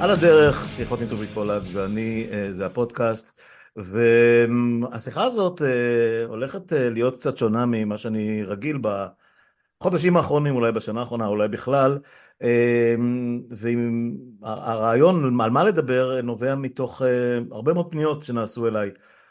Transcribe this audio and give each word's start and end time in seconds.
על 0.00 0.10
הדרך, 0.10 0.64
שיחות 0.68 1.00
עם 1.00 1.06
טובי 1.06 1.26
פולק, 1.26 1.62
ואני, 1.72 2.26
אה, 2.32 2.52
זה 2.52 2.66
הפודקאסט, 2.66 3.40
והשיחה 3.76 5.24
הזאת 5.24 5.62
אה, 5.62 6.24
הולכת 6.26 6.72
אה, 6.72 6.90
להיות 6.90 7.16
קצת 7.16 7.38
שונה 7.38 7.66
ממה 7.66 7.98
שאני 7.98 8.44
רגיל 8.44 8.78
בחודשים 9.78 10.16
האחרונים, 10.16 10.54
אולי 10.54 10.72
בשנה 10.72 11.00
האחרונה, 11.00 11.26
אולי 11.26 11.48
בכלל, 11.48 11.98
והרעיון 14.40 15.40
על 15.40 15.50
מה 15.50 15.64
לדבר 15.64 16.20
נובע 16.22 16.54
מתוך 16.54 17.02
הרבה 17.50 17.72
מאוד 17.72 17.90
פניות 17.90 18.24
שנעשו 18.24 18.68
אליי, 18.68 18.90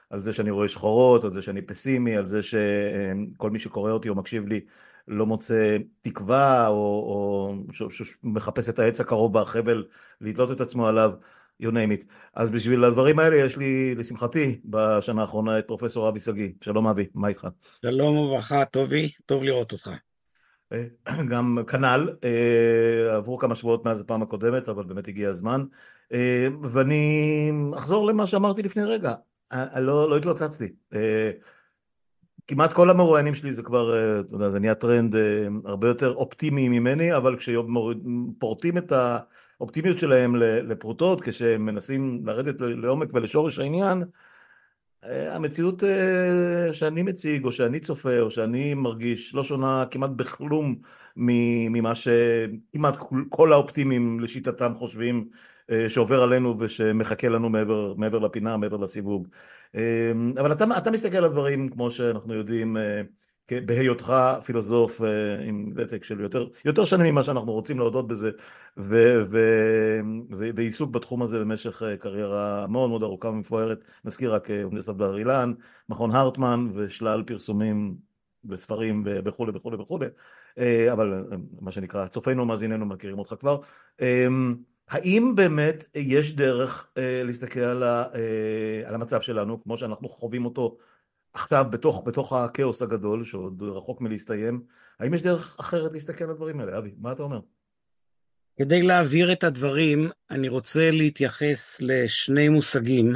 על 0.10 0.20
זה 0.20 0.34
שאני 0.34 0.52
רואה 0.52 0.70
שחורות, 0.70 1.24
על 1.24 1.32
זה 1.32 1.42
שאני 1.42 1.62
פסימי, 1.62 2.18
על 2.18 2.28
זה 2.28 2.44
שכל 2.44 3.50
מי 3.50 3.60
שקורא 3.60 3.92
אותי 3.92 4.10
או 4.10 4.16
מקשיב 4.16 4.48
לי 4.48 4.62
לא 5.10 5.26
מוצא 5.26 5.78
תקווה, 6.02 6.68
או, 6.68 6.74
או 6.76 7.54
מחפש 8.24 8.70
את 8.70 8.80
העץ 8.80 9.00
הקרוב 9.00 9.34
בשביל 9.34 9.86
לתלות 10.22 10.52
את 10.52 10.62
עצמו 10.62 10.88
עליו, 10.88 11.12
you 11.64 11.68
name 11.68 12.02
it. 12.02 12.06
אז 12.34 12.50
בשביל 12.50 12.84
הדברים 12.84 13.20
האלה 13.20 13.36
יש 13.36 13.58
לי, 13.58 13.96
לשמחתי, 13.96 14.60
בשנה 14.66 15.22
האחרונה 15.22 15.60
את 15.60 15.68
פרופסור 15.68 16.10
אבי 16.10 16.20
שגיא. 16.20 16.50
שלום 16.62 16.88
אבי, 16.88 17.08
מה 17.14 17.28
איתך? 17.28 17.48
שלום 17.86 18.18
וברכה, 18.18 18.66
טובי, 18.66 19.12
טוב 19.26 19.44
לראות 19.44 19.72
אותך. 19.72 19.92
אה, 20.74 20.84
גם 21.30 21.58
כנ"ל, 21.68 22.10
אה, 22.24 23.16
עברו 23.16 23.38
כמה 23.38 23.56
שבועות 23.56 23.86
מאז 23.86 24.02
הפעם 24.02 24.22
הקודמת, 24.22 24.70
אבל 24.70 24.84
באמת 24.84 25.08
הגיע 25.08 25.30
הזמן. 25.30 25.64
אה, 26.14 26.48
ואני 26.64 27.52
אחזור 27.78 28.08
למה 28.08 28.28
שאמרתי 28.28 28.64
לפני 28.64 28.84
רגע, 28.84 29.14
לא, 29.76 30.10
לא 30.10 30.18
התלוצצתי. 30.18 30.68
כמעט 32.50 32.74
כל 32.74 32.90
המרואיינים 32.90 33.36
שלי 33.36 33.54
זה 33.54 33.64
כבר, 33.64 33.98
אה, 33.98 34.20
אתה 34.20 34.36
יודע, 34.36 34.50
זה 34.50 34.60
נהיה 34.60 34.76
טרנד 34.76 35.16
אה, 35.16 35.48
הרבה 35.66 35.88
יותר 35.88 36.14
אופטימי 36.14 36.70
ממני, 36.70 37.16
אבל 37.16 37.36
כשפורטים 37.38 38.78
את 38.78 38.92
האופטימיות 38.92 39.98
שלהם 39.98 40.36
לפרוטות, 40.36 41.22
כשהם 41.22 41.66
מנסים 41.66 42.22
לרדת 42.26 42.56
לעומק 42.62 43.10
ולשורש 43.14 43.60
העניין, 43.60 44.04
אה, 45.04 45.36
המציאות 45.36 45.84
שאני 46.72 47.04
מציג, 47.04 47.46
או 47.46 47.52
שאני 47.52 47.80
צופה, 47.80 48.20
או 48.20 48.32
שאני 48.32 48.74
מרגיש, 48.74 49.36
לא 49.36 49.44
שונה 49.44 49.86
כמעט 49.92 50.10
בכלום 50.10 50.76
ממה 51.16 51.94
שכמעט 51.96 52.98
כל 53.30 53.54
האופטימיים 53.54 54.20
לשיטתם 54.20 54.74
חושבים 54.76 55.30
שעובר 55.88 56.24
עלינו 56.24 56.56
ושמחכה 56.60 57.30
לנו 57.30 57.50
מעבר, 57.50 57.94
מעבר 57.98 58.20
לפינה, 58.20 58.58
מעבר 58.58 58.78
לסיבוב. 58.78 59.28
אמ, 59.76 60.34
אבל 60.40 60.52
אתה, 60.52 60.66
אתה 60.78 60.92
מסתכל 60.92 61.18
על 61.18 61.26
הדברים 61.26 61.70
כמו 61.70 61.92
שאנחנו 61.92 62.34
יודעים 62.34 62.78
אה, 62.78 63.02
בהיותך 63.66 64.14
פילוסוף 64.46 65.02
אה, 65.02 65.40
עם 65.44 65.74
ותק 65.76 66.04
של 66.04 66.20
יותר, 66.20 66.48
יותר 66.66 66.86
שנים 66.86 67.14
ממה 67.14 67.24
שאנחנו 67.24 67.52
רוצים 67.52 67.80
להודות 67.80 68.08
בזה 68.08 68.32
ו, 68.78 69.24
ועיסוק 70.56 70.92
בתחום 70.92 71.22
הזה 71.22 71.40
במשך 71.40 71.84
אה, 71.84 71.98
קריירה 71.98 72.68
מאוד 72.68 72.90
מאוד 72.90 73.04
ארוכה 73.04 73.28
ומפוארת, 73.28 73.84
מזכיר 74.06 74.36
רק 74.36 74.52
אוניברסיטת 74.52 74.96
בר 74.96 75.18
אילן, 75.18 75.54
מכון 75.90 76.12
הרטמן 76.12 76.70
ושלל 76.74 77.24
פרסומים 77.24 77.96
וספרים 78.50 79.04
וכולי 79.26 79.52
וכולי 79.56 79.78
וכולי, 79.78 80.06
אבל 80.92 81.24
מה 81.62 81.72
שנקרא 81.72 82.08
צופינו 82.08 82.44
ומאזיננו 82.44 82.86
מכירים 82.86 83.20
אותך 83.20 83.36
כבר. 83.40 83.58
האם 84.90 85.36
באמת 85.36 85.84
יש 85.96 86.36
דרך 86.36 86.88
אה, 86.98 87.22
להסתכל 87.24 87.60
על, 87.60 87.84
ה, 87.84 88.04
אה, 88.16 88.82
על 88.86 88.96
המצב 88.96 89.22
שלנו 89.22 89.64
כמו 89.64 89.78
שאנחנו 89.78 90.10
חווים 90.10 90.46
אותו 90.46 90.78
עכשיו 91.34 91.66
בתוך, 91.70 92.04
בתוך 92.06 92.34
הכאוס 92.34 92.82
הגדול 92.82 93.26
שעוד 93.26 93.62
רחוק 93.62 94.02
מלהסתיים, 94.02 94.64
האם 95.00 95.14
יש 95.14 95.22
דרך 95.22 95.56
אחרת 95.60 95.94
להסתכל 95.94 96.24
על 96.24 96.30
הדברים 96.30 96.60
האלה? 96.60 96.78
אבי, 96.78 96.94
מה 96.98 97.12
אתה 97.12 97.24
אומר? 97.24 97.40
כדי 98.58 98.82
להעביר 98.82 99.32
את 99.32 99.44
הדברים, 99.44 100.10
אני 100.32 100.50
רוצה 100.50 100.92
להתייחס 100.92 101.82
לשני 101.82 102.50
מושגים 102.50 103.14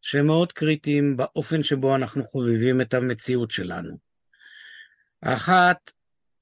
שהם 0.00 0.26
מאוד 0.26 0.52
קריטיים 0.52 1.16
באופן 1.16 1.62
שבו 1.62 1.94
אנחנו 1.94 2.22
חובבים 2.22 2.80
את 2.80 2.94
המציאות 2.94 3.50
שלנו. 3.50 3.98
האחת, 5.22 5.90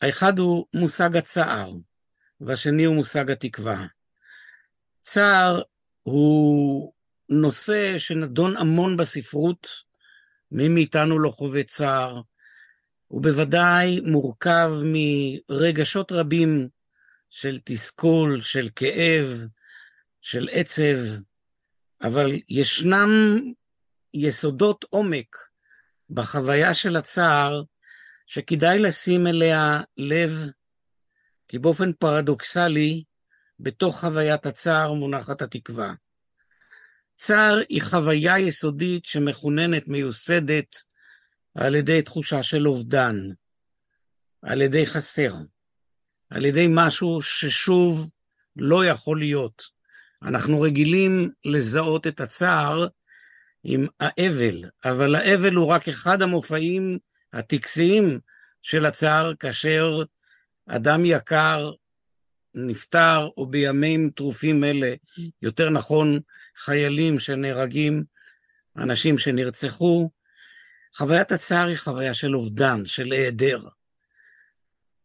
האחד 0.01 0.39
הוא 0.39 0.67
מושג 0.75 1.17
הצער, 1.17 1.73
והשני 2.41 2.85
הוא 2.85 2.95
מושג 2.95 3.31
התקווה. 3.31 3.87
צער 5.03 5.63
הוא 6.03 6.93
נושא 7.29 7.99
שנדון 7.99 8.57
המון 8.57 8.97
בספרות, 8.97 9.67
מי 10.53 10.69
מאיתנו 10.69 11.19
לא 11.19 11.31
חווה 11.31 11.63
צער. 11.63 12.21
הוא 13.09 13.23
בוודאי 13.23 14.01
מורכב 14.01 14.71
מרגשות 14.85 16.13
רבים 16.13 16.69
של 17.31 17.59
תסכול, 17.65 18.41
של 18.41 18.69
כאב, 18.77 19.47
של 20.21 20.49
עצב, 20.53 20.99
אבל 22.03 22.31
ישנם 22.49 23.11
יסודות 24.15 24.85
עומק 24.91 25.37
בחוויה 26.11 26.75
של 26.75 26.97
הצער 26.97 27.63
שכדאי 28.27 28.79
לשים 28.79 29.27
אליה 29.27 29.81
לב, 29.97 30.31
כי 31.49 31.59
באופן 31.59 31.93
פרדוקסלי, 31.93 33.05
בתוך 33.63 34.01
חוויית 34.01 34.47
הצער 34.47 34.93
מונחת 34.93 35.43
התקווה. 35.43 35.95
צער 37.17 37.61
היא 37.69 37.83
חוויה 37.83 38.39
יסודית 38.39 39.05
שמכוננת, 39.05 39.89
מיוסדת, 39.89 40.77
על 41.55 41.75
ידי 41.75 42.03
תחושה 42.03 42.43
של 42.43 42.69
אובדן, 42.69 43.17
על 44.43 44.63
ידי 44.63 44.87
חסר, 44.87 45.35
על 46.31 46.45
ידי 46.45 46.67
משהו 46.71 47.23
ששוב 47.23 48.11
לא 48.57 48.87
יכול 48.87 49.19
להיות. 49.19 49.63
אנחנו 50.23 50.61
רגילים 50.61 51.31
לזהות 51.45 52.07
את 52.07 52.21
הצער 52.21 52.87
עם 53.65 53.87
האבל, 54.01 54.65
אבל 54.85 55.15
האבל 55.15 55.55
הוא 55.55 55.69
רק 55.69 55.89
אחד 55.89 56.23
המופעים 56.23 56.99
הטקסיים 57.33 58.21
של 58.63 58.87
הצער, 58.87 59.35
כאשר 59.35 60.03
אדם 60.67 61.05
יקר 61.05 61.73
נפטר, 62.55 63.29
או 63.37 63.47
בימים 63.47 64.11
טרופים 64.11 64.65
אלה, 64.65 64.95
יותר 65.43 65.71
נכון, 65.71 66.21
חיילים 66.57 67.19
שנהרגים, 67.19 68.05
אנשים 68.77 69.19
שנרצחו. 69.19 70.11
חוויית 70.97 71.33
הצער 71.33 71.69
היא 71.69 71.77
חוויה 71.77 72.15
של 72.15 72.37
אובדן, 72.37 72.87
של 72.87 73.13
היעדר. 73.13 73.61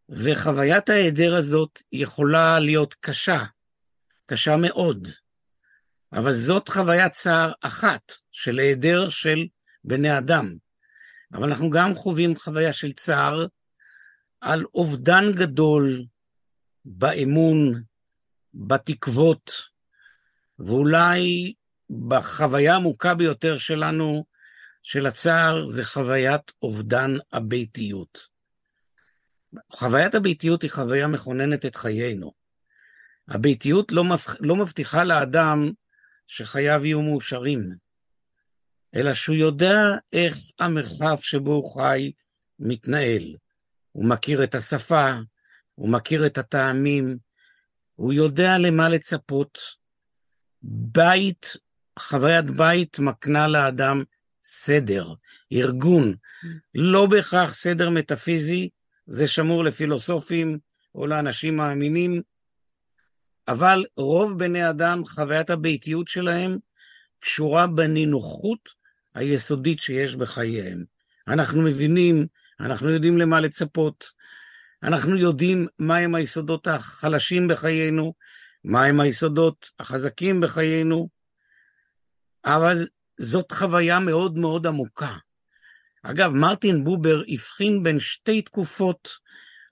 וחוויית 0.10 0.90
ההיעדר 0.90 1.36
הזאת 1.36 1.82
יכולה 1.92 2.60
להיות 2.60 2.94
קשה, 2.94 3.44
קשה 4.26 4.58
מאוד. 4.58 5.08
אבל 6.14 6.34
זאת 6.34 6.70
חוויית 6.70 7.14
צער 7.14 7.52
אחת 7.62 8.12
של 8.32 8.60
היעדר 8.60 9.10
של 9.10 9.48
בני 9.84 10.18
אדם. 10.18 10.56
אבל 11.34 11.44
אנחנו 11.44 11.70
גם 11.70 11.96
חווים 11.96 12.36
חוויה 12.36 12.74
של 12.74 12.92
צער 12.92 13.46
על 14.42 14.66
אובדן 14.76 15.32
גדול 15.36 16.06
באמון, 16.90 17.84
בתקוות, 18.54 19.52
ואולי 20.60 21.54
בחוויה 22.08 22.74
העמוקה 22.74 23.16
ביותר 23.16 23.58
שלנו, 23.58 24.26
של 24.84 25.06
הצער, 25.06 25.66
זה 25.66 25.86
חוויית 25.86 26.52
אובדן 26.62 27.18
הביתיות. 27.34 28.28
חוויית 29.72 30.16
הביתיות 30.16 30.62
היא 30.62 30.72
חוויה 30.72 31.08
מכוננת 31.08 31.66
את 31.66 31.76
חיינו. 31.76 32.32
הביתיות 33.28 33.92
לא, 33.92 34.04
מבח... 34.04 34.36
לא 34.40 34.56
מבטיחה 34.56 35.04
לאדם 35.04 35.72
שחייו 36.28 36.86
יהיו 36.86 37.02
מאושרים, 37.02 37.70
אלא 38.96 39.14
שהוא 39.14 39.36
יודע 39.36 39.76
איך 40.14 40.38
המרחב 40.60 41.18
שבו 41.20 41.52
הוא 41.52 41.74
חי 41.74 42.12
מתנהל. 42.60 43.36
הוא 43.92 44.10
מכיר 44.10 44.44
את 44.44 44.56
השפה, 44.56 45.12
הוא 45.78 45.90
מכיר 45.90 46.26
את 46.26 46.38
הטעמים, 46.38 47.18
הוא 47.96 48.14
יודע 48.14 48.58
למה 48.58 48.90
לצפות. 48.90 49.60
בית, 50.62 51.56
חוויית 52.00 52.46
בית 52.46 53.00
מקנה 53.00 53.48
לאדם 53.48 54.04
סדר, 54.44 55.14
ארגון, 55.54 56.16
לא 56.76 57.06
בהכרח 57.06 57.54
סדר 57.54 57.90
מטאפיזי, 57.90 58.70
זה 59.08 59.28
שמור 59.28 59.64
לפילוסופים 59.64 60.60
או 60.96 61.08
לאנשים 61.08 61.58
מאמינים, 61.58 62.22
אבל 63.48 63.86
רוב 63.98 64.40
בני 64.40 64.70
אדם, 64.70 65.06
חוויית 65.06 65.50
הביתיות 65.50 66.08
שלהם 66.08 66.58
קשורה 67.20 67.68
בנינוחות 67.68 68.70
היסודית 69.16 69.80
שיש 69.80 70.16
בחייהם. 70.16 70.84
אנחנו 71.28 71.62
מבינים, 71.62 72.28
אנחנו 72.60 72.90
יודעים 72.90 73.18
למה 73.18 73.40
לצפות, 73.40 74.06
אנחנו 74.84 75.18
יודעים 75.18 75.68
מהם 75.80 76.16
היסודות 76.16 76.68
החלשים 76.68 77.48
בחיינו, 77.48 78.14
מהם 78.64 79.00
היסודות 79.00 79.72
החזקים 79.80 80.42
בחיינו, 80.42 81.10
אבל 82.46 82.88
זאת 83.20 83.52
חוויה 83.52 84.00
מאוד 84.00 84.38
מאוד 84.38 84.68
עמוקה. 84.68 85.16
אגב, 86.04 86.32
מרטין 86.32 86.84
בובר 86.84 87.22
הבחין 87.28 87.84
בין 87.84 88.00
שתי 88.00 88.42
תקופות 88.42 89.10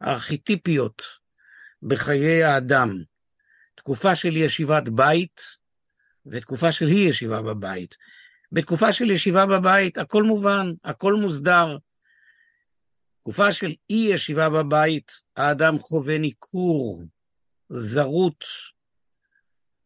ארכיטיפיות 0.04 1.02
בחיי 1.84 2.44
האדם. 2.44 2.90
תקופה 3.76 4.16
של 4.16 4.36
ישיבת 4.36 4.90
בית 4.90 5.42
ותקופה 6.26 6.72
של 6.72 6.88
אי 6.88 7.10
ישיבה 7.10 7.42
בבית. 7.42 7.96
בתקופה 8.52 8.94
של 8.94 9.12
ישיבה 9.12 9.46
בבית 9.46 9.98
הכל 9.98 10.24
מובן, 10.24 10.72
הכל 10.84 11.14
מוסדר. 11.14 11.78
תקופה 13.26 13.54
של 13.54 13.74
אי 13.90 14.08
ישיבה 14.10 14.50
בבית, 14.50 15.12
האדם 15.38 15.80
חווה 15.80 16.18
ניכור, 16.18 17.04
זרות. 17.70 18.46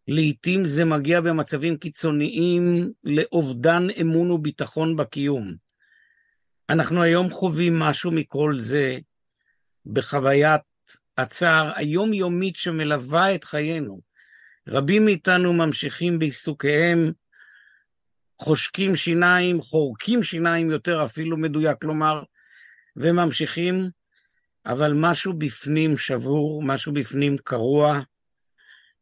לעתים 0.08 0.66
זה 0.66 0.86
מגיע 0.86 1.22
במצבים 1.22 1.78
קיצוניים 1.78 2.92
לאובדן 3.04 3.84
אמון 4.02 4.32
וביטחון 4.32 4.96
בקיום. 4.96 5.54
אנחנו 6.70 7.04
היום 7.04 7.30
חווים 7.30 7.80
משהו 7.80 8.12
מכל 8.12 8.56
זה 8.58 8.98
בחוויית 9.86 10.62
הצער 11.18 11.72
היומיומית 11.76 12.56
שמלווה 12.56 13.36
את 13.36 13.44
חיינו. 13.44 14.02
רבים 14.68 15.06
מאיתנו 15.06 15.54
ממשיכים 15.54 16.20
בעיסוקיהם, 16.20 17.12
חושקים 18.42 18.96
שיניים, 18.96 19.62
חורקים 19.62 20.24
שיניים 20.24 20.72
יותר 20.72 21.06
אפילו 21.06 21.38
מדויק 21.38 21.84
לומר, 21.84 22.24
וממשיכים, 23.00 23.90
אבל 24.66 24.94
משהו 24.96 25.34
בפנים 25.34 25.98
שבור, 25.98 26.64
משהו 26.64 26.94
בפנים 26.94 27.38
קרוע, 27.38 28.00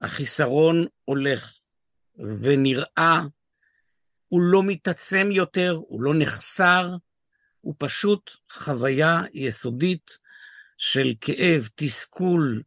החיסרון 0.01 0.85
הולך 1.05 1.53
ונראה, 2.41 3.21
הוא 4.27 4.41
לא 4.41 4.63
מתעצם 4.63 5.29
יותר, 5.31 5.71
הוא 5.87 6.01
לא 6.01 6.13
נחסר, 6.17 6.95
הוא 7.61 7.75
פשוט 7.77 8.31
חוויה 8.51 9.21
יסודית 9.33 10.17
של 10.77 11.13
כאב, 11.21 11.69
תסכול, 11.75 12.61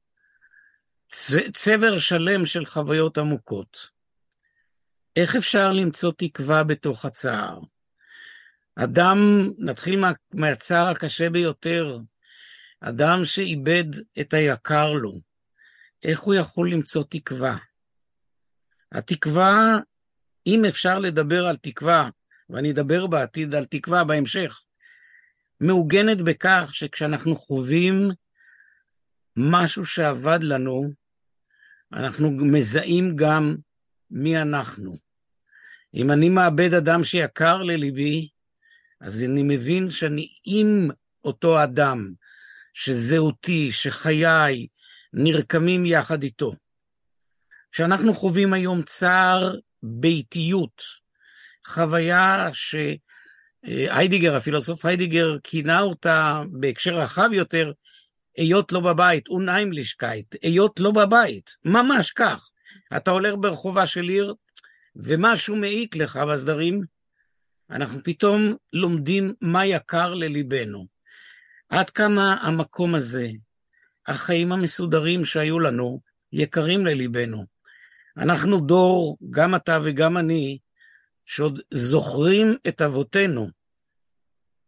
צבר 1.57 1.99
שלם 1.99 2.47
של 2.47 2.67
חוויות 2.67 3.19
עמוקות. 3.19 3.89
איך 5.17 5.37
אפשר 5.37 5.73
למצוא 5.73 6.13
תקווה 6.17 6.65
בתוך 6.65 7.05
הצער? 7.05 7.61
אדם, 8.77 9.19
נתחיל 9.59 10.01
מה, 10.01 10.13
מהצער 10.35 10.87
הקשה 10.89 11.31
ביותר, 11.31 11.99
אדם 12.81 13.25
שאיבד 13.25 13.85
את 14.21 14.35
היקר 14.35 14.93
לו, 14.93 15.21
איך 16.03 16.21
הוא 16.21 16.35
יכול 16.35 16.71
למצוא 16.71 17.05
תקווה? 17.11 17.57
התקווה, 18.93 19.79
אם 20.47 20.65
אפשר 20.65 20.99
לדבר 20.99 21.47
על 21.47 21.57
תקווה, 21.57 22.09
ואני 22.51 22.71
אדבר 22.71 23.07
בעתיד 23.07 23.55
על 23.55 23.65
תקווה 23.65 24.05
בהמשך, 24.05 24.61
מעוגנת 25.61 26.21
בכך 26.21 26.71
שכשאנחנו 26.73 27.37
חווים 27.37 28.11
משהו 29.37 29.87
שאבד 29.87 30.39
לנו, 30.43 30.93
אנחנו 31.93 32.31
מזהים 32.31 33.17
גם 33.17 33.57
מי 34.11 34.43
אנחנו. 34.43 34.97
אם 35.95 36.11
אני 36.11 36.29
מאבד 36.29 36.75
אדם 36.75 37.05
שיקר 37.05 37.63
לליבי, 37.63 38.29
אז 39.01 39.25
אני 39.25 39.43
מבין 39.43 39.91
שאני 39.91 40.29
עם 40.45 40.91
אותו 41.25 41.63
אדם, 41.63 42.13
שזהותי, 42.75 43.73
שחיי, 43.73 44.67
נרקמים 45.13 45.87
יחד 45.87 46.23
איתו. 46.23 46.53
כשאנחנו 47.73 48.15
חווים 48.15 48.53
היום 48.53 48.83
צער 48.83 49.55
ביתיות, 49.83 50.83
חוויה 51.67 52.49
שהיידגר, 52.53 54.37
הפילוסוף 54.37 54.85
היידגר, 54.85 55.37
כינה 55.45 55.81
אותה 55.81 56.43
בהקשר 56.53 56.91
רחב 56.91 57.29
יותר, 57.33 57.73
היות 58.37 58.73
לא 58.73 58.81
בבית, 58.81 59.29
Unheimlichkeit, 59.29 60.35
היות 60.43 60.81
לא 60.81 60.91
בבית, 60.91 61.51
ממש 61.65 62.11
כך. 62.11 62.51
אתה 62.97 63.11
הולך 63.11 63.35
ברחובה 63.41 63.87
של 63.87 64.09
עיר, 64.09 64.35
ומשהו 64.97 65.57
מעיק 65.57 65.97
לך 65.97 66.17
בסדרים, 66.17 66.83
אנחנו 67.71 68.01
פתאום 68.05 68.57
לומדים 68.73 69.35
מה 69.41 69.67
יקר 69.67 70.15
לליבנו. 70.15 70.87
עד 71.69 71.91
כמה 71.91 72.35
המקום 72.43 72.95
הזה, 72.95 73.29
החיים 74.07 74.53
המסודרים 74.53 75.25
שהיו 75.25 75.61
לנו, 75.61 76.01
יקרים 76.33 76.87
לליבנו. 76.87 77.47
אנחנו 78.17 78.61
דור, 78.61 79.19
גם 79.31 79.55
אתה 79.55 79.79
וגם 79.85 80.17
אני, 80.17 80.59
שעוד 81.25 81.61
זוכרים 81.71 82.57
את 82.69 82.81
אבותינו, 82.83 83.49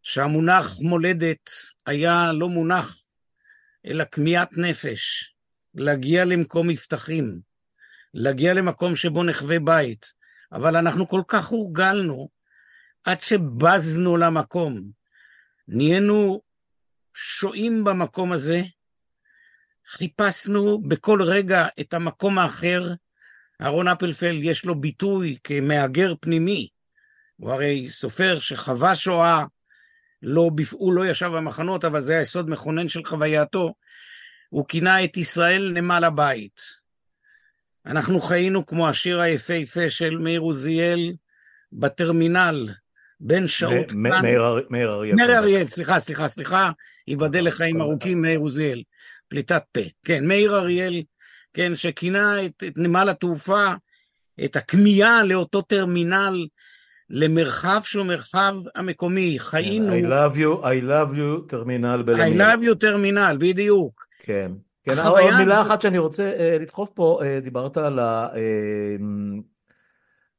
שהמונח 0.03 0.79
מולדת 0.81 1.49
היה 1.85 2.31
לא 2.33 2.49
מונח, 2.49 2.97
אלא 3.85 4.03
כמיהת 4.11 4.49
נפש, 4.57 5.33
להגיע 5.75 6.25
למקום 6.25 6.67
מבטחים, 6.67 7.39
להגיע 8.13 8.53
למקום 8.53 8.95
שבו 8.95 9.23
נחווה 9.23 9.59
בית, 9.59 10.13
אבל 10.51 10.75
אנחנו 10.75 11.07
כל 11.07 11.21
כך 11.27 11.47
הורגלנו 11.47 12.29
עד 13.03 13.21
שבזנו 13.21 14.17
למקום. 14.17 14.91
נהיינו 15.67 16.41
שוהים 17.13 17.83
במקום 17.83 18.31
הזה, 18.31 18.61
חיפשנו 19.87 20.81
בכל 20.81 21.21
רגע 21.21 21.67
את 21.79 21.93
המקום 21.93 22.39
האחר. 22.39 22.93
אהרון 23.61 23.87
אפלפלד 23.87 24.43
יש 24.43 24.65
לו 24.65 24.81
ביטוי 24.81 25.37
כמהגר 25.43 26.13
פנימי. 26.19 26.67
הוא 27.37 27.51
הרי 27.51 27.89
סופר 27.89 28.39
שחווה 28.39 28.95
שואה, 28.95 29.43
לא, 30.21 30.49
הוא 30.71 30.93
לא 30.93 31.07
ישב 31.07 31.31
במחנות, 31.35 31.85
אבל 31.85 32.01
זה 32.01 32.17
היסוד 32.17 32.49
מכונן 32.49 32.89
של 32.89 33.05
חווייתו. 33.05 33.73
הוא 34.49 34.65
כינה 34.67 35.03
את 35.03 35.17
ישראל 35.17 35.71
נמל 35.73 36.03
הבית. 36.03 36.61
אנחנו 37.85 38.21
חיינו 38.21 38.65
כמו 38.65 38.89
השיר 38.89 39.19
היפהפה 39.19 39.89
של 39.89 40.17
מאיר 40.17 40.41
עוזיאל 40.41 41.13
בטרמינל, 41.71 42.73
בין 43.25 43.47
שעות. 43.47 43.93
מאיר 43.93 44.45
אריאל. 44.45 45.15
מאיר 45.15 45.37
אריאל, 45.37 45.67
סליחה, 45.67 45.99
סליחה, 45.99 46.27
סליחה, 46.27 46.71
ייבדל 47.07 47.47
לחיים 47.47 47.81
ארוכים, 47.81 48.21
מאיר 48.21 48.39
עוזיאל. 48.39 48.83
פליטת 49.27 49.63
פה. 49.71 49.81
כן, 50.05 50.27
מאיר 50.27 50.55
אריאל, 50.55 51.01
כן, 51.53 51.75
שכינה 51.75 52.45
את, 52.45 52.63
את 52.67 52.73
נמל 52.77 53.09
התעופה, 53.09 53.65
את 54.45 54.55
הכמיהה 54.55 55.23
לאותו 55.23 55.61
טרמינל, 55.61 56.47
למרחב 57.09 57.79
שהוא 57.83 58.05
מרחב 58.05 58.55
המקומי. 58.75 59.39
חיינו... 59.39 59.93
I 59.93 60.01
love 60.01 60.35
you, 60.35 60.65
I 60.65 60.89
love 60.89 61.17
you, 61.17 61.49
טרמינל 61.49 62.03
בלמיר. 62.05 62.23
I 62.23 62.41
love 62.41 62.61
you, 62.61 62.75
טרמינל, 62.75 63.37
בדיוק. 63.39 64.05
כן. 64.19 64.51
כן, 64.83 64.99
עוד 64.99 65.37
מילה 65.37 65.61
אחת 65.61 65.81
שאני 65.81 65.97
רוצה 65.97 66.31
uh, 66.37 66.61
לדחוף 66.61 66.89
פה, 66.93 67.19
uh, 67.21 67.43
דיברת 67.43 67.77
על, 67.77 67.99
ה, 67.99 68.27
uh, 68.33 68.37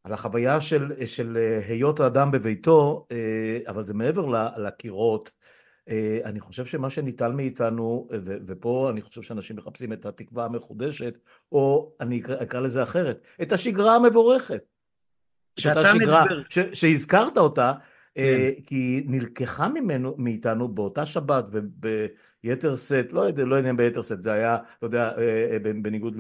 על 0.04 0.12
החוויה 0.12 0.60
של, 0.60 1.06
של 1.06 1.38
היות 1.68 2.00
האדם 2.00 2.30
בביתו, 2.30 3.06
uh, 3.08 3.70
אבל 3.70 3.84
זה 3.84 3.94
מעבר 3.94 4.26
לקירות. 4.56 5.32
אה, 5.88 6.18
אני 6.24 6.40
חושב 6.40 6.64
שמה 6.64 6.90
שניטל 6.90 7.32
מאיתנו, 7.32 8.08
ופה 8.46 8.90
אני 8.90 9.02
חושב 9.02 9.22
שאנשים 9.22 9.56
מחפשים 9.56 9.92
את 9.92 10.06
התקווה 10.06 10.44
המחודשת, 10.44 11.18
או 11.52 11.92
אני 12.00 12.20
אקרא, 12.20 12.42
אקרא 12.42 12.60
לזה 12.60 12.82
אחרת, 12.82 13.20
את 13.42 13.52
השגרה 13.52 13.96
המבורכת. 13.96 14.64
שאתה 15.58 15.94
מדבר. 15.94 16.24
שהזכרת 16.72 17.38
אותה, 17.38 17.68
אה, 17.68 17.74
כן. 18.14 18.50
כי 18.66 19.02
נלקחה 19.06 19.68
ממנו, 19.68 20.14
מאיתנו 20.18 20.68
באותה 20.68 21.06
שבת 21.06 21.44
וביתר 21.50 22.76
שאת, 22.76 23.12
לא 23.12 23.20
יודע, 23.20 23.44
לא 23.44 23.56
יודע 23.56 23.70
אם 23.70 23.76
ביתר 23.76 24.02
שאת, 24.02 24.22
זה 24.22 24.32
היה, 24.32 24.56
אתה 24.78 24.86
יודע, 24.86 25.10
אה, 25.18 25.46
אה, 25.50 25.58
בניגוד 25.82 26.16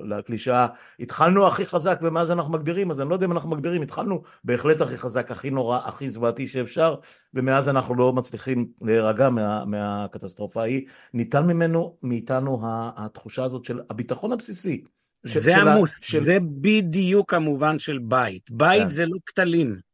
לקלישאה, 0.00 0.66
התחלנו 1.00 1.46
הכי 1.46 1.66
חזק 1.66 1.98
ומאז 2.02 2.30
אנחנו 2.30 2.52
מגבירים, 2.52 2.90
אז 2.90 3.00
אני 3.00 3.08
לא 3.08 3.14
יודע 3.14 3.26
אם 3.26 3.32
אנחנו 3.32 3.50
מגבירים, 3.50 3.82
התחלנו 3.82 4.22
בהחלט 4.44 4.80
הכי 4.80 4.96
חזק, 4.96 5.30
הכי 5.30 5.50
נורא, 5.50 5.80
הכי 5.84 6.08
זוועתי 6.08 6.48
שאפשר, 6.48 6.94
ומאז 7.34 7.68
אנחנו 7.68 7.94
לא 7.94 8.12
מצליחים 8.12 8.66
להירגע 8.82 9.30
מה, 9.30 9.64
מהקטסטרופה 9.64 10.60
ההיא. 10.60 10.86
ניתן 11.14 11.46
ממנו, 11.46 11.96
מאיתנו 12.02 12.60
התחושה 12.96 13.44
הזאת 13.44 13.64
של 13.64 13.80
הביטחון 13.90 14.32
הבסיסי. 14.32 14.84
זה 15.22 15.56
עמוס, 15.56 16.00
של... 16.02 16.20
זה 16.20 16.38
בדיוק 16.60 17.34
המובן 17.34 17.78
של 17.78 17.98
בית. 17.98 18.50
בית 18.50 18.82
כן. 18.82 18.90
זה 18.90 19.06
לא 19.06 19.16
כתלים. 19.26 19.85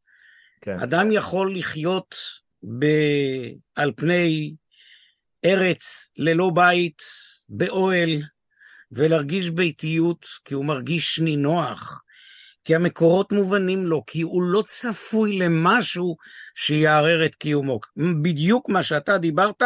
כן. 0.63 0.79
אדם 0.79 1.11
יכול 1.11 1.57
לחיות 1.57 2.15
ב... 2.79 2.85
על 3.75 3.91
פני 3.95 4.55
ארץ 5.45 6.09
ללא 6.17 6.51
בית, 6.53 7.01
באוהל, 7.49 8.21
ולהרגיש 8.91 9.49
ביתיות, 9.49 10.25
כי 10.45 10.53
הוא 10.53 10.65
מרגיש 10.65 11.19
נינוח, 11.19 12.03
כי 12.63 12.75
המקורות 12.75 13.31
מובנים 13.31 13.85
לו, 13.85 14.03
כי 14.07 14.21
הוא 14.21 14.43
לא 14.43 14.63
צפוי 14.67 15.39
למשהו 15.39 16.17
שיערער 16.55 17.25
את 17.25 17.35
קיומו. 17.35 17.79
בדיוק 18.21 18.69
מה 18.69 18.83
שאתה 18.83 19.17
דיברת, 19.17 19.61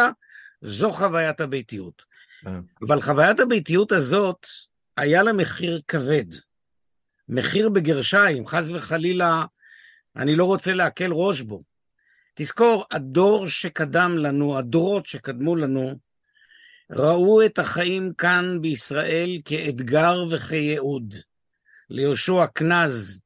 זו 0.60 0.92
חוויית 0.92 1.40
הביתיות. 1.40 2.02
כן. 2.40 2.60
אבל 2.86 3.00
חוויית 3.00 3.40
הביתיות 3.40 3.92
הזאת, 3.92 4.46
היה 4.96 5.22
לה 5.22 5.32
מחיר 5.32 5.80
כבד. 5.88 6.24
מחיר 7.28 7.68
בגרשיים, 7.68 8.46
חס 8.46 8.70
וחלילה 8.70 9.44
אני 10.18 10.36
לא 10.36 10.44
רוצה 10.44 10.74
להקל 10.74 11.12
ראש 11.12 11.40
בו. 11.40 11.62
תזכור, 12.34 12.84
הדור 12.90 13.48
שקדם 13.48 14.18
לנו, 14.18 14.58
הדורות 14.58 15.06
שקדמו 15.06 15.56
לנו, 15.56 15.94
ראו 16.90 17.46
את 17.46 17.58
החיים 17.58 18.12
כאן 18.14 18.58
בישראל 18.60 19.40
כאתגר 19.44 20.24
וכייעוד. 20.30 21.14
ליהושע 21.90 22.46
קנז, 22.46 23.20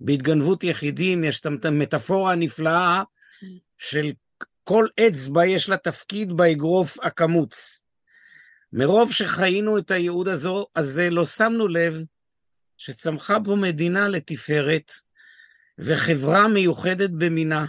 בהתגנבות 0.00 0.64
יחידים, 0.64 1.24
יש 1.24 1.40
את 1.40 1.64
המטאפורה 1.64 2.32
הנפלאה 2.32 3.02
של 3.78 4.12
כל 4.64 4.86
אצבע 5.06 5.46
יש 5.46 5.68
לה 5.68 5.76
תפקיד 5.76 6.32
באגרוף 6.32 6.98
הקמוץ. 7.02 7.80
מרוב 8.72 9.12
שחיינו 9.12 9.78
את 9.78 9.90
הייעוד 9.90 10.28
הזה 10.76 11.10
לא 11.10 11.26
שמנו 11.26 11.68
לב 11.68 12.02
שצמחה 12.76 13.36
פה 13.44 13.56
מדינה 13.56 14.08
לתפארת 14.08 14.92
וחברה 15.80 16.48
מיוחדת 16.48 17.10
במינה. 17.10 17.66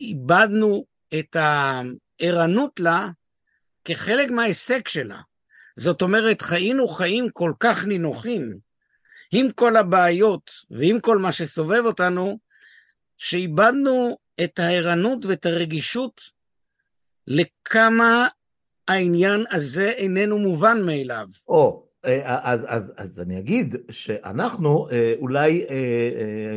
איבדנו 0.00 0.84
את 1.18 1.36
הערנות 1.36 2.80
לה 2.80 3.08
כחלק 3.84 4.30
מההישג 4.30 4.88
שלה. 4.88 5.20
זאת 5.76 6.02
אומרת, 6.02 6.42
חיינו 6.42 6.88
חיים 6.88 7.30
כל 7.30 7.52
כך 7.60 7.84
נינוחים, 7.84 8.58
עם 9.32 9.52
כל 9.52 9.76
הבעיות 9.76 10.50
ועם 10.70 11.00
כל 11.00 11.18
מה 11.18 11.32
שסובב 11.32 11.82
אותנו, 11.84 12.38
שאיבדנו 13.16 14.18
את 14.44 14.58
הערנות 14.58 15.26
ואת 15.26 15.46
הרגישות 15.46 16.20
לכמה 17.26 18.28
העניין 18.88 19.44
הזה 19.50 19.90
איננו 19.90 20.38
מובן 20.38 20.86
מאליו. 20.86 21.28
או, 21.48 21.87
אז, 22.04 22.64
אז, 22.68 22.94
אז 22.96 23.20
אני 23.20 23.38
אגיד 23.38 23.76
שאנחנו 23.90 24.88
אה, 24.90 25.14
אולי 25.18 25.64
אה, 25.70 26.56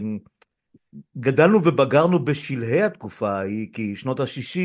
גדלנו 1.17 1.57
ובגרנו 1.63 2.25
בשלהי 2.25 2.81
התקופה 2.81 3.31
ההיא, 3.31 3.67
כי 3.73 3.95
שנות 3.95 4.19
ה-60 4.19 4.59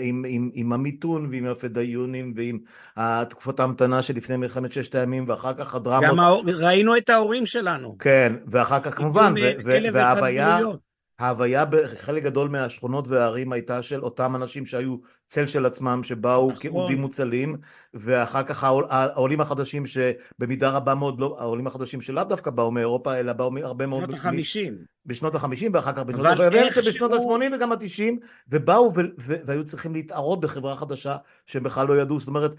עם, 0.00 0.24
עם, 0.28 0.50
עם 0.54 0.72
המיתון 0.72 1.28
ועם 1.30 1.46
הפדאיונים 1.46 2.32
ועם 2.36 2.58
התקופות 2.96 3.60
ההמתנה 3.60 4.02
שלפני 4.02 4.36
מלחמת 4.36 4.72
ששת 4.72 4.94
הימים 4.94 5.24
ואחר 5.28 5.54
כך 5.54 5.74
הדרמות. 5.74 6.04
גם 6.04 6.18
ראינו 6.46 6.96
את 6.96 7.10
ההורים 7.10 7.46
שלנו. 7.46 7.96
כן, 7.98 8.32
ואחר 8.46 8.80
כך 8.80 8.96
כמובן, 8.96 9.34
וההוויה... 9.92 10.58
ההוויה 11.22 11.64
בחלק 11.64 12.22
גדול 12.22 12.48
מהשכונות 12.48 13.08
והערים 13.08 13.52
הייתה 13.52 13.82
של 13.82 14.02
אותם 14.02 14.36
אנשים 14.36 14.66
שהיו 14.66 14.96
צל 15.26 15.46
של 15.46 15.66
עצמם, 15.66 16.00
שבאו 16.04 16.50
נכון. 16.50 16.62
כאודים 16.62 17.00
מוצלים, 17.00 17.56
ואחר 17.94 18.42
כך 18.42 18.64
העולים 18.64 19.40
החדשים 19.40 19.84
שבמידה 19.86 20.70
רבה 20.70 20.94
מאוד 20.94 21.20
לא, 21.20 21.36
העולים 21.38 21.66
החדשים 21.66 22.00
שלאו 22.00 22.24
דווקא 22.24 22.50
באו 22.50 22.70
מאירופה, 22.70 23.16
אלא 23.16 23.32
באו 23.32 23.50
הרבה 23.62 23.86
מאוד... 23.86 24.02
בשנות 24.02 24.18
החמישים. 24.18 24.74
בשנות 25.06 25.34
החמישים, 25.34 25.72
ואחר 25.74 25.92
כך 25.92 25.98
בשנות 25.98 26.26
ה-70, 26.26 26.88
בשנות 26.88 27.12
ה-80 27.12 27.54
וגם 27.54 27.72
ה-90, 27.72 28.26
ובאו 28.48 28.92
והיו 29.18 29.64
צריכים 29.64 29.94
להתערות 29.94 30.40
בחברה 30.40 30.76
חדשה 30.76 31.16
שהם 31.46 31.62
בכלל 31.62 31.86
לא 31.86 32.00
ידעו, 32.00 32.20
זאת 32.20 32.28
אומרת, 32.28 32.52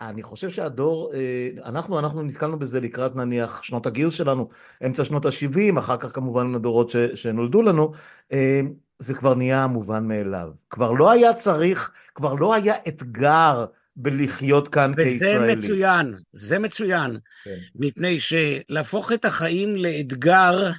אני 0.00 0.22
חושב 0.22 0.50
שהדור, 0.50 1.12
אה, 1.14 1.48
אנחנו, 1.64 1.98
אנחנו 1.98 2.22
נתקלנו 2.22 2.58
בזה 2.58 2.80
לקראת 2.80 3.16
נניח 3.16 3.62
שנות 3.62 3.86
הגיוס 3.86 4.14
שלנו, 4.14 4.48
אמצע 4.86 5.04
שנות 5.04 5.26
ה-70, 5.26 5.78
אחר 5.78 5.96
כך 5.96 6.14
כמובן 6.14 6.54
הדורות 6.54 6.90
ש, 6.90 6.96
שנולדו 6.96 7.62
לנו, 7.62 7.92
אה, 8.32 8.60
זה 8.98 9.14
כבר 9.14 9.34
נהיה 9.34 9.66
מובן 9.66 10.08
מאליו. 10.08 10.48
כבר 10.70 10.92
לא 10.92 11.10
היה 11.10 11.32
צריך, 11.32 11.90
כבר 12.14 12.34
לא 12.34 12.54
היה 12.54 12.74
אתגר 12.88 13.66
בלחיות 13.96 14.68
כאן 14.68 14.92
וזה 14.96 15.02
כישראלי. 15.10 15.52
וזה 15.52 15.56
מצוין, 15.56 16.14
זה 16.32 16.58
מצוין. 16.58 17.18
כן. 17.44 17.56
מפני 17.74 18.18
שלהפוך 18.20 19.12
את 19.12 19.24
החיים 19.24 19.76
לאתגר, 19.76 20.70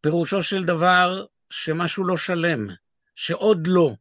פירושו 0.00 0.42
של 0.42 0.64
דבר 0.64 1.24
שמשהו 1.50 2.04
לא 2.04 2.16
שלם, 2.16 2.66
שעוד 3.14 3.66
לא. 3.66 3.94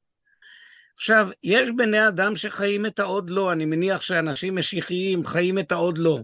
עכשיו, 1.01 1.29
יש 1.43 1.69
בני 1.75 2.07
אדם 2.07 2.35
שחיים 2.35 2.85
את 2.85 2.99
העוד 2.99 3.29
לא, 3.29 3.51
אני 3.51 3.65
מניח 3.65 4.01
שאנשים 4.01 4.55
משיחיים 4.55 5.25
חיים 5.25 5.59
את 5.59 5.71
העוד 5.71 5.97
לא. 5.97 6.19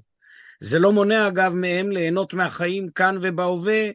זה 0.59 0.79
לא 0.79 0.91
מונע, 0.91 1.27
אגב, 1.27 1.53
מהם 1.53 1.91
ליהנות 1.91 2.33
מהחיים 2.33 2.89
כאן 2.89 3.17
ובהווה. 3.21 3.89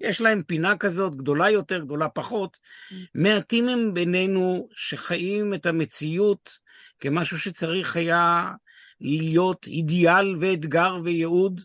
יש 0.00 0.20
להם 0.20 0.42
פינה 0.42 0.76
כזאת, 0.76 1.16
גדולה 1.16 1.50
יותר, 1.50 1.84
גדולה 1.84 2.08
פחות. 2.08 2.56
מעטים 3.14 3.68
הם 3.68 3.94
בינינו 3.94 4.68
שחיים 4.74 5.54
את 5.54 5.66
המציאות 5.66 6.58
כמשהו 7.00 7.38
שצריך 7.38 7.96
היה 7.96 8.50
להיות 9.00 9.66
אידיאל 9.66 10.36
ואתגר 10.40 10.98
וייעוד, 11.04 11.60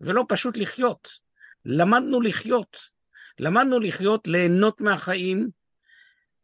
ולא 0.00 0.24
פשוט 0.28 0.56
לחיות. 0.56 1.08
למדנו 1.64 2.20
לחיות. 2.20 2.76
למדנו 3.38 3.80
לחיות, 3.80 4.28
ליהנות 4.28 4.80
מהחיים. 4.80 5.48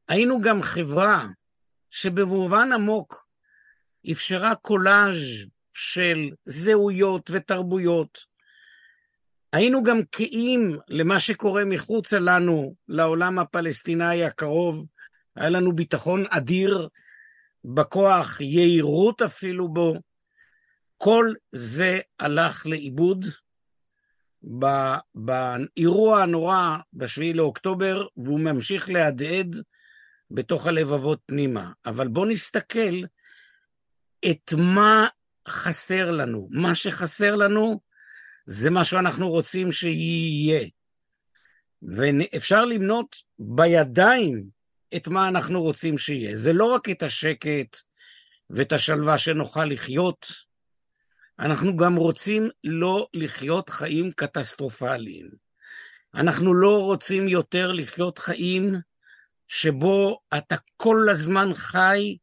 היינו 0.08 0.40
גם 0.40 0.62
חברה 0.62 1.28
שבמובן 1.90 2.72
עמוק 2.72 3.26
אפשרה 4.12 4.54
קולאז' 4.54 5.46
של 5.72 6.30
זהויות 6.46 7.30
ותרבויות. 7.30 8.18
היינו 9.52 9.82
גם 9.82 10.00
קאים 10.10 10.78
למה 10.88 11.20
שקורה 11.20 11.64
מחוצה 11.64 12.18
לנו, 12.18 12.74
לעולם 12.88 13.38
הפלסטיני 13.38 14.24
הקרוב. 14.24 14.86
היה 15.36 15.48
לנו 15.48 15.76
ביטחון 15.76 16.24
אדיר 16.30 16.88
בכוח, 17.64 18.40
יהירות 18.40 19.22
אפילו 19.22 19.68
בו. 19.68 19.94
כל 20.96 21.32
זה 21.52 21.98
הלך 22.18 22.66
לאיבוד 22.66 23.26
באירוע 25.14 26.22
הנורא 26.22 26.76
ב-7 26.92 27.34
לאוקטובר, 27.34 28.06
והוא 28.16 28.40
ממשיך 28.40 28.90
להדהד 28.90 29.56
בתוך 30.30 30.66
הלבבות 30.66 31.20
פנימה. 31.26 31.72
אבל 31.86 32.08
בואו 32.08 32.26
נסתכל 32.26 32.94
את 34.30 34.52
מה 34.56 35.06
חסר 35.48 36.10
לנו. 36.10 36.48
מה 36.50 36.74
שחסר 36.74 37.36
לנו 37.36 37.80
זה 38.46 38.70
מה 38.70 38.84
שאנחנו 38.84 39.30
רוצים 39.30 39.72
שיהיה. 39.72 40.68
ואפשר 41.82 42.64
למנות 42.64 43.16
בידיים 43.38 44.44
את 44.96 45.08
מה 45.08 45.28
אנחנו 45.28 45.62
רוצים 45.62 45.98
שיהיה. 45.98 46.36
זה 46.36 46.52
לא 46.52 46.74
רק 46.74 46.88
את 46.88 47.02
השקט 47.02 47.76
ואת 48.50 48.72
השלווה 48.72 49.18
שנוכל 49.18 49.64
לחיות, 49.64 50.32
אנחנו 51.38 51.76
גם 51.76 51.96
רוצים 51.96 52.48
לא 52.64 53.08
לחיות 53.14 53.70
חיים 53.70 54.12
קטסטרופליים. 54.12 55.28
אנחנו 56.14 56.54
לא 56.54 56.82
רוצים 56.82 57.28
יותר 57.28 57.72
לחיות 57.72 58.18
חיים 58.18 58.74
שבו 59.48 60.20
אתה 60.38 60.56
כל 60.76 61.06
הזמן 61.10 61.54
חי 61.54 62.16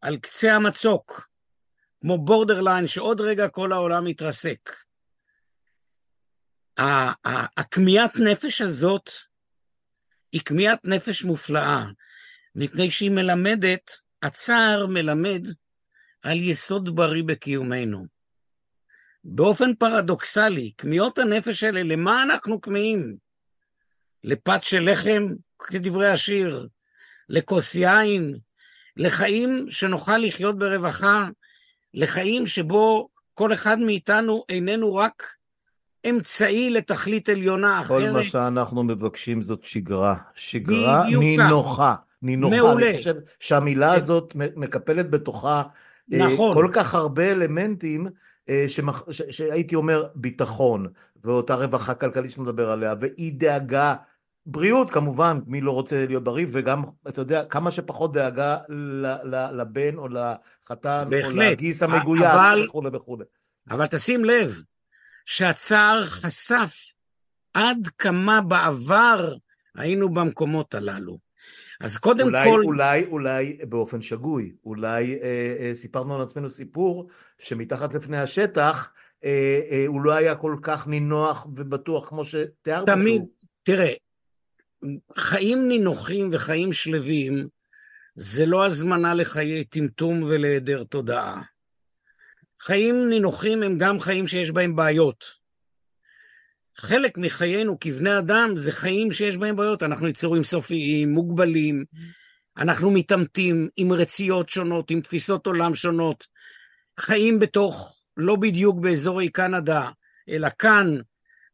על 0.00 0.16
קצה 0.16 0.54
המצוק, 0.54 1.28
כמו 2.00 2.18
borderline, 2.24 2.86
שעוד 2.86 3.20
רגע 3.20 3.48
כל 3.48 3.72
העולם 3.72 4.04
מתרסק. 4.04 4.70
הכמיהת 7.56 8.16
נפש 8.16 8.60
הזאת 8.60 9.10
היא 10.32 10.40
כמיהת 10.44 10.84
נפש 10.84 11.24
מופלאה, 11.24 11.84
מפני 12.54 12.90
שהיא 12.90 13.10
מלמדת, 13.10 13.90
הצער 14.22 14.86
מלמד 14.86 15.46
על 16.22 16.38
יסוד 16.38 16.96
בריא 16.96 17.22
בקיומנו. 17.26 18.06
באופן 19.24 19.74
פרדוקסלי, 19.74 20.72
כמיהות 20.78 21.18
הנפש 21.18 21.62
האלה, 21.62 21.82
למה 21.82 22.22
אנחנו 22.22 22.60
כמיהים? 22.60 23.16
לפת 24.24 24.62
של 24.62 24.90
לחם, 24.90 25.26
כדברי 25.68 26.08
השיר, 26.08 26.66
לכוס 27.28 27.74
יין, 27.74 28.38
לחיים 28.96 29.66
שנוכל 29.70 30.18
לחיות 30.18 30.58
ברווחה, 30.58 31.28
לחיים 31.94 32.46
שבו 32.46 33.08
כל 33.34 33.52
אחד 33.52 33.78
מאיתנו 33.78 34.44
איננו 34.48 34.94
רק 34.94 35.22
אמצעי 36.10 36.70
לתכלית 36.70 37.28
עליונה 37.28 37.80
אחרת. 37.80 38.12
כל 38.12 38.18
מה 38.18 38.24
שאנחנו 38.24 38.82
מבקשים 38.82 39.42
זאת 39.42 39.60
שגרה. 39.62 40.14
שגרה 40.34 41.06
נינוחה. 41.18 41.94
נינוחה. 42.22 42.56
מעולה. 42.56 42.90
אני 42.90 42.98
חושב 42.98 43.14
שהמילה 43.40 43.90
כן. 43.90 43.96
הזאת 43.96 44.32
מקפלת 44.56 45.10
בתוכה 45.10 45.62
אה, 46.12 46.18
נכון. 46.18 46.54
כל 46.54 46.68
כך 46.72 46.94
הרבה 46.94 47.32
אלמנטים 47.32 48.06
אה, 48.48 48.64
שמח... 48.68 49.04
שהייתי 49.10 49.74
אומר 49.74 50.06
ביטחון, 50.14 50.86
ואותה 51.24 51.54
רווחה 51.54 51.94
כלכלית 51.94 52.30
שנדבר 52.30 52.70
עליה, 52.70 52.94
ואי 53.00 53.30
דאגה 53.30 53.94
בריאות 54.46 54.90
כמובן, 54.90 55.40
מי 55.46 55.60
לא 55.60 55.70
רוצה 55.70 56.06
להיות 56.06 56.24
בריא, 56.24 56.46
וגם, 56.50 56.82
אתה 57.08 57.20
יודע, 57.20 57.44
כמה 57.44 57.70
שפחות 57.70 58.12
דאגה 58.12 58.58
לבן 59.52 59.96
או 59.96 60.08
לחתן, 60.08 61.06
בהחלט. 61.10 61.34
או 61.34 61.40
לגיס 61.40 61.82
המגויס 61.82 62.22
אבל, 62.22 62.64
וכולי 62.64 62.88
וכולי. 62.92 63.24
אבל 63.70 63.86
תשים 63.86 64.24
לב, 64.24 64.62
שהצער 65.24 66.06
חשף 66.06 66.74
עד 67.54 67.88
כמה 67.98 68.40
בעבר 68.40 69.34
היינו 69.76 70.14
במקומות 70.14 70.74
הללו. 70.74 71.18
אז 71.80 71.98
קודם 71.98 72.26
אולי, 72.26 72.50
כל... 72.50 72.62
אולי, 72.64 73.04
אולי 73.04 73.58
באופן 73.68 74.02
שגוי, 74.02 74.52
אולי 74.64 75.18
אה, 75.22 75.56
אה, 75.60 75.74
סיפרנו 75.74 76.14
על 76.14 76.22
עצמנו 76.22 76.48
סיפור 76.48 77.08
שמתחת 77.38 77.94
לפני 77.94 78.18
השטח 78.18 78.92
אה, 79.24 79.60
אה, 79.70 79.84
הוא 79.86 80.00
לא 80.00 80.12
היה 80.12 80.34
כל 80.34 80.56
כך 80.62 80.86
נינוח 80.86 81.46
ובטוח 81.56 82.08
כמו 82.08 82.24
שתיארת. 82.24 82.86
תמיד, 82.86 83.16
שהוא. 83.16 83.28
תראה, 83.62 83.92
חיים 85.16 85.68
נינוחים 85.68 86.30
וחיים 86.32 86.72
שלווים 86.72 87.48
זה 88.14 88.46
לא 88.46 88.66
הזמנה 88.66 89.14
לחיי 89.14 89.64
טמטום 89.64 90.22
ולהיעדר 90.22 90.84
תודעה. 90.84 91.42
חיים 92.60 93.08
נינוחים 93.08 93.62
הם 93.62 93.78
גם 93.78 94.00
חיים 94.00 94.28
שיש 94.28 94.50
בהם 94.50 94.76
בעיות. 94.76 95.24
חלק 96.76 97.18
מחיינו 97.18 97.80
כבני 97.80 98.18
אדם 98.18 98.50
זה 98.56 98.72
חיים 98.72 99.12
שיש 99.12 99.36
בהם 99.36 99.56
בעיות. 99.56 99.82
אנחנו 99.82 100.08
יצורים 100.08 100.44
סופיים, 100.44 101.10
מוגבלים, 101.10 101.84
אנחנו 102.58 102.90
מתעמתים 102.90 103.68
עם 103.76 103.92
רציות 103.92 104.48
שונות, 104.48 104.90
עם 104.90 105.00
תפיסות 105.00 105.46
עולם 105.46 105.74
שונות, 105.74 106.26
חיים 107.00 107.38
בתוך, 107.38 107.94
לא 108.16 108.36
בדיוק 108.36 108.78
באזורי 108.78 109.28
קנדה, 109.28 109.90
אלא 110.28 110.48
כאן, 110.58 110.96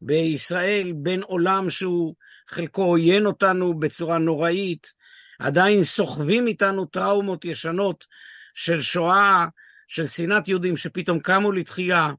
בישראל, 0.00 0.92
בין 0.96 1.22
עולם 1.22 1.70
שהוא 1.70 2.14
חלקו 2.48 2.82
עוין 2.82 3.26
אותנו 3.26 3.78
בצורה 3.78 4.18
נוראית, 4.18 4.92
עדיין 5.38 5.82
סוחבים 5.82 6.46
איתנו 6.46 6.86
טראומות 6.86 7.44
ישנות 7.44 8.06
של 8.54 8.80
שואה, 8.80 9.46
של 9.86 10.06
שנאת 10.06 10.48
יהודים 10.48 10.76
שפתאום 10.76 11.20
קמו 11.20 11.52
לתחייה. 11.52 12.10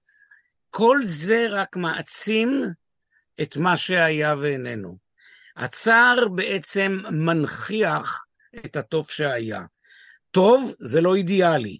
כל 0.69 0.99
זה 1.03 1.45
רק 1.49 1.75
מעצים 1.75 2.63
את 3.41 3.57
מה 3.57 3.77
שהיה 3.77 4.35
ואיננו. 4.37 4.97
הצער 5.55 6.27
בעצם 6.27 6.99
מנכיח 7.11 8.25
את 8.65 8.75
הטוב 8.75 9.09
שהיה. 9.09 9.65
טוב 10.31 10.73
זה 10.79 11.01
לא 11.01 11.15
אידיאלי. 11.15 11.77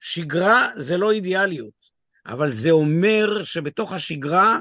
שגרה 0.00 0.68
זה 0.76 0.96
לא 0.96 1.12
אידיאליות, 1.12 1.74
אבל 2.26 2.50
זה 2.50 2.70
אומר 2.70 3.44
שבתוך 3.44 3.92
השגרה 3.92 4.58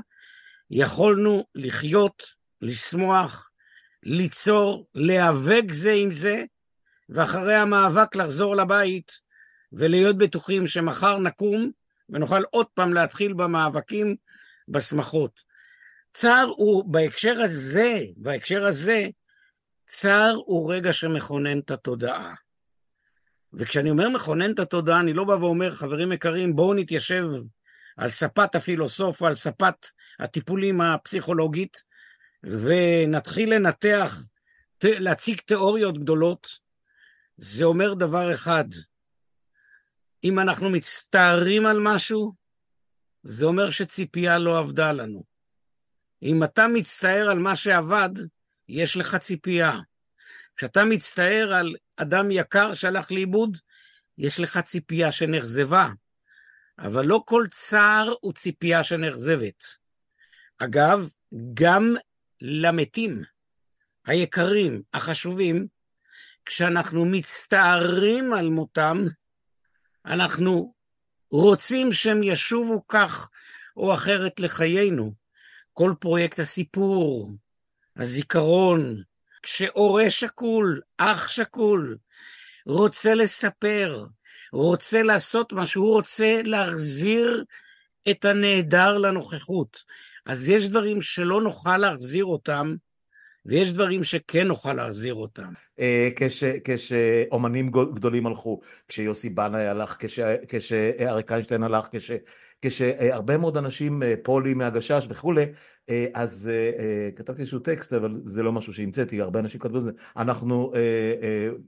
יכולנו 0.72 1.46
לחיות, 1.56 2.24
לשמוח, 2.66 3.52
ליצור, 4.04 4.88
להיאבק 4.96 5.64
זה 5.72 5.92
עם 5.92 6.12
זה, 6.12 6.44
ואחרי 7.10 7.56
המאבק 7.56 8.16
לחזור 8.16 8.56
לבית 8.56 9.12
ולהיות 9.74 10.18
בטוחים 10.18 10.68
שמחר 10.68 11.18
נקום 11.18 11.72
ונוכל 12.10 12.44
עוד 12.52 12.66
פעם 12.74 12.94
להתחיל 12.94 13.34
במאבקים, 13.34 14.16
בשמחות. 14.68 15.32
צער 16.14 16.48
הוא, 16.58 16.84
בהקשר 16.92 17.42
הזה, 17.42 18.00
בהקשר 18.18 18.66
הזה, 18.66 19.08
צער 19.88 20.36
הוא 20.46 20.74
רגע 20.74 20.94
שמכונן 20.94 21.60
את 21.60 21.72
התודעה. 21.72 22.34
וכשאני 23.54 23.90
אומר 23.90 24.10
מכונן 24.10 24.52
את 24.52 24.60
התודעה, 24.60 25.00
אני 25.00 25.14
לא 25.14 25.24
בא 25.24 25.32
ואומר, 25.32 25.72
חברים 25.72 26.12
יקרים, 26.12 26.56
בואו 26.56 26.74
נתיישב 26.74 27.26
על 27.98 28.10
ספת 28.10 28.56
הפילוסוף 28.56 29.22
או 29.22 29.28
על 29.28 29.34
ספת 29.34 29.76
הטיפולים 30.20 30.82
הפסיכולוגית, 30.82 31.95
ונתחיל 32.46 33.54
לנתח, 33.54 34.18
להציג 34.84 35.40
תיאוריות 35.40 35.98
גדולות. 35.98 36.48
זה 37.38 37.64
אומר 37.64 37.94
דבר 37.94 38.34
אחד, 38.34 38.66
אם 40.24 40.40
אנחנו 40.40 40.70
מצטערים 40.70 41.66
על 41.66 41.80
משהו, 41.80 42.34
זה 43.24 43.46
אומר 43.46 43.70
שציפייה 43.70 44.38
לא 44.38 44.60
עבדה 44.60 44.92
לנו. 44.92 45.24
אם 46.24 46.44
אתה 46.44 46.68
מצטער 46.68 47.30
על 47.30 47.40
מה 47.40 47.56
שעבד, 47.56 48.10
יש 48.70 48.98
לך 48.98 49.16
ציפייה. 49.16 49.80
כשאתה 50.55 50.86
מצטער 50.86 51.53
על 51.53 51.75
אדם 51.98 52.31
יקר 52.31 52.74
שהלך 52.74 53.12
לאיבוד, 53.12 53.58
יש 54.18 54.40
לך 54.40 54.58
ציפייה 54.58 55.12
שנאכזבה. 55.12 55.90
אבל 56.79 57.05
לא 57.05 57.24
כל 57.25 57.46
צער 57.51 58.14
הוא 58.22 58.34
ציפייה 58.34 58.84
שנאכזבת. 58.84 59.64
אגב, 60.58 61.10
גם 61.53 61.96
למתים, 62.42 63.22
היקרים, 64.06 64.82
החשובים, 64.94 65.68
כשאנחנו 66.46 67.06
מצטערים 67.06 68.34
על 68.34 68.50
מותם, 68.50 69.06
אנחנו 70.06 70.74
רוצים 71.32 71.94
שהם 71.94 72.24
ישובו 72.24 72.88
כך 72.88 73.30
או 73.78 73.94
אחרת 73.94 74.40
לחיינו. 74.40 75.14
כל 75.74 75.94
פרויקט 76.00 76.40
הסיפור, 76.40 77.32
הזיכרון, 77.98 79.04
כשהורה 79.44 80.12
שכול, 80.12 80.82
אח 80.98 81.28
שכול, 81.28 81.98
רוצה 82.66 83.14
לספר, 83.14 84.06
רוצה 84.52 85.04
לעשות 85.04 85.54
משהו, 85.54 85.84
הוא 85.84 85.94
רוצה 85.94 86.42
להחזיר 86.44 87.44
את 88.12 88.26
הנעדר 88.26 88.98
לנוכחות. 88.98 89.84
אז 90.25 90.50
יש 90.50 90.70
דברים 90.70 91.01
שלא 91.01 91.42
נוכל 91.42 91.77
להחזיר 91.77 92.25
אותם, 92.25 92.75
ויש 93.46 93.72
דברים 93.72 94.03
שכן 94.03 94.48
נוכל 94.48 94.74
להחזיר 94.74 95.14
אותם. 95.14 95.53
אה, 95.79 96.09
כשאומנים 96.64 97.72
גדולים 97.72 98.27
הלכו, 98.27 98.61
כשיוסי 98.88 99.29
בנאי 99.29 99.68
הלך, 99.68 99.96
כשאריק 100.48 101.31
איינשטיין 101.31 101.64
הלך, 101.64 101.88
כשהרבה 102.66 103.38
מאוד 103.38 103.58
אנשים, 103.58 104.04
אה, 104.04 104.14
פולי 104.24 104.54
מהגשש 104.54 105.08
וכולי, 105.10 105.46
אה, 105.90 106.06
אז 106.14 106.51
כתבתי 107.16 107.42
איזשהו 107.42 107.60
טקסט, 107.60 107.94
אבל 107.94 108.22
זה 108.24 108.44
לא 108.44 108.51
משהו 108.51 108.74
שהמצאתי, 108.74 109.22
הרבה 109.22 109.40
אנשים 109.40 109.60
כתבו 109.60 109.78
את 109.78 109.86
זה, 109.86 109.92
אנחנו 110.18 110.72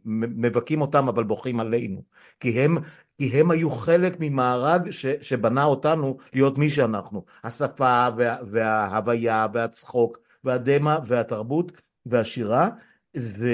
מבכים 0.05 0.81
אותם 0.81 1.07
אבל 1.07 1.23
בוכים 1.23 1.59
עלינו, 1.59 2.03
כי 2.39 2.59
הם, 2.59 2.77
כי 3.17 3.39
הם 3.39 3.51
היו 3.51 3.69
חלק 3.69 4.17
ממארג 4.19 4.89
ש, 4.89 5.05
שבנה 5.21 5.63
אותנו 5.63 6.17
להיות 6.33 6.57
מי 6.57 6.69
שאנחנו, 6.69 7.25
השפה 7.43 8.07
וה, 8.17 8.37
וההוויה 8.51 9.47
והצחוק 9.53 10.17
והדמע 10.43 10.97
והתרבות 11.05 11.71
והשירה, 12.05 12.69
ו, 13.17 13.47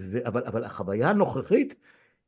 ו, 0.00 0.18
אבל, 0.26 0.42
אבל 0.46 0.64
החוויה 0.64 1.10
הנוכחית 1.10 1.74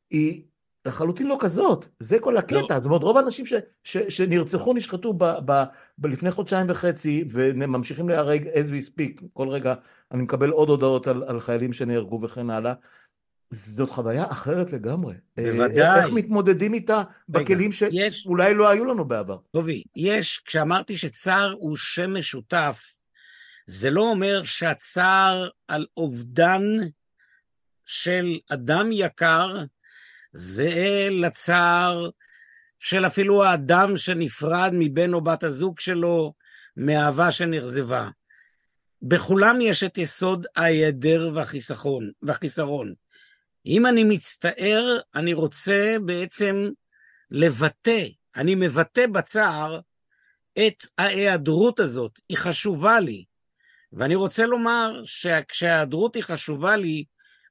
היא 0.09 0.43
לחלוטין 0.85 1.27
לא 1.27 1.37
כזאת, 1.39 1.87
זה 1.99 2.19
כל 2.19 2.37
הקטע, 2.37 2.55
לא. 2.55 2.79
זאת 2.79 2.85
אומרת 2.85 3.03
רוב 3.03 3.17
האנשים 3.17 3.45
ש, 3.45 3.53
ש, 3.83 3.97
שנרצחו 3.97 4.73
נשחטו 4.73 5.13
ב, 5.13 5.23
ב, 5.45 5.63
ב, 5.97 6.07
לפני 6.07 6.31
חודשיים 6.31 6.65
וחצי 6.69 7.25
וממשיכים 7.29 8.09
להיהרג 8.09 8.47
as 8.47 8.69
we 8.69 8.89
speak, 8.89 9.23
כל 9.33 9.49
רגע 9.49 9.73
אני 10.11 10.23
מקבל 10.23 10.49
עוד 10.49 10.69
הודעות 10.69 11.07
על, 11.07 11.23
על 11.27 11.39
חיילים 11.39 11.73
שנהרגו 11.73 12.21
וכן 12.21 12.49
הלאה, 12.49 12.73
זאת 13.51 13.89
חוויה 13.89 14.25
אחרת 14.31 14.73
לגמרי. 14.73 15.13
בוודאי. 15.37 15.99
איך 15.99 16.11
מתמודדים 16.11 16.73
איתה 16.73 17.03
בכלים 17.29 17.71
שאולי 17.71 18.53
לא 18.53 18.69
היו 18.69 18.85
לנו 18.85 19.05
בעבר. 19.05 19.37
טובי, 19.51 19.83
יש, 19.95 20.41
כשאמרתי 20.45 20.97
שצער 20.97 21.55
הוא 21.59 21.77
שם 21.77 22.17
משותף, 22.17 22.97
זה 23.67 23.89
לא 23.91 24.01
אומר 24.01 24.43
שהצער 24.43 25.49
על 25.67 25.85
אובדן 25.97 26.61
של 27.85 28.39
אדם 28.49 28.89
יקר 28.91 29.57
זה 30.33 31.07
לצער 31.11 32.09
של 32.79 33.05
אפילו 33.05 33.43
האדם 33.43 33.97
שנפרד 33.97 34.71
מבן 34.73 35.13
או 35.13 35.21
בת 35.21 35.43
הזוג 35.43 35.79
שלו 35.79 36.33
מאהבה 36.77 37.31
שנרזבה. 37.31 38.09
בכולם 39.01 39.61
יש 39.61 39.83
את 39.83 39.97
יסוד 39.97 40.45
ההיעדר 40.55 41.31
והחיסכון, 41.33 42.11
והחיסרון. 42.21 42.93
אם 43.65 43.85
אני 43.85 44.03
מצטער, 44.03 44.99
אני 45.15 45.33
רוצה 45.33 45.95
בעצם 46.05 46.69
לבטא, 47.31 48.05
אני 48.35 48.55
מבטא 48.55 49.07
בצער 49.07 49.79
את 50.67 50.83
ההיעדרות 50.97 51.79
הזאת, 51.79 52.19
היא 52.29 52.37
חשובה 52.37 52.99
לי. 52.99 53.23
ואני 53.93 54.15
רוצה 54.15 54.45
לומר 54.45 55.01
שכשההיעדרות 55.03 56.15
היא 56.15 56.23
חשובה 56.23 56.75
לי, 56.75 57.03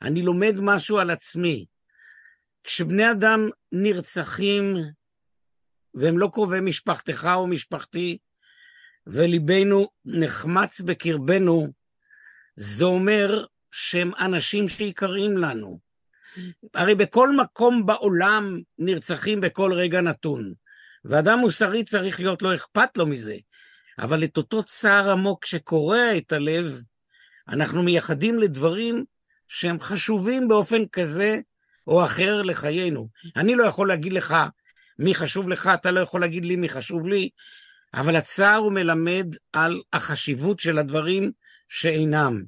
אני 0.03 0.23
לומד 0.23 0.55
משהו 0.61 0.99
על 0.99 1.11
עצמי. 1.11 1.67
כשבני 2.68 3.11
אדם 3.11 3.48
נרצחים, 3.72 4.74
והם 5.94 6.18
לא 6.18 6.28
קרובי 6.33 6.61
משפחתך 6.61 7.28
או 7.35 7.46
משפחתי, 7.46 8.18
וליבנו 9.07 9.88
נחמץ 10.04 10.81
בקרבנו, 10.81 11.72
זה 12.57 12.85
אומר 12.85 13.44
שהם 13.70 14.11
אנשים 14.20 14.68
שיקרים 14.68 15.37
לנו. 15.37 15.78
הרי 16.74 16.94
בכל 16.94 17.37
מקום 17.37 17.87
בעולם 17.87 18.59
נרצחים 18.78 19.40
בכל 19.40 19.72
רגע 19.72 20.00
נתון, 20.00 20.52
ואדם 21.04 21.38
מוסרי 21.38 21.85
צריך 21.85 22.20
להיות, 22.20 22.42
לא 22.42 22.54
אכפת 22.54 22.96
לו 22.96 23.07
מזה. 23.07 23.37
אבל 23.98 24.24
את 24.24 24.37
אותו 24.37 24.62
צער 24.62 25.11
עמוק 25.11 25.44
שקורע 25.44 26.16
את 26.16 26.33
הלב, 26.33 26.83
אנחנו 27.48 27.83
מייחדים 27.83 28.38
לדברים 28.38 29.04
שהם 29.48 29.81
חשובים 29.81 30.48
באופן 30.48 30.87
כזה 30.92 31.40
או 31.88 32.05
אחר 32.05 32.42
לחיינו. 32.42 33.09
אני 33.37 33.55
לא 33.55 33.64
יכול 33.64 33.88
להגיד 33.88 34.12
לך 34.12 34.35
מי 34.98 35.14
חשוב 35.14 35.48
לך, 35.48 35.70
אתה 35.74 35.90
לא 35.90 36.01
יכול 36.01 36.20
להגיד 36.20 36.44
לי 36.44 36.57
מי 36.57 36.68
חשוב 36.68 37.09
לי, 37.09 37.29
אבל 37.94 38.16
הצער 38.16 38.57
הוא 38.57 38.72
מלמד 38.72 39.37
על 39.53 39.83
החשיבות 39.92 40.61
של 40.61 40.79
הדברים 40.79 41.33
שאינם. 41.68 42.44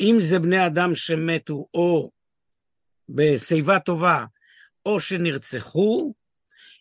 אם 0.00 0.16
זה 0.20 0.38
בני 0.38 0.66
אדם 0.66 0.94
שמתו 0.94 1.66
או 1.74 2.10
בשיבה 3.08 3.78
טובה 3.78 4.24
או 4.86 5.00
שנרצחו, 5.00 6.14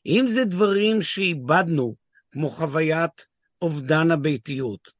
אם 0.05 0.25
זה 0.29 0.45
דברים 0.45 1.01
שאיבדנו, 1.01 1.95
כמו 2.31 2.49
חוויית 2.49 3.25
אובדן 3.61 4.11
הביתיות. 4.11 4.91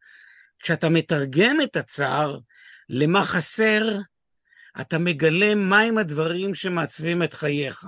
כשאתה 0.60 0.90
מתרגם 0.90 1.58
את 1.64 1.76
הצער 1.76 2.40
למה 2.90 3.26
חסר, 3.26 4.00
אתה 4.82 4.98
מגלה 4.98 5.56
מהם 5.56 5.98
הדברים 5.98 6.56
שמעצבים 6.56 7.24
את 7.24 7.34
חייך. 7.34 7.86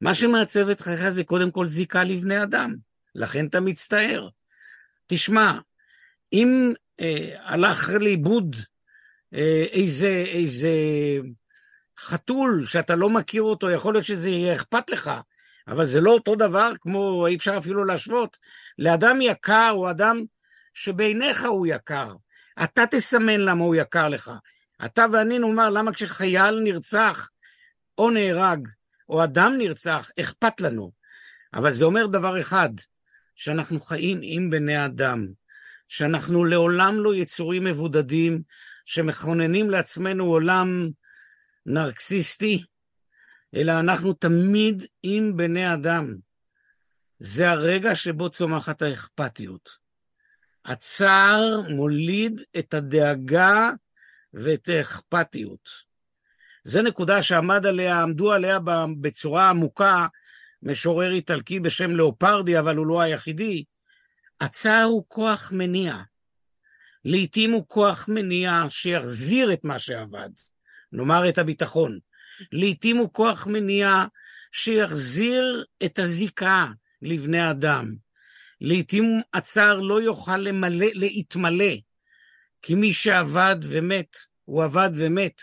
מה 0.00 0.14
שמעצב 0.14 0.68
את 0.68 0.80
חייך 0.80 1.08
זה 1.08 1.24
קודם 1.24 1.50
כל 1.50 1.66
זיקה 1.66 2.04
לבני 2.04 2.42
אדם, 2.42 2.74
לכן 3.14 3.46
אתה 3.46 3.60
מצטער. 3.60 4.28
תשמע, 5.06 5.58
אם 6.32 6.72
אה, 7.00 7.36
הלך 7.42 7.90
לאיבוד 8.00 8.56
אה, 9.34 9.64
איזה, 9.72 10.24
איזה 10.28 10.70
חתול 11.98 12.66
שאתה 12.66 12.96
לא 12.96 13.10
מכיר 13.10 13.42
אותו, 13.42 13.70
יכול 13.70 13.94
להיות 13.94 14.04
שזה 14.04 14.28
יהיה 14.28 14.54
אכפת 14.54 14.90
לך, 14.90 15.10
אבל 15.68 15.86
זה 15.86 16.00
לא 16.00 16.10
אותו 16.10 16.34
דבר 16.34 16.72
כמו, 16.80 17.26
אי 17.26 17.36
אפשר 17.36 17.58
אפילו 17.58 17.84
להשוות, 17.84 18.38
לאדם 18.78 19.18
יקר 19.20 19.70
או 19.72 19.90
אדם 19.90 20.22
שבעיניך 20.74 21.44
הוא 21.44 21.66
יקר. 21.66 22.14
אתה 22.64 22.86
תסמן 22.90 23.40
למה 23.40 23.64
הוא 23.64 23.74
יקר 23.74 24.08
לך. 24.08 24.32
אתה 24.84 25.06
ואני 25.12 25.38
נאמר 25.38 25.70
למה 25.70 25.92
כשחייל 25.92 26.60
נרצח 26.60 27.30
או 27.98 28.10
נהרג 28.10 28.68
או 29.08 29.24
אדם 29.24 29.54
נרצח, 29.58 30.10
אכפת 30.20 30.60
לנו. 30.60 30.92
אבל 31.54 31.72
זה 31.72 31.84
אומר 31.84 32.06
דבר 32.06 32.40
אחד, 32.40 32.68
שאנחנו 33.34 33.80
חיים 33.80 34.18
עם 34.22 34.50
בני 34.50 34.84
אדם, 34.84 35.26
שאנחנו 35.88 36.44
לעולם 36.44 36.94
לא 36.96 37.14
יצורים 37.14 37.64
מבודדים, 37.64 38.42
שמכוננים 38.84 39.70
לעצמנו 39.70 40.24
עולם 40.24 40.88
נרקסיסטי, 41.66 42.64
אלא 43.54 43.80
אנחנו 43.80 44.12
תמיד 44.12 44.84
עם 45.02 45.36
בני 45.36 45.74
אדם. 45.74 46.14
זה 47.18 47.50
הרגע 47.50 47.94
שבו 47.94 48.30
צומחת 48.30 48.82
האכפתיות. 48.82 49.68
הצער 50.64 51.60
מוליד 51.68 52.40
את 52.58 52.74
הדאגה 52.74 53.70
ואת 54.34 54.68
האכפתיות. 54.68 55.68
זו 56.64 56.82
נקודה 56.82 57.22
שעמד 57.22 57.66
עליה, 57.66 58.02
עמדו 58.02 58.32
עליה 58.32 58.58
בצורה 59.00 59.50
עמוקה 59.50 60.06
משורר 60.62 61.12
איטלקי 61.12 61.60
בשם 61.60 61.90
לאופרדי, 61.90 62.58
אבל 62.58 62.76
הוא 62.76 62.86
לא 62.86 63.00
היחידי. 63.00 63.64
הצער 64.40 64.84
הוא 64.84 65.04
כוח 65.08 65.52
מניע. 65.52 65.96
לעתים 67.04 67.50
הוא 67.50 67.64
כוח 67.68 68.08
מניע 68.08 68.62
שיחזיר 68.68 69.52
את 69.52 69.64
מה 69.64 69.78
שאבד, 69.78 70.28
נאמר 70.92 71.28
את 71.28 71.38
הביטחון. 71.38 71.98
לעתים 72.52 72.96
הוא 72.96 73.12
כוח 73.12 73.46
מניע 73.46 74.04
שיחזיר 74.52 75.64
את 75.84 75.98
הזיקה 75.98 76.66
לבני 77.02 77.50
אדם. 77.50 77.94
לעתים 78.60 79.20
הצער 79.34 79.80
לא 79.80 80.02
יוכל 80.02 80.36
למלא, 80.36 80.86
להתמלא, 80.94 81.74
כי 82.62 82.74
מי 82.74 82.92
שעבד 82.92 83.56
ומת, 83.62 84.16
הוא 84.44 84.64
עבד 84.64 84.90
ומת, 84.94 85.42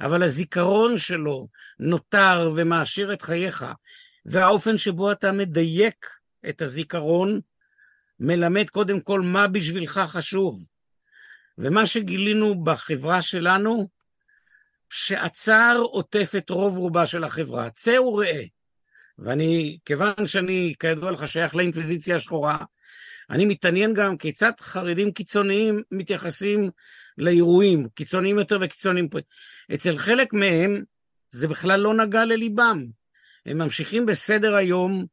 אבל 0.00 0.22
הזיכרון 0.22 0.98
שלו 0.98 1.48
נותר 1.78 2.52
ומעשיר 2.56 3.12
את 3.12 3.22
חייך, 3.22 3.66
והאופן 4.26 4.78
שבו 4.78 5.12
אתה 5.12 5.32
מדייק 5.32 6.06
את 6.48 6.62
הזיכרון 6.62 7.40
מלמד 8.20 8.70
קודם 8.70 9.00
כל 9.00 9.20
מה 9.20 9.48
בשבילך 9.48 9.98
חשוב. 9.98 10.66
ומה 11.58 11.86
שגילינו 11.86 12.64
בחברה 12.64 13.22
שלנו, 13.22 13.88
שהצער 14.90 15.78
עוטף 15.78 16.32
את 16.36 16.50
רוב 16.50 16.76
רובה 16.76 17.06
של 17.06 17.24
החברה. 17.24 17.70
צא 17.70 18.00
וראה. 18.00 18.42
ואני, 19.18 19.78
כיוון 19.84 20.26
שאני, 20.26 20.74
כידוע 20.78 21.10
לך, 21.10 21.28
שייך 21.28 21.56
לאינקוויזיציה 21.56 22.16
השחורה, 22.16 22.58
אני 23.30 23.46
מתעניין 23.46 23.94
גם 23.94 24.16
כיצד 24.16 24.52
חרדים 24.60 25.12
קיצוניים 25.12 25.82
מתייחסים 25.90 26.70
לאירועים, 27.18 27.88
קיצוניים 27.94 28.38
יותר 28.38 28.58
וקיצוניים 28.60 29.08
פה. 29.08 29.18
אצל 29.74 29.98
חלק 29.98 30.32
מהם 30.32 30.84
זה 31.30 31.48
בכלל 31.48 31.80
לא 31.80 31.94
נגע 31.94 32.24
לליבם. 32.24 32.86
הם 33.46 33.58
ממשיכים 33.58 34.06
בסדר 34.06 34.54
היום, 34.54 35.06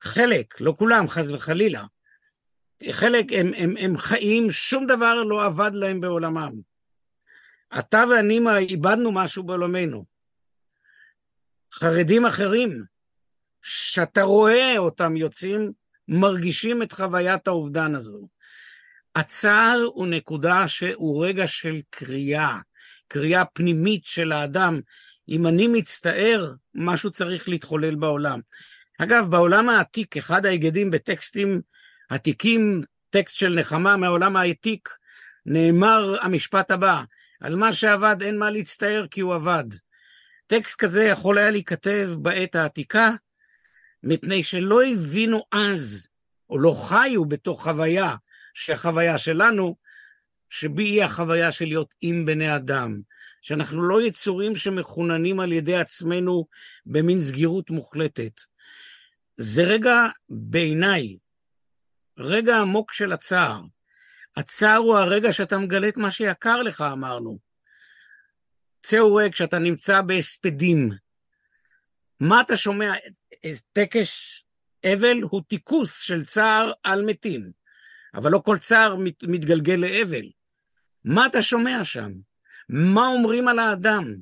חלק, 0.00 0.60
לא 0.60 0.74
כולם, 0.78 1.08
חס 1.08 1.30
וחלילה. 1.30 1.84
חלק, 2.90 3.26
הם, 3.32 3.50
הם, 3.56 3.74
הם 3.80 3.96
חיים, 3.96 4.50
שום 4.50 4.86
דבר 4.86 5.22
לא 5.22 5.44
עבד 5.44 5.70
להם 5.74 6.00
בעולמם. 6.00 6.52
אתה 7.78 8.04
ואני 8.10 8.40
איבדנו 8.56 9.12
משהו 9.12 9.42
בעולמנו. 9.42 10.04
חרדים 11.72 12.26
אחרים, 12.26 12.84
שאתה 13.62 14.22
רואה 14.22 14.74
אותם 14.78 15.16
יוצאים, 15.16 15.72
מרגישים 16.08 16.82
את 16.82 16.92
חוויית 16.92 17.48
האובדן 17.48 17.94
הזו. 17.94 18.28
הצער 19.16 19.86
הוא 19.94 20.06
נקודה 20.06 20.68
שהוא 20.68 21.26
רגע 21.26 21.46
של 21.46 21.80
קריאה, 21.90 22.58
קריאה 23.08 23.44
פנימית 23.44 24.04
של 24.04 24.32
האדם. 24.32 24.80
אם 25.28 25.46
אני 25.46 25.68
מצטער, 25.68 26.52
משהו 26.74 27.10
צריך 27.10 27.48
להתחולל 27.48 27.94
בעולם. 27.94 28.40
אגב, 28.98 29.26
בעולם 29.30 29.68
העתיק, 29.68 30.16
אחד 30.16 30.46
ההיגדים 30.46 30.90
בטקסטים 30.90 31.60
עתיקים, 32.08 32.82
טקסט 33.10 33.36
של 33.36 33.54
נחמה 33.54 33.96
מהעולם 33.96 34.36
העתיק, 34.36 34.88
נאמר 35.46 36.16
המשפט 36.20 36.70
הבא, 36.70 37.02
על 37.40 37.56
מה 37.56 37.72
שעבד 37.72 38.16
אין 38.22 38.38
מה 38.38 38.50
להצטער 38.50 39.06
כי 39.10 39.20
הוא 39.20 39.34
עבד. 39.34 39.64
טקסט 40.46 40.76
כזה 40.76 41.04
יכול 41.04 41.38
היה 41.38 41.50
להיכתב 41.50 42.10
בעת 42.18 42.54
העתיקה, 42.54 43.10
מפני 44.02 44.42
שלא 44.42 44.84
הבינו 44.84 45.44
אז, 45.52 46.08
או 46.50 46.58
לא 46.58 46.74
חיו 46.88 47.24
בתוך 47.24 47.62
חוויה, 47.62 48.16
שהחוויה 48.54 49.18
שלנו, 49.18 49.76
שבי 50.48 50.82
היא 50.82 51.04
החוויה 51.04 51.52
של 51.52 51.64
להיות 51.64 51.94
עם 52.00 52.26
בני 52.26 52.56
אדם, 52.56 53.00
שאנחנו 53.40 53.82
לא 53.82 54.02
יצורים 54.02 54.56
שמחוננים 54.56 55.40
על 55.40 55.52
ידי 55.52 55.76
עצמנו 55.76 56.46
במין 56.86 57.22
סגירות 57.22 57.70
מוחלטת. 57.70 58.40
זה 59.36 59.62
רגע, 59.62 59.94
בעיניי, 60.28 61.16
רגע 62.18 62.56
עמוק 62.56 62.92
של 62.92 63.12
הצער. 63.12 63.60
הצער 64.36 64.76
הוא 64.76 64.96
הרגע 64.96 65.32
שאתה 65.32 65.58
מגלה 65.58 65.88
את 65.88 65.96
מה 65.96 66.10
שיקר 66.10 66.62
לך, 66.62 66.80
אמרנו. 66.80 67.38
צאו 68.82 69.14
ריק 69.14 69.32
כשאתה 69.32 69.58
נמצא 69.58 70.02
בהספדים. 70.02 70.90
מה 72.20 72.40
אתה 72.40 72.56
שומע? 72.56 72.92
טקס 73.72 74.44
אבל 74.84 75.20
הוא 75.22 75.42
טיכוס 75.48 76.00
של 76.00 76.24
צער 76.24 76.72
על 76.82 77.04
מתים, 77.04 77.50
אבל 78.14 78.30
לא 78.32 78.38
כל 78.44 78.58
צער 78.58 78.96
מת, 78.96 79.24
מתגלגל 79.24 79.74
לאבל. 79.74 80.30
מה 81.04 81.26
אתה 81.26 81.42
שומע 81.42 81.84
שם? 81.84 82.12
מה 82.68 83.06
אומרים 83.06 83.48
על 83.48 83.58
האדם? 83.58 84.14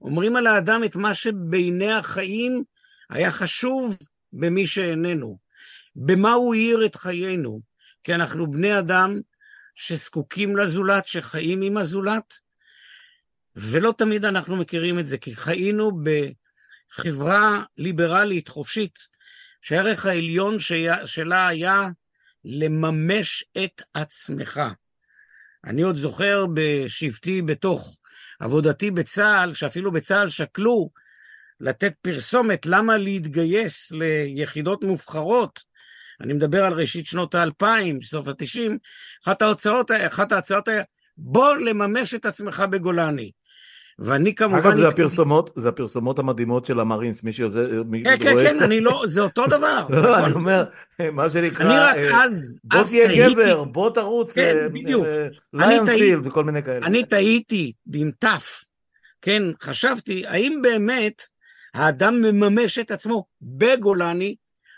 אומרים 0.00 0.36
על 0.36 0.46
האדם 0.46 0.84
את 0.84 0.96
מה 0.96 1.14
שבעיני 1.14 1.92
החיים 1.92 2.64
היה 3.10 3.32
חשוב 3.32 3.98
במי 4.32 4.66
שאיננו. 4.66 5.38
במה 5.96 6.32
הוא 6.32 6.54
האיר 6.54 6.86
את 6.86 6.96
חיינו? 6.96 7.60
כי 8.04 8.14
אנחנו 8.14 8.50
בני 8.50 8.78
אדם 8.78 9.20
שזקוקים 9.74 10.56
לזולת, 10.56 11.06
שחיים 11.06 11.62
עם 11.62 11.76
הזולת, 11.76 12.34
ולא 13.56 13.94
תמיד 13.98 14.24
אנחנו 14.24 14.56
מכירים 14.56 14.98
את 14.98 15.06
זה, 15.06 15.18
כי 15.18 15.36
חיינו 15.36 15.92
בחברה 16.90 17.62
ליברלית, 17.78 18.48
חופשית, 18.48 18.98
שהערך 19.62 20.06
העליון 20.06 20.56
שלה 21.04 21.48
היה 21.48 21.88
לממש 22.44 23.44
את 23.64 23.82
עצמך. 23.94 24.60
אני 25.64 25.82
עוד 25.82 25.96
זוכר 25.96 26.46
בשבטי 26.54 27.42
בתוך 27.42 28.00
עבודתי 28.40 28.90
בצה"ל, 28.90 29.54
שאפילו 29.54 29.92
בצה"ל 29.92 30.30
שקלו 30.30 30.90
לתת 31.60 31.94
פרסומת 32.02 32.66
למה 32.66 32.96
להתגייס 32.96 33.92
ליחידות 33.92 34.84
מובחרות, 34.84 35.70
אני 36.20 36.32
מדבר 36.32 36.64
על 36.64 36.72
ראשית 36.72 37.06
שנות 37.06 37.34
האלפיים, 37.34 38.00
סוף 38.00 38.28
התשעים, 38.28 38.78
אחת 39.24 39.42
אחת 40.06 40.32
ההצעות 40.32 40.68
היה, 40.68 40.82
בוא 41.16 41.56
לממש 41.56 42.14
את 42.14 42.26
עצמך 42.26 42.60
בגולני. 42.70 43.30
ואני 44.00 44.34
כמובן... 44.34 44.58
אגב, 44.58 44.76
זה 44.76 44.88
הפרסומות, 44.88 45.50
זה 45.56 45.68
הפרסומות 45.68 46.18
המדהימות 46.18 46.66
של 46.66 46.80
המרינס, 46.80 47.22
מי 47.22 47.32
שיוצא... 47.32 47.66
כן, 48.04 48.18
כן, 48.18 48.34
כן, 48.44 48.62
אני 48.62 48.80
לא, 48.80 49.02
זה 49.06 49.20
אותו 49.20 49.46
דבר. 49.56 49.86
לא, 49.90 50.26
אני 50.26 50.34
אומר, 50.34 50.64
מה 51.12 51.30
שנקרא... 51.30 51.66
אני 51.66 51.78
רק 51.78 52.14
אז, 52.14 52.60
בוא 52.64 52.82
תהיה 52.82 53.28
גבר, 53.28 53.64
בוא 53.64 53.90
תרוץ, 53.90 54.34
כן, 54.34 54.56
בדיוק. 54.72 55.06
ליונסיל 55.52 56.18
וכל 56.24 56.44
מיני 56.44 56.62
כאלה. 56.62 56.86
אני 56.86 57.04
טעיתי 57.04 57.72
עם 57.94 58.10
תף, 58.18 58.64
כן, 59.22 59.42
חשבתי, 59.62 60.26
האם 60.26 60.58
באמת 60.62 61.22
האדם 61.74 62.22
מממש 62.22 62.78
את 62.78 62.90
עצמו 62.90 63.24
בגולני, 63.42 64.36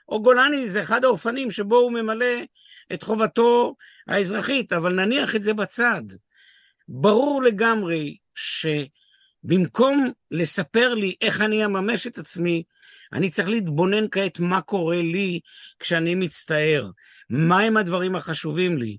או 0.08 0.22
גולני 0.22 0.68
זה 0.68 0.82
אחד 0.82 1.04
האופנים 1.04 1.50
שבו 1.50 1.76
הוא 1.76 1.92
ממלא 1.92 2.36
את 2.92 3.02
חובתו 3.02 3.74
האזרחית, 4.08 4.72
אבל 4.72 4.92
נניח 4.92 5.36
את 5.36 5.42
זה 5.42 5.54
בצד. 5.54 6.02
ברור 6.88 7.42
לגמרי 7.42 8.16
שבמקום 9.44 10.12
לספר 10.30 10.94
לי 10.94 11.14
איך 11.20 11.40
אני 11.40 11.64
אממש 11.64 12.06
את 12.06 12.18
עצמי, 12.18 12.62
אני 13.12 13.30
צריך 13.30 13.48
להתבונן 13.48 14.04
כעת 14.10 14.40
מה 14.40 14.60
קורה 14.60 15.02
לי 15.02 15.40
כשאני 15.78 16.14
מצטער, 16.14 16.90
מהם 17.30 17.76
הדברים 17.76 18.16
החשובים 18.16 18.76
לי, 18.76 18.98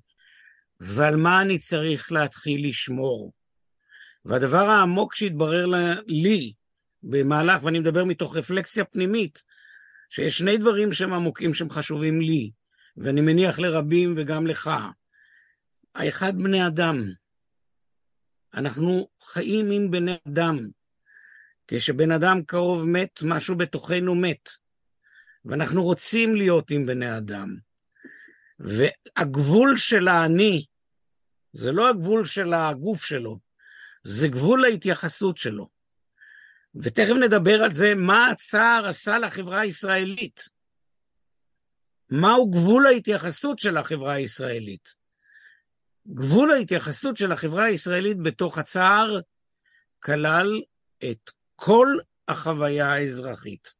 ועל 0.79 1.15
מה 1.15 1.41
אני 1.41 1.59
צריך 1.59 2.11
להתחיל 2.11 2.69
לשמור. 2.69 3.33
והדבר 4.25 4.65
העמוק 4.65 5.15
שהתברר 5.15 5.65
לי 6.07 6.53
במהלך, 7.03 7.63
ואני 7.63 7.79
מדבר 7.79 8.03
מתוך 8.05 8.37
רפלקסיה 8.37 8.85
פנימית, 8.85 9.43
שיש 10.09 10.37
שני 10.37 10.57
דברים 10.57 10.93
שהם 10.93 11.13
עמוקים 11.13 11.53
שהם 11.53 11.69
חשובים 11.69 12.21
לי, 12.21 12.51
ואני 12.97 13.21
מניח 13.21 13.59
לרבים 13.59 14.13
וגם 14.17 14.47
לך. 14.47 14.71
האחד, 15.95 16.37
בני 16.37 16.67
אדם. 16.67 17.03
אנחנו 18.53 19.07
חיים 19.21 19.71
עם 19.71 19.91
בני 19.91 20.15
אדם. 20.27 20.69
כשבן 21.67 22.11
אדם 22.11 22.43
קרוב 22.43 22.85
מת, 22.85 23.19
משהו 23.23 23.55
בתוכנו 23.55 24.15
מת. 24.15 24.49
ואנחנו 25.45 25.83
רוצים 25.83 26.35
להיות 26.35 26.71
עם 26.71 26.85
בני 26.85 27.17
אדם. 27.17 27.55
והגבול 28.59 29.77
של 29.77 30.07
האני, 30.07 30.65
זה 31.53 31.71
לא 31.71 31.89
הגבול 31.89 32.25
של 32.25 32.53
הגוף 32.53 33.03
שלו, 33.05 33.39
זה 34.03 34.27
גבול 34.27 34.65
ההתייחסות 34.65 35.37
שלו. 35.37 35.69
ותכף 36.75 37.13
נדבר 37.21 37.63
על 37.63 37.73
זה, 37.73 37.95
מה 37.95 38.29
הצער 38.29 38.85
עשה 38.89 39.17
לחברה 39.17 39.59
הישראלית. 39.59 40.41
מהו 42.11 42.51
גבול 42.51 42.85
ההתייחסות 42.85 43.59
של 43.59 43.77
החברה 43.77 44.13
הישראלית. 44.13 45.02
גבול 46.07 46.51
ההתייחסות 46.51 47.17
של 47.17 47.31
החברה 47.31 47.63
הישראלית 47.63 48.17
בתוך 48.17 48.57
הצער 48.57 49.19
כלל 49.99 50.61
את 51.11 51.31
כל 51.55 51.87
החוויה 52.27 52.93
האזרחית. 52.93 53.73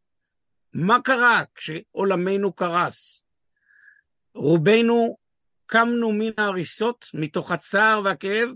מה 0.74 1.02
קרה 1.02 1.42
כשעולמנו 1.56 2.54
קרס? 2.54 3.24
רובנו 4.36 5.18
קמנו 5.66 6.12
מן 6.12 6.32
ההריסות 6.38 7.06
מתוך 7.14 7.52
הצער 7.52 8.02
והכאב 8.06 8.50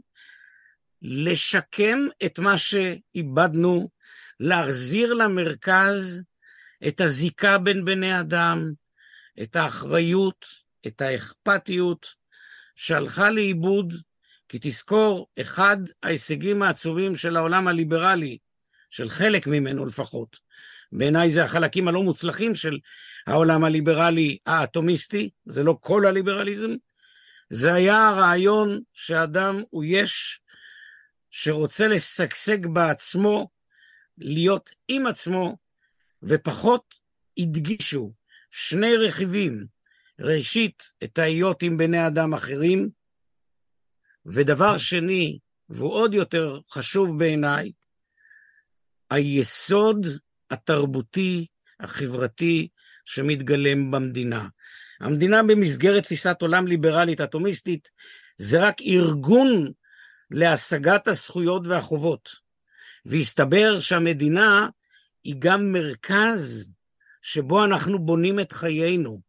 לשקם 1.01 1.99
את 2.25 2.39
מה 2.39 2.58
שאיבדנו, 2.58 3.89
להחזיר 4.39 5.13
למרכז 5.13 6.23
את 6.88 7.01
הזיקה 7.01 7.58
בין 7.58 7.86
בני 7.86 8.19
אדם, 8.19 8.71
את 9.43 9.56
האחריות, 9.56 10.45
את 10.88 11.01
האכפתיות, 11.01 12.08
שהלכה 12.78 13.32
לאיבוד, 13.32 13.94
כי 14.50 14.58
תזכור, 14.62 15.28
אחד 15.42 15.78
ההישגים 16.04 16.63
העצובים 16.63 17.18
של 17.18 17.38
העולם 17.38 17.68
הליברלי, 17.68 18.38
של 18.90 19.10
חלק 19.10 19.48
ממנו 19.48 19.86
לפחות, 19.86 20.40
בעיניי 20.92 21.32
זה 21.32 21.44
החלקים 21.44 21.88
הלא 21.88 22.04
מוצלחים 22.04 22.56
של 22.56 22.80
העולם 23.28 23.63
הליברלי 23.63 24.38
האטומיסטי, 24.46 25.30
זה 25.46 25.63
לא 25.63 25.78
כל 25.82 26.06
הליברליזם, 26.06 26.72
זה 27.50 27.74
היה 27.74 28.08
הרעיון 28.08 28.82
שאדם 28.94 29.56
הוא 29.70 29.84
יש 29.88 30.42
שרוצה 31.30 31.88
לשגשג 31.88 32.66
בעצמו, 32.66 33.50
להיות 34.18 34.70
עם 34.88 35.08
עצמו, 35.08 35.58
ופחות 36.24 36.96
הדגישו. 37.38 38.13
שני 38.52 38.98
רכיבים, 38.98 39.66
ראשית, 40.19 40.84
את 41.03 41.17
ההיות 41.17 41.63
עם 41.63 41.77
בני 41.77 42.08
אדם 42.08 42.34
אחרים, 42.34 42.89
ודבר 44.25 44.77
שני, 44.77 45.39
והוא 45.69 45.93
עוד 45.93 46.13
יותר 46.13 46.60
חשוב 46.71 47.19
בעיניי, 47.19 47.71
היסוד 49.10 50.08
התרבותי, 50.51 51.45
החברתי, 51.80 52.67
שמתגלם 53.06 53.91
במדינה. 53.91 54.47
המדינה 54.99 55.43
במסגרת 55.43 56.03
תפיסת 56.03 56.38
עולם 56.41 56.67
ליברלית 56.67 57.21
אטומיסטית 57.21 57.89
זה 58.38 58.67
רק 58.67 58.82
ארגון 58.82 59.71
להשגת 60.32 61.08
הזכויות 61.08 61.67
והחובות. 61.67 62.30
והסתבר 63.06 63.80
שהמדינה 63.80 64.69
היא 65.23 65.36
גם 65.39 65.71
מרכז 65.71 66.73
שבו 67.21 67.65
אנחנו 67.65 67.99
בונים 67.99 68.39
את 68.39 68.51
חיינו. 68.51 69.27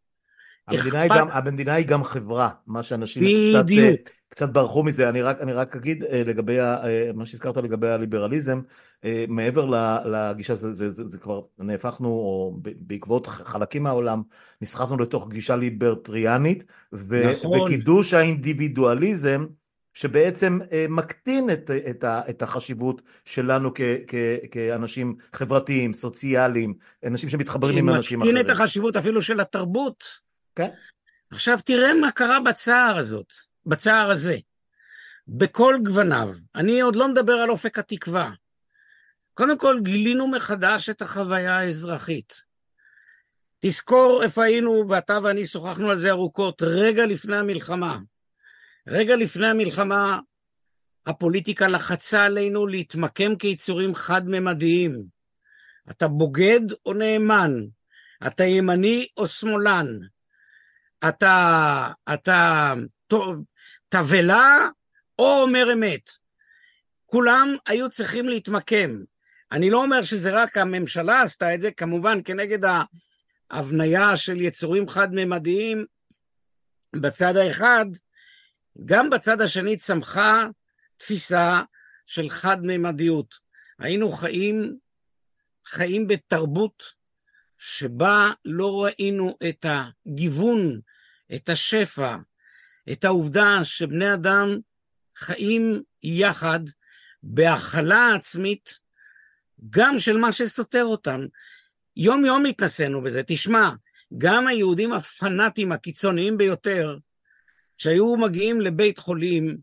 המדינה, 0.69 1.01
היא 1.01 1.11
גם, 1.15 1.27
המדינה 1.31 1.73
היא 1.73 1.85
גם 1.85 2.03
חברה, 2.03 2.49
מה 2.67 2.83
שאנשים 2.83 3.23
בדיוק. 3.23 3.95
קצת, 3.95 4.09
קצת 4.29 4.49
ברחו 4.49 4.83
מזה. 4.83 5.09
אני 5.09 5.21
רק, 5.21 5.41
אני 5.41 5.53
רק 5.53 5.75
אגיד 5.75 6.03
אה, 6.03 6.23
לגבי 6.25 6.59
אה, 6.59 7.11
מה 7.15 7.25
שהזכרת 7.25 7.57
לגבי 7.57 7.87
הליברליזם, 7.87 8.61
אה, 9.05 9.25
מעבר 9.27 9.65
לגישה, 10.05 10.55
זה, 10.55 10.73
זה, 10.73 10.91
זה, 10.91 11.03
זה 11.07 11.17
כבר 11.17 11.41
נהפכנו, 11.59 12.07
או 12.07 12.57
בעקבות 12.61 13.27
חלקים 13.27 13.83
מהעולם, 13.83 14.21
נסחפנו 14.61 14.97
לתוך 14.97 15.29
גישה 15.29 15.55
ליברטריאנית, 15.55 16.63
ו, 16.93 17.31
נכון. 17.31 17.59
וקידוש 17.59 18.13
האינדיבידואליזם, 18.13 19.45
שבעצם 19.93 20.59
מקטין 20.89 21.49
את, 21.49 21.71
את, 21.89 22.05
את 22.29 22.41
החשיבות 22.41 23.01
שלנו 23.25 23.71
כ, 23.75 23.81
כ, 24.07 24.15
כאנשים 24.51 25.15
חברתיים, 25.33 25.93
סוציאליים, 25.93 26.73
אנשים 27.05 27.29
שמתחברים 27.29 27.77
עם 27.77 27.89
אנשים 27.89 28.21
אחרים. 28.21 28.35
מקטין 28.35 28.51
את 28.51 28.55
החשיבות 28.55 28.95
אפילו 28.95 29.21
של 29.21 29.39
התרבות. 29.39 30.28
כן. 30.55 30.69
עכשיו 31.31 31.59
תראה 31.65 31.93
מה 31.93 32.11
קרה 32.11 32.39
בצער 32.39 32.97
הזאת, 32.97 33.33
בצער 33.65 34.09
הזה, 34.09 34.37
בכל 35.27 35.75
גווניו. 35.83 36.29
אני 36.55 36.81
עוד 36.81 36.95
לא 36.95 37.07
מדבר 37.07 37.33
על 37.33 37.49
אופק 37.49 37.79
התקווה. 37.79 38.31
קודם 39.33 39.57
כל 39.57 39.79
גילינו 39.83 40.27
מחדש 40.27 40.89
את 40.89 41.01
החוויה 41.01 41.57
האזרחית. 41.57 42.33
תזכור 43.59 44.23
איפה 44.23 44.43
היינו, 44.43 44.89
ואתה 44.89 45.19
ואני 45.23 45.45
שוחחנו 45.45 45.89
על 45.89 45.97
זה 45.97 46.09
ארוכות, 46.09 46.61
רגע 46.61 47.05
לפני 47.05 47.37
המלחמה. 47.37 47.99
רגע 48.87 49.15
לפני 49.15 49.47
המלחמה 49.47 50.19
הפוליטיקה 51.05 51.67
לחצה 51.67 52.25
עלינו 52.25 52.67
להתמקם 52.67 53.35
כיצורים 53.35 53.95
חד-ממדיים. 53.95 55.03
אתה 55.91 56.07
בוגד 56.07 56.71
או 56.85 56.93
נאמן? 56.93 57.51
אתה 58.27 58.43
ימני 58.43 59.07
או 59.17 59.27
שמאלן? 59.27 59.87
אתה, 61.09 61.91
אתה 62.13 62.73
תבלה 63.89 64.69
או 65.19 65.41
אומר 65.41 65.73
אמת. 65.73 66.09
כולם 67.05 67.55
היו 67.67 67.89
צריכים 67.89 68.29
להתמקם. 68.29 68.89
אני 69.51 69.69
לא 69.69 69.83
אומר 69.83 70.03
שזה 70.03 70.43
רק 70.43 70.57
הממשלה 70.57 71.21
עשתה 71.21 71.55
את 71.55 71.61
זה, 71.61 71.71
כמובן 71.71 72.19
כנגד 72.25 72.59
ההבניה 73.51 74.17
של 74.17 74.41
יצורים 74.41 74.89
חד-ממדיים 74.89 75.85
בצד 76.95 77.35
האחד, 77.35 77.85
גם 78.85 79.09
בצד 79.09 79.41
השני 79.41 79.77
צמחה 79.77 80.45
תפיסה 80.97 81.61
של 82.05 82.29
חד-ממדיות. 82.29 83.35
היינו 83.79 84.11
חיים, 84.11 84.77
חיים 85.65 86.07
בתרבות 86.07 86.83
שבה 87.57 88.31
לא 88.45 88.83
ראינו 88.83 89.37
את 89.49 89.65
הגיוון 89.69 90.79
את 91.35 91.49
השפע, 91.49 92.15
את 92.91 93.03
העובדה 93.03 93.59
שבני 93.63 94.13
אדם 94.13 94.57
חיים 95.15 95.83
יחד 96.03 96.59
בהכלה 97.23 98.15
עצמית, 98.15 98.79
גם 99.69 99.99
של 99.99 100.17
מה 100.17 100.31
שסותר 100.31 100.83
אותם. 100.83 101.21
יום 101.97 102.25
יום 102.25 102.45
התנסינו 102.45 103.01
בזה. 103.01 103.21
תשמע, 103.27 103.69
גם 104.17 104.47
היהודים 104.47 104.93
הפנאטים 104.93 105.71
הקיצוניים 105.71 106.37
ביותר, 106.37 106.97
שהיו 107.77 108.17
מגיעים 108.17 108.61
לבית 108.61 108.97
חולים, 108.97 109.57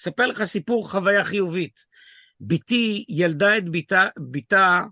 אספר 0.00 0.26
לך 0.26 0.44
סיפור 0.44 0.90
חוויה 0.90 1.24
חיובית. 1.24 1.86
בתי 2.40 3.04
ילדה 3.08 3.58
את 3.58 3.68
ביתה, 3.68 4.08
ביתה 4.18 4.82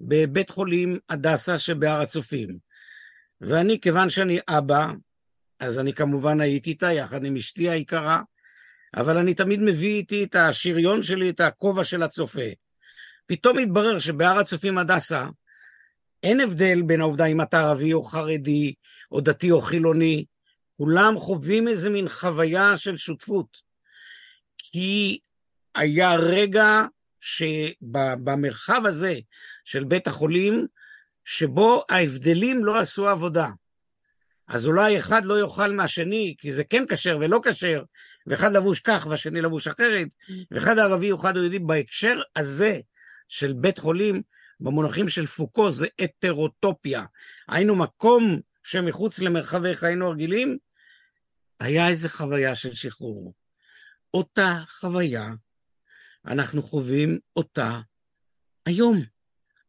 בבית 0.00 0.50
חולים 0.50 0.98
הדסה 1.08 1.58
שבהר 1.58 2.00
הצופים. 2.00 2.58
ואני, 3.40 3.80
כיוון 3.80 4.10
שאני 4.10 4.38
אבא, 4.48 4.86
אז 5.62 5.78
אני 5.78 5.92
כמובן 5.92 6.40
הייתי 6.40 6.70
איתה 6.70 6.92
יחד 6.92 7.24
עם 7.24 7.36
אשתי 7.36 7.70
היקרה, 7.70 8.22
אבל 8.96 9.16
אני 9.16 9.34
תמיד 9.34 9.60
מביא 9.60 9.96
איתי 9.96 10.24
את 10.24 10.34
השריון 10.34 11.02
שלי, 11.02 11.30
את 11.30 11.40
הכובע 11.40 11.84
של 11.84 12.02
הצופה. 12.02 12.48
פתאום 13.26 13.58
התברר 13.58 13.98
שבהר 13.98 14.38
הצופים 14.38 14.78
הדסה 14.78 15.26
אין 16.22 16.40
הבדל 16.40 16.82
בין 16.82 17.00
העובדה 17.00 17.26
אם 17.26 17.40
אתה 17.40 17.60
ערבי 17.60 17.92
או 17.92 18.02
חרדי, 18.02 18.74
או 19.12 19.20
דתי 19.20 19.50
או 19.50 19.60
חילוני, 19.60 20.24
כולם 20.76 21.18
חווים 21.18 21.68
איזה 21.68 21.90
מין 21.90 22.08
חוויה 22.08 22.76
של 22.76 22.96
שותפות. 22.96 23.56
כי 24.58 25.18
היה 25.74 26.14
רגע 26.14 26.80
שבמרחב 27.20 28.82
הזה 28.86 29.14
של 29.64 29.84
בית 29.84 30.06
החולים, 30.06 30.66
שבו 31.24 31.84
ההבדלים 31.88 32.64
לא 32.64 32.80
עשו 32.80 33.08
עבודה. 33.08 33.48
אז 34.52 34.66
אולי 34.66 34.98
אחד 34.98 35.24
לא 35.24 35.40
יאכל 35.40 35.72
מהשני, 35.72 36.34
כי 36.38 36.52
זה 36.52 36.64
כן 36.64 36.84
כשר 36.88 37.18
ולא 37.20 37.40
כשר, 37.44 37.82
ואחד 38.26 38.52
לבוש 38.52 38.80
כך 38.80 39.06
והשני 39.10 39.40
לבוש 39.40 39.68
אחרת, 39.68 40.08
ואחד 40.50 40.78
ערבי 40.78 41.12
ואחד 41.12 41.36
יהודי. 41.36 41.58
בהקשר 41.58 42.20
הזה 42.36 42.80
של 43.28 43.52
בית 43.52 43.78
חולים, 43.78 44.22
במונחים 44.60 45.08
של 45.08 45.26
פוקו, 45.26 45.70
זה 45.70 45.86
אתרוטופיה. 46.04 47.04
היינו 47.48 47.74
מקום 47.74 48.40
שמחוץ 48.62 49.18
למרחבי 49.18 49.76
חיינו 49.76 50.06
הרגילים, 50.06 50.58
היה 51.60 51.88
איזו 51.88 52.08
חוויה 52.08 52.54
של 52.54 52.74
שחרור. 52.74 53.34
אותה 54.14 54.58
חוויה 54.68 55.30
אנחנו 56.26 56.62
חווים 56.62 57.18
אותה 57.36 57.80
היום, 58.66 59.02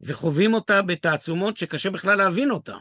וחווים 0.02 0.54
אותה 0.54 0.82
בתעצומות 0.82 1.58
שקשה 1.58 1.90
בכלל 1.90 2.18
להבין 2.18 2.52
אותה. 2.52 2.78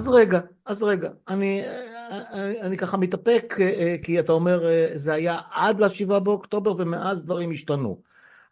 אז 0.00 0.08
רגע, 0.08 0.40
אז 0.66 0.82
רגע, 0.82 1.10
אני, 1.28 1.62
אני, 2.10 2.60
אני 2.62 2.76
ככה 2.76 2.96
מתאפק, 2.96 3.54
אה, 3.60 3.96
כי 4.02 4.20
אתה 4.20 4.32
אומר, 4.32 4.66
אה, 4.66 4.88
זה 4.94 5.12
היה 5.12 5.38
עד 5.50 5.80
לשבעה 5.80 6.20
באוקטובר 6.20 6.74
ומאז 6.78 7.24
דברים 7.24 7.50
השתנו. 7.50 8.02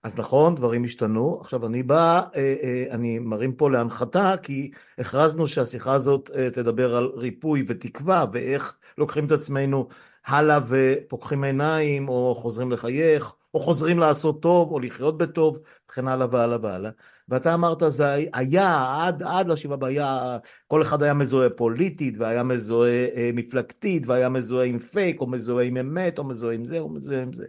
אז 0.02 0.18
נכון, 0.18 0.54
דברים 0.54 0.84
השתנו. 0.84 1.38
עכשיו 1.40 1.66
אני 1.66 1.82
בא, 1.82 2.20
אה, 2.36 2.84
אני 2.90 3.18
מרים 3.18 3.52
פה 3.52 3.70
להנחתה, 3.70 4.34
כי 4.42 4.70
הכרזנו 4.98 5.46
שהשיחה 5.46 5.92
הזאת 5.92 6.30
תדבר 6.52 6.96
על 6.96 7.10
ריפוי 7.16 7.64
ותקווה, 7.66 8.24
ואיך 8.32 8.76
לוקחים 8.98 9.26
את 9.26 9.32
עצמנו 9.32 9.88
הלאה 10.28 10.58
ופוקחים 10.68 11.44
עיניים, 11.44 12.08
או 12.08 12.34
חוזרים 12.34 12.72
לחייך, 12.72 13.34
או 13.54 13.60
חוזרים 13.60 13.98
לעשות 13.98 14.42
טוב, 14.42 14.72
או 14.72 14.80
לחיות 14.80 15.18
בטוב, 15.18 15.58
וכן 15.90 16.08
הלאה 16.08 16.26
והלאה 16.30 16.58
והלאה. 16.62 16.90
ואתה 17.28 17.54
אמרת 17.54 17.82
זה 17.88 18.12
היה 18.32 18.96
עד, 19.02 19.22
עד 19.22 19.48
לשבעה 19.48 19.88
היה, 19.88 20.38
כל 20.66 20.82
אחד 20.82 21.02
היה 21.02 21.14
מזוהה 21.14 21.50
פוליטית 21.50 22.14
והיה 22.18 22.42
מזוהה 22.42 23.06
אה, 23.16 23.30
מפלגתית 23.34 24.06
והיה 24.06 24.28
מזוהה 24.28 24.66
עם 24.66 24.78
פייק 24.78 25.20
או 25.20 25.26
מזוהה 25.26 25.64
עם 25.64 25.76
אמת 25.76 26.18
או 26.18 26.24
מזוהה 26.24 26.54
עם 26.54 26.64
זה 26.64 26.78
או 26.78 26.88
מזוהה 26.88 27.22
עם 27.22 27.32
זה. 27.32 27.46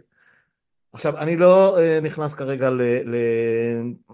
עכשיו 0.92 1.18
אני 1.18 1.36
לא 1.36 1.78
אה, 1.78 1.98
נכנס 2.02 2.34
כרגע 2.34 2.70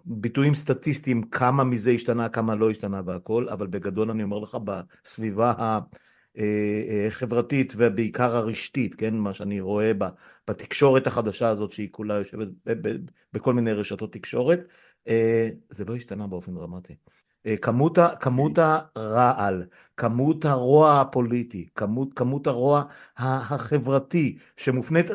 לביטויים 0.07 0.55
סטטיסטיים 0.55 1.23
כמה 1.23 1.65
מזה 1.65 1.91
השתנה 1.91 2.29
כמה 2.29 2.55
לא 2.55 2.71
השתנה 2.71 3.01
והכל 3.07 3.49
אבל 3.49 3.67
בגדול 3.67 4.11
אני 4.11 4.23
אומר 4.23 4.39
לך 4.39 4.59
בסביבה 4.65 5.53
החברתית 5.59 6.06
אה, 6.39 7.09
אה, 7.11 7.67
ובעיקר 7.77 8.37
הרשתית 8.37 8.95
כן 8.95 9.15
מה 9.15 9.35
שאני 9.35 9.61
רואה 9.61 9.93
בתקשורת 10.49 11.07
החדשה 11.07 11.49
הזאת 11.49 11.73
שהיא 11.73 11.89
כולה 11.91 12.15
יושבת 12.15 12.49
בכל 13.33 13.55
מיני 13.55 13.73
רשתות 13.73 14.13
תקשורת 14.13 14.61
אה, 15.09 15.49
זה 15.71 15.85
לא 15.85 15.97
השתנה 15.97 16.27
באופן 16.27 16.55
דרמטי. 16.55 16.95
כמות, 17.63 17.99
כמות 18.21 18.59
הרעל, 18.59 19.65
כמות 19.97 20.45
הרוע 20.45 21.01
הפוליטי, 21.01 21.69
כמות, 21.75 22.09
כמות 22.15 22.47
הרוע 22.47 22.83
החברתי 23.17 24.39
שמופנית, 24.57 25.11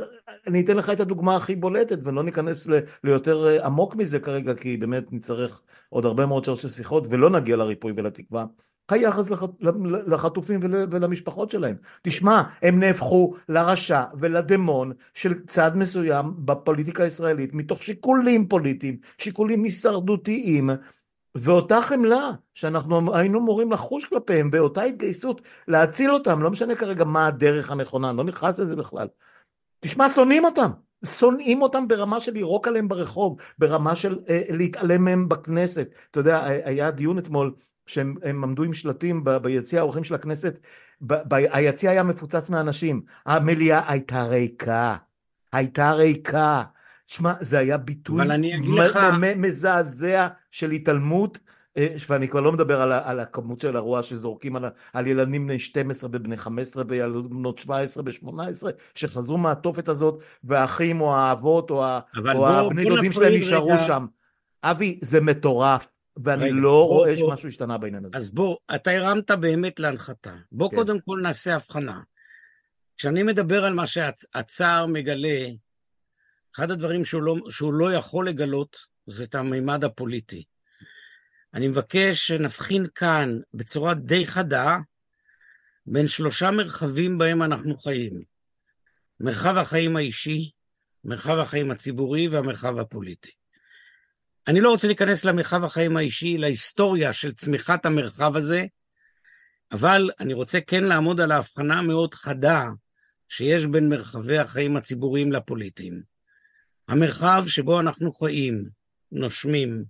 אני 0.47 0.61
אתן 0.61 0.77
לך 0.77 0.89
את 0.89 0.99
הדוגמה 0.99 1.35
הכי 1.35 1.55
בולטת 1.55 1.97
ולא 2.03 2.23
ניכנס 2.23 2.67
ליותר 3.03 3.47
אה, 3.47 3.65
עמוק 3.65 3.95
מזה 3.95 4.19
כרגע 4.19 4.53
כי 4.53 4.77
באמת 4.77 5.13
נצטרך 5.13 5.61
עוד 5.89 6.05
הרבה 6.05 6.25
מאוד 6.25 6.45
שעות 6.45 6.59
של 6.59 6.69
שיחות 6.69 7.03
ולא 7.09 7.29
נגיע 7.29 7.55
לריפוי 7.55 7.93
ולתקווה. 7.95 8.45
היחס 8.93 9.29
לחטופים 10.07 10.59
ולמשפחות 10.63 11.51
שלהם. 11.51 11.75
תשמע, 12.01 12.43
הם 12.61 12.79
נהפכו 12.79 13.33
לרשע 13.49 14.03
ולדמון 14.19 14.91
של 15.13 15.33
צד 15.47 15.71
מסוים 15.75 16.33
בפוליטיקה 16.37 17.03
הישראלית 17.03 17.53
מתוך 17.53 17.83
שיקולים 17.83 18.47
פוליטיים, 18.47 18.97
שיקולים 19.17 19.63
הישרדותיים, 19.63 20.69
ואותה 21.35 21.81
חמלה 21.81 22.31
שאנחנו 22.55 23.15
היינו 23.15 23.39
אמורים 23.39 23.71
לחוש 23.71 24.05
כלפיהם, 24.05 24.51
באותה 24.51 24.83
התגייסות 24.83 25.41
להציל 25.67 26.11
אותם, 26.11 26.41
לא 26.41 26.51
משנה 26.51 26.75
כרגע 26.75 27.03
מה 27.03 27.27
הדרך 27.27 27.71
הנכונה, 27.71 28.09
אני 28.09 28.17
לא 28.17 28.23
נכנס 28.23 28.59
לזה 28.59 28.75
בכלל. 28.75 29.07
תשמע, 29.79 30.09
שונאים 30.09 30.45
אותם. 30.45 30.71
שונאים 31.05 31.61
אותם 31.61 31.87
ברמה 31.87 32.19
של 32.19 32.31
לירוק 32.31 32.67
עליהם 32.67 32.87
ברחוב, 32.87 33.37
ברמה 33.57 33.95
של 33.95 34.19
אה, 34.29 34.41
להתעלם 34.49 35.05
מהם 35.05 35.29
בכנסת. 35.29 35.89
אתה 36.11 36.19
יודע, 36.19 36.43
היה 36.45 36.91
דיון 36.91 37.17
אתמול 37.17 37.53
שהם 37.85 38.43
עמדו 38.43 38.63
עם 38.63 38.73
שלטים 38.73 39.23
ביציע 39.41 39.79
האורחים 39.79 40.03
של 40.03 40.15
הכנסת, 40.15 40.59
היציע 41.29 41.91
היה 41.91 42.03
מפוצץ 42.03 42.49
מאנשים, 42.49 43.01
המליאה 43.25 43.91
הייתה 43.91 44.23
ריקה, 44.23 44.95
הייתה 45.53 45.91
ריקה. 45.91 46.63
שמע, 47.07 47.33
זה 47.39 47.59
היה 47.59 47.77
ביטוי 47.77 48.25
לך... 48.77 48.99
מזעזע 49.35 50.27
של 50.51 50.71
התעלמות, 50.71 51.39
אה, 51.77 51.95
ואני 52.09 52.27
כבר 52.27 52.41
לא 52.41 52.51
מדבר 52.51 52.81
על, 52.81 52.91
על 52.91 53.19
הכמות 53.19 53.59
של 53.59 53.75
הרוע 53.75 54.03
שזורקים 54.03 54.55
על, 54.55 54.65
על 54.93 55.07
ילדים 55.07 55.47
בני 55.47 55.59
12 55.59 56.09
ובני 56.13 56.37
15 56.37 56.83
וילדות 56.87 57.29
בנות 57.29 57.57
17 57.57 58.03
ו-18, 58.05 58.67
שחזרו 58.95 59.37
מהתופת 59.37 59.89
הזאת, 59.89 60.19
והאחים 60.43 61.01
או 61.01 61.15
האבות 61.15 61.69
או, 61.69 61.83
או 62.35 62.47
הבני 62.47 62.85
דודים 62.85 63.11
שלהם 63.11 63.33
נשארו 63.33 63.77
שם. 63.77 64.05
אבי, 64.63 64.99
זה 65.01 65.21
מטורף. 65.21 65.87
ואני 66.25 66.43
רגע, 66.43 66.53
לא 66.53 66.69
בוא, 66.69 66.85
רואה 66.85 67.15
בוא, 67.15 67.29
שמשהו 67.29 67.47
השתנה 67.49 67.77
בעניין 67.77 68.05
הזה. 68.05 68.17
אז 68.17 68.29
בוא, 68.29 68.57
אתה 68.75 68.91
הרמת 68.91 69.31
באמת 69.31 69.79
להנחתה. 69.79 70.35
בוא 70.51 70.69
כן. 70.69 70.75
קודם 70.75 70.99
כל 70.99 71.19
נעשה 71.23 71.55
הבחנה. 71.55 72.01
כשאני 72.97 73.23
מדבר 73.23 73.65
על 73.65 73.73
מה 73.73 73.87
שהצער 73.87 74.85
מגלה, 74.85 75.47
אחד 76.55 76.71
הדברים 76.71 77.05
שהוא 77.05 77.23
לא, 77.23 77.35
שהוא 77.49 77.73
לא 77.73 77.93
יכול 77.93 78.27
לגלות 78.27 78.77
זה 79.07 79.23
את 79.23 79.35
המימד 79.35 79.83
הפוליטי. 79.83 80.43
אני 81.53 81.67
מבקש 81.67 82.27
שנבחין 82.27 82.87
כאן 82.95 83.39
בצורה 83.53 83.93
די 83.93 84.27
חדה 84.27 84.77
בין 85.85 86.07
שלושה 86.07 86.51
מרחבים 86.51 87.17
בהם 87.17 87.41
אנחנו 87.41 87.77
חיים. 87.77 88.21
מרחב 89.19 89.57
החיים 89.57 89.95
האישי, 89.95 90.51
מרחב 91.03 91.37
החיים 91.37 91.71
הציבורי 91.71 92.27
והמרחב 92.27 92.77
הפוליטי. 92.77 93.31
אני 94.47 94.61
לא 94.61 94.69
רוצה 94.69 94.87
להיכנס 94.87 95.25
למרחב 95.25 95.63
החיים 95.63 95.97
האישי, 95.97 96.37
להיסטוריה 96.37 97.13
של 97.13 97.31
צמיחת 97.31 97.85
המרחב 97.85 98.35
הזה, 98.35 98.65
אבל 99.71 100.09
אני 100.19 100.33
רוצה 100.33 100.61
כן 100.61 100.83
לעמוד 100.83 101.21
על 101.21 101.31
ההבחנה 101.31 101.79
המאוד 101.79 102.13
חדה 102.13 102.63
שיש 103.27 103.65
בין 103.65 103.89
מרחבי 103.89 104.37
החיים 104.37 104.77
הציבוריים 104.77 105.31
לפוליטיים. 105.31 106.01
המרחב 106.87 107.43
שבו 107.47 107.79
אנחנו 107.79 108.11
חיים, 108.11 108.69
נושמים, 109.11 109.83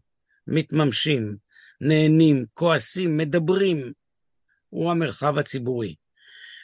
מתממשים, 0.47 1.35
נהנים, 1.81 2.45
כועסים, 2.53 3.17
מדברים, 3.17 3.91
הוא 4.69 4.91
המרחב 4.91 5.37
הציבורי. 5.37 5.95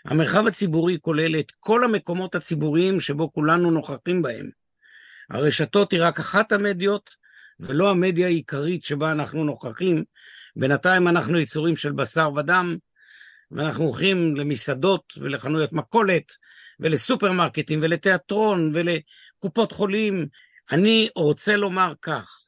המרחב 0.05 0.47
הציבורי 0.47 0.97
כולל 1.01 1.39
את 1.39 1.51
כל 1.59 1.83
המקומות 1.83 2.35
הציבוריים 2.35 2.99
שבו 2.99 3.33
כולנו 3.33 3.71
נוכחים 3.71 4.21
בהם. 4.21 4.49
הרשתות 5.29 5.91
היא 5.91 5.99
רק 6.03 6.19
אחת 6.19 6.51
המדיות, 6.51 7.09
ולא 7.59 7.91
המדיה 7.91 8.27
העיקרית 8.27 8.83
שבה 8.83 9.11
אנחנו 9.11 9.43
נוכחים. 9.43 10.03
בינתיים 10.55 11.07
אנחנו 11.07 11.39
יצורים 11.39 11.75
של 11.75 11.91
בשר 11.91 12.29
ודם, 12.35 12.77
ואנחנו 13.51 13.83
הולכים 13.83 14.35
למסעדות 14.35 15.03
ולחנויות 15.17 15.73
מכולת 15.73 16.31
ולסופרמרקטים 16.79 17.79
ולתיאטרון 17.81 18.71
ולקופות 18.73 19.71
חולים. 19.71 20.27
אני 20.71 21.09
רוצה 21.15 21.57
לומר 21.57 21.93
כך, 22.01 22.41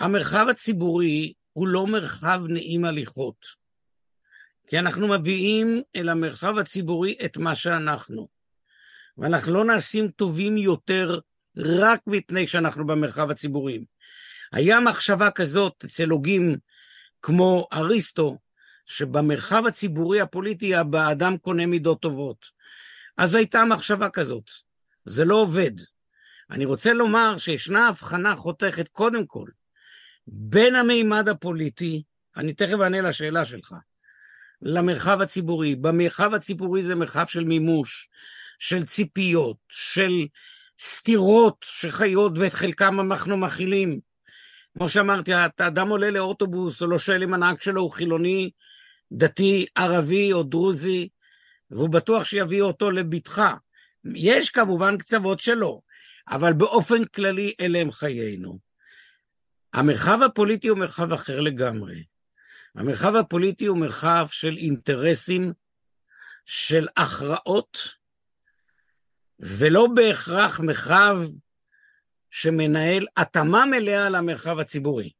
המרחב 0.00 0.46
הציבורי 0.50 1.32
הוא 1.52 1.68
לא 1.68 1.86
מרחב 1.86 2.40
נעים 2.48 2.84
הליכות, 2.84 3.46
כי 4.66 4.78
אנחנו 4.78 5.08
מביאים 5.08 5.82
אל 5.96 6.08
המרחב 6.08 6.58
הציבורי 6.58 7.16
את 7.24 7.36
מה 7.36 7.54
שאנחנו, 7.54 8.28
ואנחנו 9.18 9.54
לא 9.54 9.64
נעשים 9.64 10.08
טובים 10.08 10.56
יותר 10.56 11.18
רק 11.56 12.00
מפני 12.06 12.46
שאנחנו 12.46 12.86
במרחב 12.86 13.30
הציבורי. 13.30 13.84
היה 14.52 14.80
מחשבה 14.80 15.30
כזאת 15.30 15.84
אצל 15.84 16.08
הוגים 16.08 16.56
כמו 17.22 17.68
אריסטו, 17.72 18.38
שבמרחב 18.86 19.66
הציבורי 19.66 20.20
הפוליטי 20.20 20.74
האדם 20.74 21.36
קונה 21.36 21.66
מידות 21.66 22.00
טובות. 22.00 22.46
אז 23.16 23.34
הייתה 23.34 23.64
מחשבה 23.64 24.10
כזאת. 24.10 24.50
זה 25.04 25.24
לא 25.24 25.34
עובד. 25.34 25.72
אני 26.50 26.64
רוצה 26.64 26.92
לומר 26.92 27.38
שישנה 27.38 27.88
הבחנה 27.88 28.36
חותכת 28.36 28.88
קודם 28.88 29.26
כל 29.26 29.48
בין 30.26 30.74
המימד 30.74 31.28
הפוליטי, 31.28 32.02
אני 32.36 32.52
תכף 32.52 32.80
אענה 32.82 33.00
לשאלה 33.00 33.44
שלך, 33.44 33.74
למרחב 34.62 35.20
הציבורי. 35.20 35.76
במרחב 35.76 36.34
הציבורי 36.34 36.82
זה 36.82 36.94
מרחב 36.94 37.26
של 37.26 37.44
מימוש, 37.44 38.08
של 38.58 38.86
ציפיות, 38.86 39.56
של 39.68 40.26
סתירות 40.80 41.56
שחיות 41.64 42.32
ואת 42.38 42.52
חלקם 42.52 43.00
אנחנו 43.00 43.36
מכילים. 43.36 44.00
כמו 44.78 44.88
שאמרתי, 44.88 45.32
האדם 45.34 45.88
עולה 45.88 46.10
לאוטובוס, 46.10 46.80
הוא 46.80 46.88
לא 46.88 46.98
שואל 46.98 47.22
אם 47.22 47.34
הנהג 47.34 47.60
שלו 47.60 47.80
הוא 47.80 47.90
חילוני, 47.90 48.50
דתי, 49.12 49.66
ערבי 49.74 50.32
או 50.32 50.42
דרוזי, 50.42 51.08
והוא 51.70 51.88
בטוח 51.88 52.24
שיביא 52.24 52.62
אותו 52.62 52.90
לבטחה. 52.90 53.54
יש 54.14 54.50
כמובן 54.50 54.98
קצוות 54.98 55.40
שלו, 55.40 55.82
אבל 56.28 56.52
באופן 56.52 57.04
כללי 57.04 57.54
אלה 57.60 57.78
הם 57.78 57.92
חיינו. 57.92 58.58
המרחב 59.72 60.22
הפוליטי 60.22 60.68
הוא 60.68 60.78
מרחב 60.78 61.12
אחר 61.12 61.40
לגמרי. 61.40 62.04
המרחב 62.74 63.16
הפוליטי 63.16 63.66
הוא 63.66 63.78
מרחב 63.78 64.26
של 64.30 64.56
אינטרסים, 64.56 65.52
של 66.44 66.86
הכרעות, 66.96 67.78
ולא 69.40 69.86
בהכרח 69.94 70.60
מרחב 70.60 71.18
שמנהל 72.30 73.06
התאמה 73.16 73.66
מלאה 73.66 74.08
למרחב 74.08 74.58
הציבורי. 74.58 75.10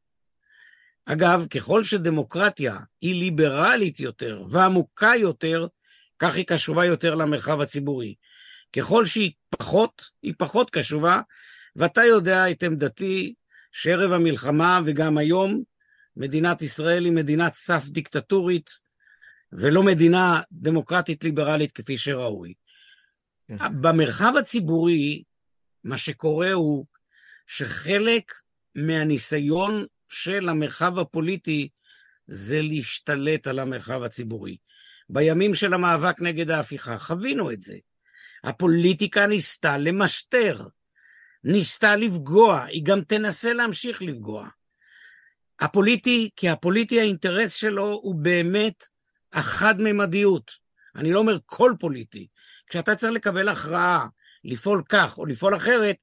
אגב, 1.07 1.47
ככל 1.51 1.85
שדמוקרטיה 1.85 2.77
היא 3.01 3.15
ליברלית 3.15 4.01
יותר 4.01 4.45
ועמוקה 4.51 5.13
יותר, 5.19 5.67
כך 6.19 6.35
היא 6.35 6.47
קשובה 6.47 6.85
יותר 6.85 7.15
למרחב 7.15 7.61
הציבורי. 7.61 8.15
ככל 8.77 9.07
שהיא 9.07 9.33
פחות, 9.51 10.11
היא 10.23 10.35
פחות 10.39 10.71
קשובה, 10.71 11.21
ואתה 11.77 12.05
יודע 12.05 12.51
את 12.51 12.63
עמדתי 12.63 13.35
שערב 13.73 14.13
המלחמה 14.13 14.81
וגם 14.87 15.19
היום, 15.19 15.63
מדינת 16.17 16.63
ישראל 16.63 17.05
היא 17.05 17.13
מדינת 17.13 17.55
סף 17.55 17.85
דיקטטורית, 17.89 18.71
ולא 19.53 19.83
מדינה 19.83 20.41
דמוקרטית 20.53 21.25
ליברלית 21.25 21.73
כפי 21.73 21.99
שראוי. 21.99 22.55
כן. 23.49 23.57
במרחב 23.81 24.33
הציבורי, 24.39 25.23
מה 25.85 25.97
שקורה 25.97 26.53
הוא 26.53 26.87
שחלק 27.51 28.33
מהניסיון 28.75 29.87
של 30.09 30.49
המרחב 30.49 30.99
הפוליטי 30.99 31.69
זה 32.27 32.63
להשתלט 32.63 33.47
על 33.47 33.59
המרחב 33.59 34.03
הציבורי. 34.03 34.57
בימים 35.09 35.55
של 35.55 35.75
המאבק 35.75 36.21
נגד 36.21 36.51
ההפיכה 36.51 36.99
חווינו 36.99 37.51
את 37.51 37.63
זה. 37.63 37.77
הפוליטיקה 38.45 39.27
ניסתה 39.27 39.79
למשטר, 39.79 40.67
ניסתה 41.45 41.97
לפגוע, 41.97 42.65
היא 42.65 42.85
גם 42.85 43.01
תנסה 43.01 43.53
להמשיך 43.53 44.03
לפגוע. 44.03 44.49
הפוליטי, 45.61 46.31
כי 46.37 46.49
הפוליטי 46.49 47.01
האינטרס 47.01 47.55
שלו 47.55 47.91
הוא 48.03 48.15
באמת 48.15 48.85
החד-ממדיות. 49.33 50.51
אני 50.97 51.13
לא 51.13 51.19
אומר 51.19 51.39
כל 51.47 51.73
פוליטי. 51.81 52.27
כשאתה 52.67 52.95
צריך 52.95 53.13
לקבל 53.13 53.49
הכרעה, 53.49 54.07
לפעול 54.45 54.83
כך 54.89 55.19
או 55.19 55.27
לפעול 55.27 55.57
אחרת, 55.57 55.97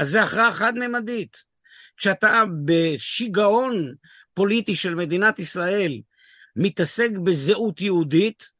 אז 0.00 0.08
זה 0.08 0.22
הכרעה 0.22 0.54
חד-ממדית. 0.54 1.44
כשאתה 1.96 2.42
בשיגעון 2.64 3.94
פוליטי 4.34 4.74
של 4.74 4.94
מדינת 4.94 5.38
ישראל 5.38 6.00
מתעסק 6.56 7.10
בזהות 7.24 7.80
יהודית, 7.80 8.50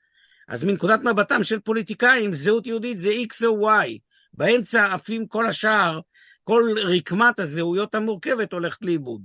אז 0.48 0.64
מנקודת 0.64 1.00
מבטם 1.04 1.44
של 1.44 1.60
פוליטיקאים, 1.60 2.34
זהות 2.34 2.66
יהודית 2.66 3.00
זה 3.00 3.10
X 3.10 3.46
או 3.46 3.70
Y. 3.70 3.98
באמצע 4.32 4.94
עפים 4.94 5.26
כל 5.26 5.46
השאר, 5.46 6.00
כל 6.44 6.74
רקמת 6.82 7.38
הזהויות 7.38 7.94
המורכבת 7.94 8.52
הולכת 8.52 8.84
לאיבוד. 8.84 9.22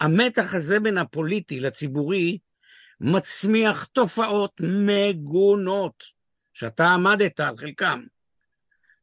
המתח 0.00 0.54
הזה 0.54 0.80
בין 0.80 0.98
הפוליטי 0.98 1.60
לציבורי 1.60 2.38
מצמיח 3.00 3.84
תופעות 3.84 4.60
מגונות, 4.60 6.04
שאתה 6.52 6.88
עמדת 6.88 7.40
על 7.40 7.56
חלקם, 7.56 8.02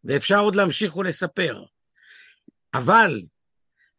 ואפשר 0.04 0.40
עוד 0.40 0.56
להמשיך 0.56 0.98
ולספר. 0.98 1.64
אבל 2.74 3.22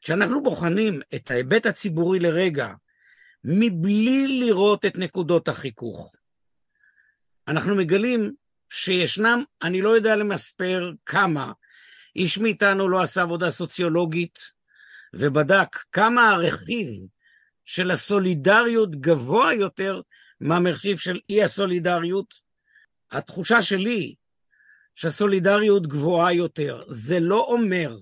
כשאנחנו 0.01 0.43
בוחנים 0.43 1.01
את 1.15 1.31
ההיבט 1.31 1.67
הציבורי 1.67 2.19
לרגע, 2.19 2.69
מבלי 3.45 4.41
לראות 4.41 4.85
את 4.85 4.99
נקודות 4.99 5.49
החיכוך, 5.49 6.17
אנחנו 7.49 7.75
מגלים 7.75 8.35
שישנם, 8.71 9.45
אני 9.63 9.83
לא 9.83 9.89
יודע 9.89 10.17
למספר 10.17 10.93
כמה, 11.07 11.53
איש 12.17 12.39
מאיתנו 12.39 12.89
לא 12.89 13.03
עשה 13.03 13.23
עבודה 13.23 13.51
סוציולוגית 13.51 14.39
ובדק 15.15 15.77
כמה 15.93 16.31
הרכיב 16.31 16.89
של 17.65 17.91
הסולידריות 17.91 18.97
גבוה 18.97 19.53
יותר 19.55 20.01
מהמרכיב 20.41 20.99
של 20.99 21.21
אי 21.31 21.43
הסולידריות. 21.43 22.35
התחושה 23.11 23.63
שלי 23.63 24.15
שהסולידריות 24.95 25.87
גבוהה 25.87 26.33
יותר, 26.33 26.85
זה 26.89 27.21
לא 27.21 27.41
אומר 27.41 27.97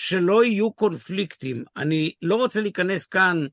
שלא 0.00 0.44
יהיו 0.44 0.72
קונפליקטים. 0.72 1.64
אני 1.76 2.12
לא 2.22 2.36
רוצה 2.36 2.60
להיכנס 2.60 3.06
כאן 3.06 3.46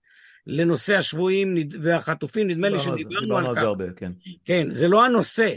לנושא 0.47 0.97
השבויים 0.97 1.55
והחטופים, 1.81 2.47
נדמה 2.47 2.69
לי 2.69 2.79
שדיברנו 2.79 3.37
על 3.37 3.55
כך. 3.55 3.61
הרבה, 3.61 3.85
כן. 3.95 4.11
כן, 4.45 4.71
זה 4.71 4.87
לא 4.87 5.05
הנושא. 5.05 5.53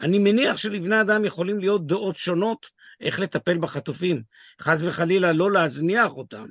אני 0.00 0.18
מניח 0.18 0.56
שלבני 0.56 1.00
אדם 1.00 1.24
יכולים 1.24 1.58
להיות 1.58 1.86
דעות 1.86 2.16
שונות 2.16 2.66
איך 3.00 3.20
לטפל 3.20 3.58
בחטופים. 3.58 4.22
חס 4.60 4.84
וחלילה 4.84 5.32
לא 5.32 5.52
להזניח 5.52 6.16
אותם, 6.16 6.46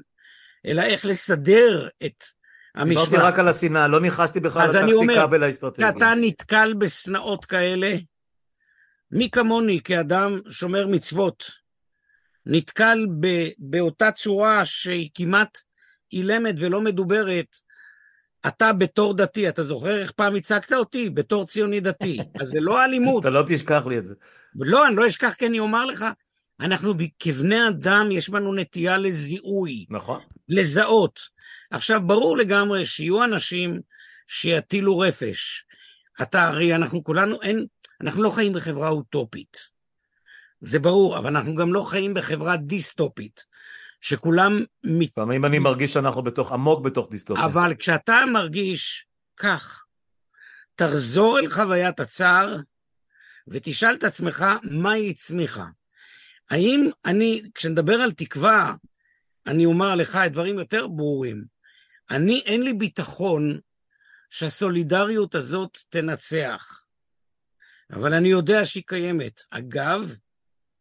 אלא 0.65 0.82
איך 0.82 1.05
לסדר 1.05 1.88
את 2.05 2.23
המשוואה. 2.76 3.05
דיברתי 3.05 3.28
רק 3.28 3.39
על 3.39 3.47
השנאה, 3.47 3.88
לא 3.88 3.99
נכנסתי 4.01 4.39
בכלל 4.39 4.67
לטקטיקה 4.67 5.26
ולאסטרטגיה. 5.32 5.89
אתה 5.89 6.13
נתקל 6.21 6.73
בשנאות 6.78 7.45
כאלה, 7.45 7.93
מי 9.11 9.30
כמוני 9.30 9.82
כאדם 9.84 10.39
שומר 10.49 10.88
מצוות, 10.88 11.64
נתקל 12.46 13.08
ב, 13.20 13.28
באותה 13.58 14.12
צורה 14.12 14.66
שהיא 14.66 15.10
כמעט 15.14 15.58
אילמת 16.12 16.56
ולא 16.60 16.82
מדוברת, 16.82 17.56
אתה 18.48 18.74
בתור 18.74 19.14
דתי, 19.14 19.50
אתה 19.50 19.64
זוכר 19.64 20.02
איך 20.02 20.12
פעם 20.12 20.36
הצגת 20.36 20.74
אותי? 20.74 21.10
בתור 21.10 21.46
ציוני 21.46 21.80
דתי. 21.80 22.20
אז 22.41 22.48
זה 22.48 22.60
לא 22.60 22.86
אלימות. 22.86 23.22
אתה 23.22 23.30
לא 23.30 23.43
תשכח 23.48 23.86
לי 23.86 23.98
את 23.98 24.06
זה. 24.06 24.14
לא, 24.56 24.88
אני 24.88 24.96
לא 24.96 25.08
אשכח 25.08 25.34
כי 25.34 25.48
אני 25.48 25.60
אומר 25.60 25.86
לך, 25.86 26.06
אנחנו 26.60 26.93
כבני 27.20 27.68
אדם, 27.68 28.12
יש 28.12 28.30
בנו 28.30 28.56
נטייה 28.56 28.98
לזיהוי. 28.98 29.86
נכון. 29.89 30.22
לזהות. 30.50 31.20
עכשיו, 31.72 32.02
ברור 32.08 32.38
לגמרי 32.38 32.86
שיהיו 32.86 33.24
אנשים 33.24 33.82
שיטילו 34.28 35.00
רפש. 35.00 35.66
אתה, 36.22 36.48
הרי 36.48 36.76
אנחנו 36.76 37.04
כולנו, 37.04 37.41
אין, 37.41 37.66
אנחנו 38.02 38.24
לא 38.24 38.30
חיים 38.30 38.54
בחברה 38.54 38.89
אוטופית. 38.89 39.74
זה 40.66 40.80
ברור, 40.80 41.18
אבל 41.18 41.28
אנחנו 41.28 41.55
גם 41.55 41.74
לא 41.74 41.82
חיים 41.82 42.13
בחברה 42.13 42.57
דיסטופית. 42.57 43.45
שכולם... 44.01 44.63
לפעמים 44.84 45.45
אני 45.45 45.59
מרגיש 45.59 45.93
שאנחנו 45.93 46.22
בתוך, 46.22 46.51
עמוק 46.51 46.86
בתוך 46.86 47.07
דיסטופיה. 47.11 47.45
אבל 47.45 47.74
כשאתה 47.80 48.16
מרגיש 48.34 49.07
כך, 49.38 49.86
תחזור 50.76 51.39
אל 51.39 51.49
חוויית 51.49 51.99
הצער 51.99 52.57
ותשאל 53.47 53.93
את 53.93 54.03
עצמך 54.03 54.45
מה 54.63 54.91
היא 54.91 55.11
הצמיחה. 55.11 55.66
האם 56.49 56.89
אני, 57.05 57.41
כשנדבר 57.55 57.95
על 57.95 58.11
תקווה, 58.11 58.74
אני 59.47 59.66
אומר 59.66 59.95
לך 59.95 60.16
את 60.16 60.32
דברים 60.32 60.59
יותר 60.59 60.88
ברורים. 60.88 61.45
אני, 62.09 62.41
אין 62.45 62.63
לי 62.63 62.74
ביטחון 62.74 63.59
שהסולידריות 64.30 65.36
הזאת 65.36 65.78
תנצח. 65.89 66.86
אבל 67.91 68.13
אני 68.13 68.28
יודע 68.28 68.66
שהיא 68.66 68.84
קיימת. 68.88 69.41
אגב, 69.51 70.16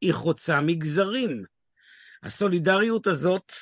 היא 0.05 0.13
חוצה 0.13 0.61
מגזרים. 0.61 1.45
הסולידריות 2.23 3.07
הזאת, 3.07 3.53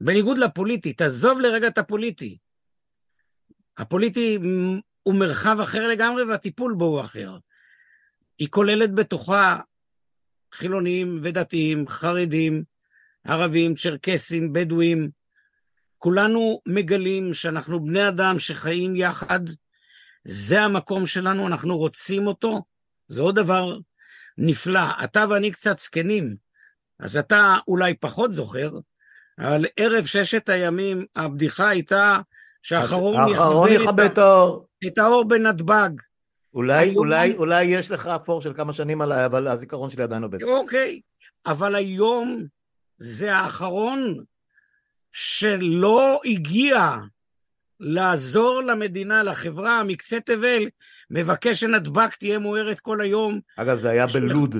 בניגוד 0.00 0.38
לפוליטי, 0.38 0.92
תעזוב 0.92 1.40
לרגע 1.40 1.68
את 1.68 1.78
הפוליטי. 1.78 2.38
הפוליטי 3.78 4.38
הוא 5.02 5.14
מרחב 5.14 5.56
אחר 5.62 5.88
לגמרי 5.88 6.24
והטיפול 6.24 6.74
בו 6.74 6.84
הוא 6.84 7.00
אחר. 7.00 7.38
היא 8.38 8.48
כוללת 8.50 8.94
בתוכה 8.94 9.60
חילונים 10.54 11.20
ודתיים, 11.22 11.88
חרדים, 11.88 12.64
ערבים, 13.24 13.74
צ'רקסים, 13.74 14.52
בדואים. 14.52 15.10
כולנו 15.98 16.60
מגלים 16.66 17.34
שאנחנו 17.34 17.84
בני 17.84 18.08
אדם 18.08 18.38
שחיים 18.38 18.96
יחד, 18.96 19.40
זה 20.24 20.60
המקום 20.60 21.06
שלנו, 21.06 21.46
אנחנו 21.46 21.78
רוצים 21.78 22.26
אותו, 22.26 22.62
זה 23.08 23.22
עוד 23.22 23.36
דבר 23.36 23.78
נפלא. 24.38 25.04
אתה 25.04 25.24
ואני 25.30 25.50
קצת 25.50 25.78
זקנים, 25.78 26.36
אז 26.98 27.16
אתה 27.16 27.56
אולי 27.68 27.94
פחות 27.94 28.32
זוכר, 28.32 28.70
אבל 29.38 29.66
ערב 29.76 30.04
ששת 30.04 30.48
הימים 30.48 31.04
הבדיחה 31.16 31.68
הייתה 31.68 32.18
שהאחרון 32.62 33.14
יכבה 33.70 34.06
את 34.06 34.18
האור. 34.18 34.66
את 34.86 34.98
האור 34.98 35.24
בנתב"ג. 35.24 35.90
אולי, 36.54 36.84
היום... 36.84 36.96
אולי, 36.96 37.36
אולי 37.36 37.64
יש 37.64 37.90
לך 37.90 38.06
אפור 38.06 38.42
של 38.42 38.54
כמה 38.54 38.72
שנים 38.72 39.00
עליי, 39.00 39.26
אבל 39.26 39.48
הזיכרון 39.48 39.90
שלי 39.90 40.02
עדיין 40.02 40.22
עובד. 40.22 40.42
אוקיי, 40.42 41.00
אבל 41.46 41.74
היום 41.74 42.46
זה 42.98 43.36
האחרון 43.36 44.24
שלא 45.12 46.20
הגיע 46.24 46.96
לעזור 47.80 48.62
למדינה, 48.62 49.22
לחברה 49.22 49.84
מקצה 49.84 50.20
תבל, 50.20 50.68
מבקש 51.10 51.60
שנתב"ג 51.60 52.08
תהיה 52.18 52.38
מוארת 52.38 52.80
כל 52.80 53.00
היום. 53.00 53.40
אגב, 53.56 53.78
זה 53.78 53.90
היה 53.90 54.06
בלוד. 54.06 54.56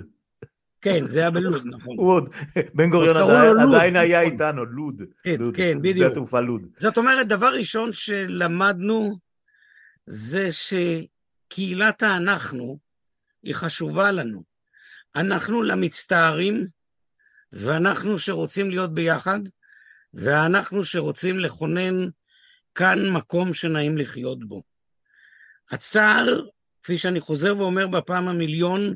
כן, 0.80 1.04
זה 1.04 1.20
היה 1.20 1.30
בלוד, 1.30 1.66
נכון. 1.74 1.96
הוא 1.98 2.12
עוד, 2.12 2.30
בן 2.74 2.90
גוריון 2.90 3.16
עדיין 3.16 3.96
היה 3.96 4.20
איתנו, 4.20 4.64
לוד. 4.64 5.02
כן, 5.24 5.36
כן, 5.54 5.82
בדיוק. 5.82 6.28
שדה 6.28 6.40
לוד. 6.40 6.62
זאת 6.78 6.98
אומרת, 6.98 7.28
דבר 7.28 7.54
ראשון 7.54 7.92
שלמדנו 7.92 9.18
זה 10.06 10.48
שקהילת 10.52 12.02
האנחנו 12.02 12.78
היא 13.42 13.54
חשובה 13.54 14.12
לנו. 14.12 14.42
אנחנו 15.16 15.62
למצטערים, 15.62 16.66
ואנחנו 17.52 18.18
שרוצים 18.18 18.70
להיות 18.70 18.94
ביחד, 18.94 19.40
ואנחנו 20.14 20.84
שרוצים 20.84 21.38
לכונן 21.38 22.08
כאן 22.74 23.10
מקום 23.10 23.54
שנעים 23.54 23.98
לחיות 23.98 24.48
בו. 24.48 24.62
הצער, 25.72 26.40
כפי 26.82 26.98
שאני 26.98 27.20
חוזר 27.20 27.58
ואומר 27.58 27.86
בפעם 27.86 28.28
המיליון, 28.28 28.94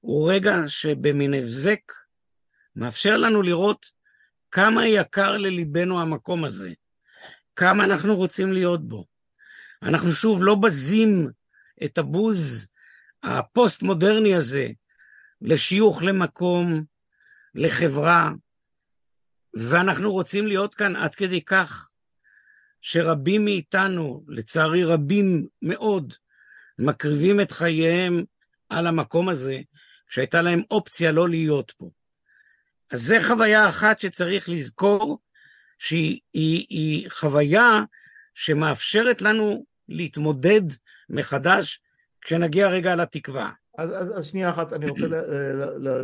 הוא 0.00 0.32
רגע 0.32 0.56
שבמין 0.66 1.34
הבזק 1.34 1.80
מאפשר 2.76 3.16
לנו 3.16 3.42
לראות 3.42 3.86
כמה 4.50 4.86
יקר 4.86 5.36
לליבנו 5.36 6.00
המקום 6.00 6.44
הזה, 6.44 6.72
כמה 7.56 7.84
אנחנו 7.84 8.16
רוצים 8.16 8.52
להיות 8.52 8.88
בו. 8.88 9.04
אנחנו 9.82 10.12
שוב 10.12 10.38
לא 10.42 10.54
בזים 10.54 11.30
את 11.84 11.98
הבוז 11.98 12.68
הפוסט-מודרני 13.22 14.34
הזה 14.34 14.68
לשיוך 15.40 16.02
למקום, 16.02 16.84
לחברה, 17.54 18.30
ואנחנו 19.54 20.12
רוצים 20.12 20.46
להיות 20.46 20.74
כאן 20.74 20.96
עד 20.96 21.14
כדי 21.14 21.44
כך 21.44 21.85
שרבים 22.80 23.44
מאיתנו, 23.44 24.24
לצערי 24.28 24.84
רבים 24.84 25.46
מאוד, 25.62 26.14
מקריבים 26.78 27.40
את 27.40 27.52
חייהם 27.52 28.24
על 28.68 28.86
המקום 28.86 29.28
הזה, 29.28 29.60
שהייתה 30.10 30.42
להם 30.42 30.62
אופציה 30.70 31.12
לא 31.12 31.28
להיות 31.28 31.70
פה. 31.76 31.90
אז 32.90 33.02
זו 33.02 33.14
חוויה 33.28 33.68
אחת 33.68 34.00
שצריך 34.00 34.48
לזכור, 34.48 35.18
שהיא 35.78 36.20
היא, 36.34 36.66
היא 36.68 37.10
חוויה 37.10 37.82
שמאפשרת 38.34 39.22
לנו 39.22 39.64
להתמודד 39.88 40.62
מחדש 41.10 41.80
כשנגיע 42.20 42.68
רגע 42.68 42.96
לתקווה. 42.96 43.50
אז, 43.78 43.90
אז, 43.92 44.18
אז 44.18 44.26
שנייה 44.26 44.50
אחת, 44.50 44.72
אני 44.72 44.90
רוצה 44.90 45.06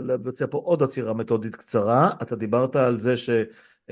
לבצע 0.07 0.47
פה 0.51 0.59
עוד 0.59 0.83
עצירה 0.83 1.14
מתודית 1.14 1.57
קצרה. 1.57 2.11
אתה 2.23 2.37
דיברת 2.37 2.77
על 2.77 2.99
זה 2.99 3.14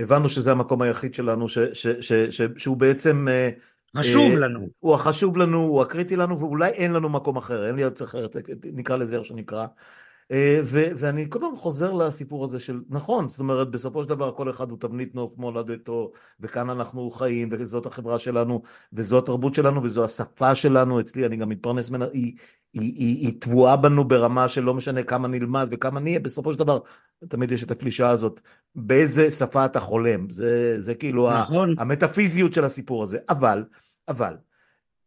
שהבנו 0.00 0.28
שזה 0.28 0.50
המקום 0.50 0.82
היחיד 0.82 1.14
שלנו, 1.14 1.48
ש, 1.48 1.58
ש, 1.58 1.86
ש, 1.86 2.12
ש, 2.12 2.42
שהוא 2.56 2.76
בעצם... 2.76 3.28
אה, 3.30 3.50
חשוב 3.96 4.32
לנו. 4.38 4.68
הוא 4.78 4.94
החשוב 4.94 5.38
לנו, 5.38 5.58
הוא 5.58 5.82
הקריטי 5.82 6.16
לנו, 6.16 6.40
ואולי 6.40 6.70
אין 6.70 6.92
לנו 6.92 7.08
מקום 7.08 7.36
אחר, 7.36 7.66
אין 7.66 7.74
לי 7.74 7.84
ארץ 7.84 8.02
אחרת, 8.02 8.36
נקרא 8.64 8.96
לזה 8.96 9.16
איך 9.16 9.24
שנקרא. 9.24 9.66
אה, 10.30 10.60
ואני 10.64 11.26
כל 11.30 11.38
פעם 11.38 11.56
חוזר 11.56 11.92
לסיפור 11.92 12.44
הזה 12.44 12.60
של, 12.60 12.80
נכון, 12.88 13.28
זאת 13.28 13.40
אומרת, 13.40 13.70
בסופו 13.70 14.02
של 14.02 14.08
דבר 14.08 14.32
כל 14.32 14.50
אחד 14.50 14.70
הוא 14.70 14.78
תבנית 14.78 15.14
נוף 15.14 15.38
מולדתו, 15.38 16.12
וכאן 16.40 16.70
אנחנו 16.70 17.10
חיים, 17.10 17.48
וזאת 17.52 17.86
החברה 17.86 18.18
שלנו, 18.18 18.62
וזו 18.92 19.18
התרבות 19.18 19.54
שלנו, 19.54 19.82
וזו 19.82 20.04
השפה 20.04 20.54
שלנו, 20.54 21.00
אצלי 21.00 21.26
אני 21.26 21.36
גם 21.36 21.48
מתפרנס 21.48 21.90
ממנה, 21.90 22.04
היא, 22.12 22.34
היא, 22.74 22.94
היא, 22.96 23.26
היא 23.26 23.40
טבועה 23.40 23.76
בנו 23.76 24.04
ברמה 24.04 24.48
שלא 24.48 24.74
משנה 24.74 25.02
כמה 25.02 25.28
נלמד 25.28 25.68
וכמה 25.70 26.00
נהיה, 26.00 26.20
בסופו 26.20 26.52
של 26.52 26.58
דבר, 26.58 26.78
תמיד 27.28 27.52
יש 27.52 27.62
את 27.62 27.70
הקלישה 27.70 28.10
הזאת, 28.10 28.40
באיזה 28.74 29.30
שפה 29.30 29.64
אתה 29.64 29.80
חולם, 29.80 30.30
זה, 30.30 30.80
זה 30.80 30.94
כאילו 30.94 31.30
נכון. 31.30 31.74
המטאפיזיות 31.78 32.52
של 32.52 32.64
הסיפור 32.64 33.02
הזה, 33.02 33.18
אבל, 33.28 33.64
אבל, 34.08 34.34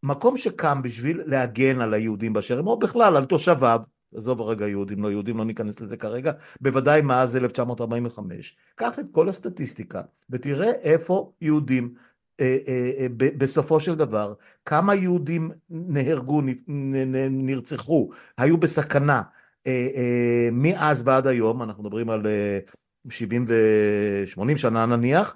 מקום 0.03 0.37
שקם 0.37 0.81
בשביל 0.81 1.21
להגן 1.25 1.81
על 1.81 1.93
היהודים 1.93 2.33
באשר 2.33 2.59
הם, 2.59 2.67
או 2.67 2.79
בכלל 2.79 3.17
על 3.17 3.25
תושביו, 3.25 3.81
עזוב 4.15 4.41
הרגע 4.41 4.67
יהודים, 4.67 5.03
לא 5.03 5.11
יהודים, 5.11 5.37
לא 5.37 5.45
ניכנס 5.45 5.79
לזה 5.79 5.97
כרגע, 5.97 6.31
בוודאי 6.61 7.01
מאז 7.01 7.35
1945. 7.35 8.57
קח 8.75 8.99
את 8.99 9.05
כל 9.11 9.29
הסטטיסטיקה 9.29 10.01
ותראה 10.29 10.71
איפה 10.71 11.31
יהודים 11.41 11.93
אה, 12.39 12.57
אה, 12.67 12.91
אה, 12.99 13.07
בסופו 13.17 13.79
של 13.79 13.95
דבר, 13.95 14.33
כמה 14.65 14.95
יהודים 14.95 15.51
נהרגו, 15.69 16.41
נרצחו, 17.31 18.09
היו 18.37 18.57
בסכנה 18.57 19.21
מאז 20.51 21.03
ועד 21.05 21.27
היום, 21.27 21.63
אנחנו 21.63 21.83
מדברים 21.83 22.09
על 22.09 22.21
70 23.09 23.45
ו-80 23.47 24.57
שנה 24.57 24.85
נניח, 24.85 25.35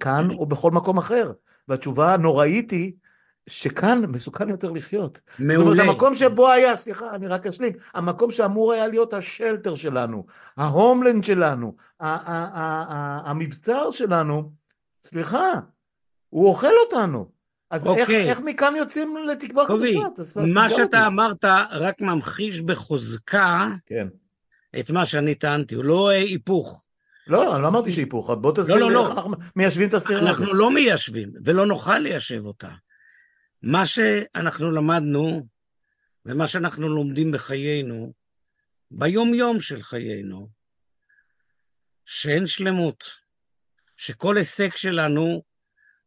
כאן 0.00 0.30
או 0.30 0.46
בכל 0.46 0.70
מקום 0.70 0.98
אחר. 0.98 1.32
והתשובה 1.68 2.14
הנוראית 2.14 2.70
היא 2.70 2.92
שכאן 3.50 4.02
מסוכן 4.08 4.48
יותר 4.48 4.70
לחיות. 4.70 5.20
מעולה. 5.38 5.64
זאת 5.64 5.72
אומרת, 5.72 5.88
המקום 5.88 6.14
שבו 6.14 6.50
היה, 6.50 6.76
סליחה, 6.76 7.14
אני 7.14 7.26
רק 7.26 7.46
אשלים, 7.46 7.72
המקום 7.94 8.32
שאמור 8.32 8.72
היה 8.72 8.88
להיות 8.88 9.14
השלטר 9.14 9.74
שלנו, 9.74 10.26
ההומלנד 10.56 11.24
שלנו, 11.24 11.74
המבצר 13.24 13.90
שלנו, 13.90 14.52
סליחה, 15.04 15.50
הוא 16.28 16.48
אוכל 16.48 16.72
אותנו. 16.84 17.26
אז 17.70 17.86
איך, 17.86 18.00
אוקיי. 18.00 18.30
איך 18.30 18.40
מכאן 18.40 18.74
יוצאים 18.76 19.16
לתקווה 19.28 19.66
חדשה? 19.66 20.40
מה 20.46 20.68
שאתה 20.68 21.06
אמרת 21.06 21.44
רק 21.70 22.00
ממחיש 22.00 22.60
בחוזקה 22.60 23.68
כן. 23.86 24.06
את 24.80 24.90
מה 24.90 25.06
שאני 25.06 25.34
טענתי, 25.34 25.74
הוא 25.74 25.84
לא 25.84 26.08
היפוך. 26.08 26.84
לא, 27.26 27.54
אני 27.54 27.62
לא 27.62 27.68
אמרתי 27.68 27.92
שהיפוך, 27.92 28.30
בוא 28.30 28.52
תסביר 28.52 28.76
לא, 28.76 28.88
לי 28.88 28.94
לא, 28.94 29.00
איך 29.00 29.08
לא. 29.08 29.14
אנחנו 29.14 29.36
מיישבים 29.56 29.88
את 29.88 29.94
הסתירה. 29.94 30.20
אנחנו 30.20 30.54
לא 30.54 30.70
מיישבים, 30.70 31.32
ולא 31.44 31.66
נוכל 31.66 31.98
ליישב 31.98 32.46
אותה. 32.46 32.68
מה 33.62 33.86
שאנחנו 33.86 34.70
למדנו, 34.70 35.46
ומה 36.26 36.48
שאנחנו 36.48 36.88
לומדים 36.88 37.32
בחיינו, 37.32 38.12
ביום-יום 38.90 39.60
של 39.60 39.82
חיינו, 39.82 40.48
שאין 42.04 42.46
שלמות, 42.46 43.04
שכל 43.96 44.36
הישג 44.36 44.76
שלנו 44.76 45.42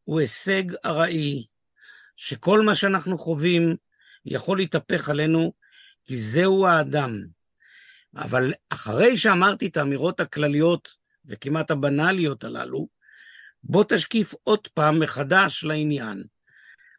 הוא 0.04 0.20
הישג 0.20 0.64
ארעי, 0.86 1.48
שכל 2.16 2.62
מה 2.66 2.76
שאנחנו 2.76 3.18
חווים 3.18 3.76
יכול 4.26 4.58
להתהפך 4.58 5.10
עלינו, 5.10 5.54
כי 6.06 6.18
זהו 6.18 6.68
האדם. 6.68 7.12
אבל 8.16 8.54
אחרי 8.70 9.18
שאמרתי 9.18 9.68
את 9.68 9.78
האמירות 9.78 10.20
הכלליות 10.20 10.90
וכמעט 11.26 11.72
הבנאליות 11.72 12.44
הללו, 12.44 12.88
בוא 13.64 13.84
תשקיף 13.90 14.34
עוד 14.44 14.68
פעם 14.68 15.00
מחדש 15.00 15.64
לעניין. 15.64 16.24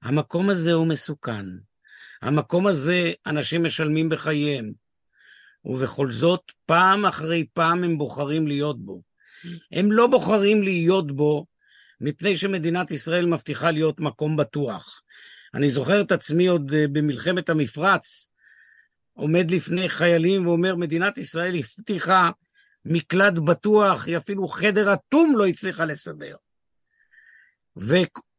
המקום 0.04 0.50
הזה 0.50 0.72
הוא 0.72 0.86
מסוכן. 0.86 1.46
המקום 2.22 2.66
הזה, 2.66 3.12
אנשים 3.26 3.64
משלמים 3.64 4.08
בחייהם, 4.08 4.72
ובכל 5.64 6.10
זאת, 6.10 6.40
פעם 6.66 7.06
אחרי 7.06 7.46
פעם 7.52 7.84
הם 7.84 7.98
בוחרים 7.98 8.46
להיות 8.46 8.84
בו. 8.84 9.02
הם 9.72 9.92
לא 9.92 10.06
בוחרים 10.06 10.62
להיות 10.62 11.16
בו 11.16 11.46
מפני 12.00 12.36
שמדינת 12.36 12.90
ישראל 12.90 13.26
מבטיחה 13.26 13.70
להיות 13.70 14.00
מקום 14.00 14.36
בטוח. 14.36 15.02
אני 15.54 15.70
זוכר 15.70 16.00
את 16.00 16.12
עצמי 16.12 16.46
עוד 16.46 16.72
אה, 16.74 16.84
במלחמת 16.92 17.48
המפרץ, 17.48 18.28
עומד 19.12 19.50
לפני 19.50 19.88
חיילים 19.88 20.46
ואומר, 20.46 20.76
מדינת 20.76 21.18
ישראל 21.18 21.54
הבטיחה 21.58 22.30
מקלט 22.84 23.32
בטוח, 23.32 24.06
היא 24.06 24.16
אפילו 24.16 24.48
חדר 24.48 24.94
אטום 24.94 25.34
לא 25.36 25.46
הצליחה 25.46 25.84
לסדר. 25.84 26.36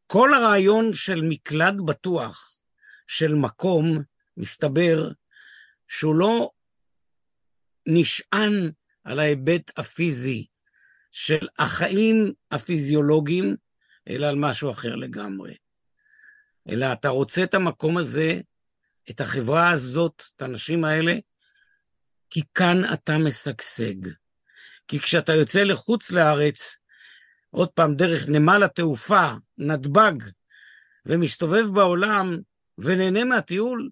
וכל 0.06 0.34
הרעיון 0.34 0.94
של 0.94 1.20
מקלט 1.28 1.74
בטוח, 1.86 2.60
של 3.06 3.34
מקום, 3.34 4.02
מסתבר 4.36 5.10
שהוא 5.88 6.14
לא 6.14 6.50
נשען 7.86 8.70
על 9.04 9.18
ההיבט 9.18 9.78
הפיזי 9.78 10.46
של 11.12 11.48
החיים 11.58 12.32
הפיזיולוגיים, 12.50 13.56
אלא 14.08 14.26
על 14.26 14.36
משהו 14.38 14.70
אחר 14.70 14.94
לגמרי. 14.94 15.56
אלא 16.68 16.92
אתה 16.92 17.08
רוצה 17.08 17.42
את 17.42 17.54
המקום 17.54 17.96
הזה, 17.96 18.40
את 19.10 19.20
החברה 19.20 19.70
הזאת, 19.70 20.22
את 20.36 20.42
האנשים 20.42 20.84
האלה, 20.84 21.14
כי 22.30 22.42
כאן 22.54 22.94
אתה 22.94 23.18
משגשג. 23.18 24.08
כי 24.88 25.00
כשאתה 25.00 25.34
יוצא 25.34 25.62
לחוץ 25.62 26.10
לארץ, 26.10 26.76
עוד 27.50 27.68
פעם, 27.68 27.94
דרך 27.94 28.28
נמל 28.28 28.62
התעופה, 28.64 29.30
נתב"ג, 29.58 30.12
ומסתובב 31.06 31.66
בעולם 31.74 32.36
ונהנה 32.78 33.24
מהטיול, 33.24 33.90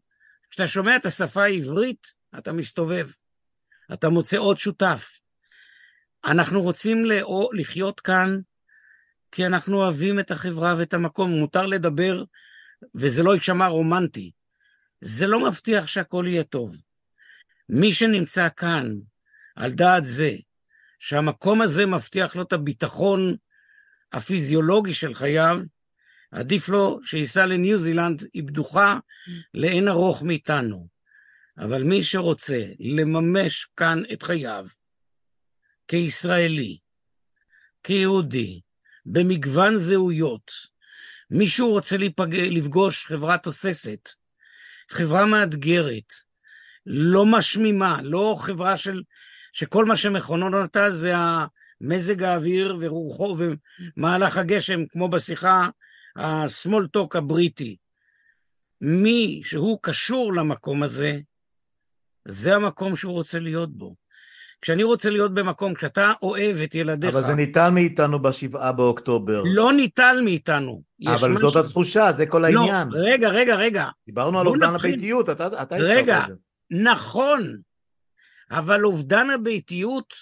כשאתה 0.50 0.68
שומע 0.68 0.96
את 0.96 1.07
השפה 1.07 1.42
העברית, 1.42 2.07
אתה 2.38 2.52
מסתובב. 2.52 3.09
אתה 3.92 4.09
מוצא 4.09 4.36
עוד 4.36 4.59
שותף. 4.59 5.20
אנחנו 6.24 6.62
רוצים 6.62 7.05
לחיות 7.52 8.00
כאן 8.00 8.38
כי 9.32 9.46
אנחנו 9.46 9.76
אוהבים 9.76 10.18
את 10.18 10.30
החברה 10.30 10.74
ואת 10.78 10.94
המקום. 10.94 11.30
מותר 11.30 11.66
לדבר, 11.66 12.24
וזה 12.94 13.22
לא 13.22 13.34
יישמע 13.34 13.66
רומנטי. 13.66 14.30
זה 15.00 15.26
לא 15.26 15.48
מבטיח 15.48 15.86
שהכל 15.86 16.24
יהיה 16.28 16.44
טוב. 16.44 16.76
מי 17.68 17.92
שנמצא 17.92 18.48
כאן 18.57 18.94
על 19.57 19.72
דעת 19.72 20.07
זה, 20.07 20.30
שהמקום 20.98 21.62
הזה 21.62 21.86
מבטיח 21.86 22.36
לו 22.36 22.42
את 22.42 22.52
הביטחון 22.52 23.36
הפיזיולוגי 24.14 24.94
של 24.94 25.14
חייו, 25.14 25.60
עדיף 26.30 26.68
לו 26.68 27.00
שייסע 27.04 27.46
לניו 27.46 27.78
זילנד, 27.78 28.24
היא 28.34 28.42
בטוחה 28.44 28.98
לאין 29.54 29.88
ארוך 29.88 30.22
מאיתנו. 30.22 30.88
אבל 31.58 31.82
מי 31.82 32.02
שרוצה 32.02 32.64
לממש 32.78 33.68
כאן 33.76 34.02
את 34.12 34.22
חייו, 34.22 34.66
כישראלי, 35.88 36.78
כיהודי, 37.82 38.60
במגוון 39.06 39.78
זהויות, 39.78 40.50
מישהו 41.30 41.70
רוצה 41.70 41.96
להיפג... 41.96 42.34
לפגוש 42.34 43.06
חברה 43.06 43.38
תוססת, 43.38 44.10
חברה 44.90 45.26
מאתגרת, 45.26 46.12
לא 46.86 47.26
משמימה, 47.26 47.98
לא 48.02 48.36
חברה 48.38 48.78
של... 48.78 49.02
שכל 49.52 49.84
מה 49.84 49.96
שמכוננותה 49.96 50.90
זה 50.90 51.12
המזג 51.80 52.22
האוויר 52.22 52.76
ורוחו 52.80 53.36
ומהלך 53.96 54.36
הגשם, 54.36 54.86
כמו 54.86 55.08
בשיחה 55.08 55.68
הסמולטוק 56.16 57.16
הבריטי. 57.16 57.76
מי 58.80 59.42
שהוא 59.44 59.78
קשור 59.82 60.34
למקום 60.34 60.82
הזה, 60.82 61.18
זה 62.28 62.56
המקום 62.56 62.96
שהוא 62.96 63.12
רוצה 63.12 63.38
להיות 63.38 63.76
בו. 63.76 63.94
כשאני 64.60 64.82
רוצה 64.82 65.10
להיות 65.10 65.34
במקום, 65.34 65.74
כשאתה 65.74 66.12
אוהב 66.22 66.56
את 66.56 66.74
ילדיך... 66.74 67.10
אבל 67.10 67.22
זה 67.22 67.34
ניטל 67.34 67.70
מאיתנו 67.70 68.22
בשבעה 68.22 68.72
באוקטובר. 68.72 69.42
לא 69.44 69.72
ניטל 69.72 70.20
מאיתנו. 70.24 70.82
אבל. 71.06 71.38
זאת 71.38 71.56
התחושה, 71.64 72.12
זה 72.12 72.26
כל 72.26 72.44
העניין. 72.44 72.88
לא, 72.90 72.98
רגע, 73.12 73.28
רגע, 73.28 73.56
רגע. 73.56 73.88
דיברנו 74.06 74.40
על 74.40 74.46
אובדן 74.46 74.70
נבחין... 74.70 74.90
הביתיות, 74.90 75.30
אתה, 75.30 75.62
אתה 75.62 75.76
רגע, 75.78 76.24
נכון, 76.70 77.56
אבל 78.50 78.84
אובדן 78.84 79.30
הביתיות 79.30 80.14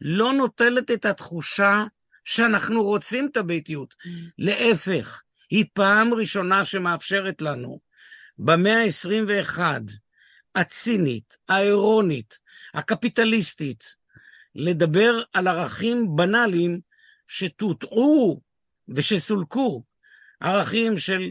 לא 0.00 0.32
נוטלת 0.32 0.90
את 0.90 1.04
התחושה 1.04 1.84
שאנחנו 2.24 2.82
רוצים 2.82 3.28
את 3.32 3.36
הביתיות. 3.36 3.94
להפך, 4.38 5.22
היא 5.50 5.64
פעם 5.72 6.14
ראשונה 6.14 6.64
שמאפשרת 6.64 7.42
לנו, 7.42 7.80
במאה 8.38 8.84
ה-21, 8.84 9.58
הצינית, 10.54 11.36
האירונית, 11.48 12.38
הקפיטליסטית, 12.74 13.96
לדבר 14.54 15.22
על 15.32 15.48
ערכים 15.48 16.16
בנאליים 16.16 16.80
שטוטעו 17.28 18.40
ושסולקו, 18.88 19.82
ערכים 20.40 20.98
של 20.98 21.30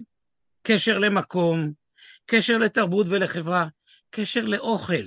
קשר 0.64 0.98
למקום, 0.98 1.74
קשר 2.26 2.58
לתרבות 2.58 3.08
ולחברה, 3.10 3.68
קשר 4.10 4.46
לאוכל. 4.46 5.06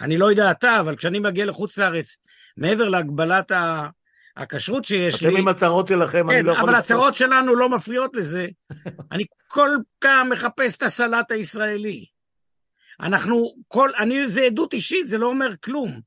אני 0.00 0.16
לא 0.16 0.30
יודע 0.30 0.50
אתה, 0.50 0.80
אבל 0.80 0.96
כשאני 0.96 1.18
מגיע 1.18 1.46
לחוץ 1.46 1.78
לארץ, 1.78 2.16
מעבר 2.56 2.88
להגבלת 2.88 3.52
הכשרות 4.36 4.84
שיש 4.84 5.14
אתם 5.14 5.26
לי... 5.26 5.32
אתם 5.32 5.40
עם 5.40 5.48
הצהרות 5.48 5.86
שלכם, 5.86 6.26
כן, 6.28 6.34
אני 6.34 6.42
לא 6.42 6.52
יכול... 6.52 6.68
אבל 6.68 6.78
הצהרות 6.78 7.14
שלנו 7.14 7.54
לא 7.54 7.68
מפריעות 7.68 8.16
לזה. 8.16 8.48
אני 9.12 9.24
כל 9.46 9.70
פעם 9.98 10.30
מחפש 10.30 10.76
את 10.76 10.82
הסלט 10.82 11.30
הישראלי. 11.30 12.04
אנחנו, 13.00 13.54
כל, 13.68 13.90
אני, 13.98 14.28
זה 14.28 14.42
עדות 14.42 14.72
אישית, 14.72 15.08
זה 15.08 15.18
לא 15.18 15.26
אומר 15.26 15.56
כלום, 15.64 16.00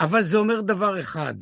אבל 0.00 0.22
זה 0.22 0.38
אומר 0.38 0.60
דבר 0.60 1.00
אחד, 1.00 1.34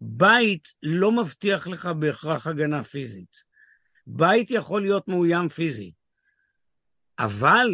בית 0.00 0.68
לא 0.82 1.12
מבטיח 1.12 1.66
לך 1.66 1.86
בהכרח 1.86 2.46
הגנה 2.46 2.84
פיזית. 2.84 3.44
בית 4.06 4.50
יכול 4.50 4.82
להיות 4.82 5.08
מאוים 5.08 5.48
פיזי, 5.48 5.92
אבל 7.18 7.68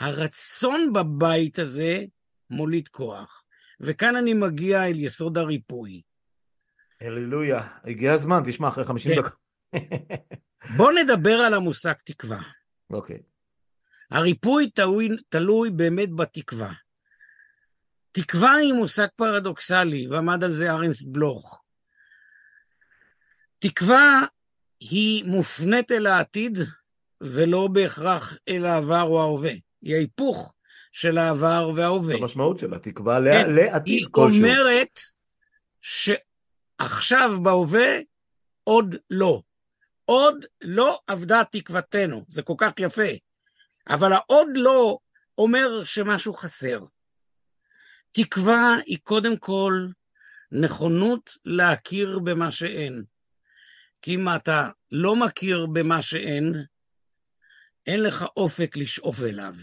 הרצון 0.00 0.92
בבית 0.92 1.58
הזה 1.58 2.04
מוליד 2.50 2.88
כוח. 2.88 3.43
וכאן 3.80 4.16
אני 4.16 4.34
מגיע 4.34 4.86
אל 4.86 5.00
יסוד 5.00 5.38
הריפוי. 5.38 6.02
הללויה, 7.00 7.68
הגיע 7.84 8.12
הזמן, 8.12 8.42
תשמע, 8.46 8.68
אחרי 8.68 8.84
50 8.84 9.12
כן. 9.14 9.20
דקות. 9.20 9.32
בוא 10.76 10.92
נדבר 10.92 11.34
על 11.34 11.54
המושג 11.54 11.92
תקווה. 12.04 12.40
אוקיי. 12.90 13.16
Okay. 13.16 13.34
הריפוי 14.10 14.70
תלוי, 14.70 15.08
תלוי 15.28 15.70
באמת 15.70 16.10
בתקווה. 16.16 16.72
תקווה 18.12 18.54
היא 18.54 18.72
מושג 18.72 19.06
פרדוקסלי, 19.16 20.08
ועמד 20.08 20.44
על 20.44 20.52
זה 20.52 20.72
ארנס 20.72 21.02
בלוך. 21.02 21.64
תקווה 23.58 24.20
היא 24.80 25.24
מופנית 25.24 25.92
אל 25.92 26.06
העתיד, 26.06 26.58
ולא 27.20 27.68
בהכרח 27.72 28.38
אל 28.48 28.64
העבר 28.64 29.02
או 29.02 29.22
ההווה. 29.22 29.52
היא 29.82 29.94
ההיפוך 29.94 30.54
של 30.94 31.18
העבר 31.18 31.70
וההווה. 31.76 32.14
המשמעות 32.14 32.58
שלה, 32.58 32.78
תקווה 32.78 33.18
כן, 33.32 33.54
לעתיד 33.54 34.08
כלשהו. 34.10 34.44
היא 34.44 34.54
אומרת 34.54 35.00
שעכשיו 35.80 37.30
בהווה 37.42 37.98
עוד 38.64 38.96
לא. 39.10 39.42
עוד 40.04 40.44
לא 40.60 41.00
אבדה 41.08 41.42
תקוותנו. 41.52 42.24
זה 42.28 42.42
כל 42.42 42.54
כך 42.58 42.72
יפה. 42.78 43.10
אבל 43.88 44.12
העוד 44.12 44.48
לא 44.54 44.98
אומר 45.38 45.84
שמשהו 45.84 46.34
חסר. 46.34 46.80
תקווה 48.12 48.76
היא 48.86 48.98
קודם 49.02 49.36
כל 49.36 49.86
נכונות 50.52 51.30
להכיר 51.44 52.18
במה 52.18 52.50
שאין. 52.50 53.04
כי 54.02 54.14
אם 54.14 54.28
אתה 54.36 54.70
לא 54.92 55.16
מכיר 55.16 55.66
במה 55.66 56.02
שאין, 56.02 56.64
אין 57.86 58.02
לך 58.02 58.24
אופק 58.36 58.76
לשאוף 58.76 59.22
אליו. 59.22 59.54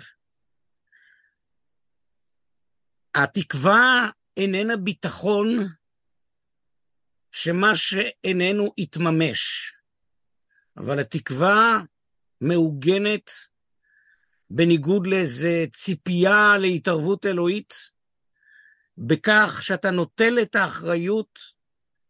התקווה 3.15 4.09
איננה 4.37 4.77
ביטחון 4.77 5.67
שמה 7.31 7.75
שאיננו 7.75 8.73
יתממש, 8.77 9.73
אבל 10.77 10.99
התקווה 10.99 11.81
מעוגנת 12.41 13.31
בניגוד 14.49 15.07
לאיזה 15.07 15.65
ציפייה 15.75 16.57
להתערבות 16.57 17.25
אלוהית, 17.25 17.73
בכך 18.97 19.59
שאתה 19.61 19.91
נוטל 19.91 20.39
את 20.41 20.55
האחריות 20.55 21.39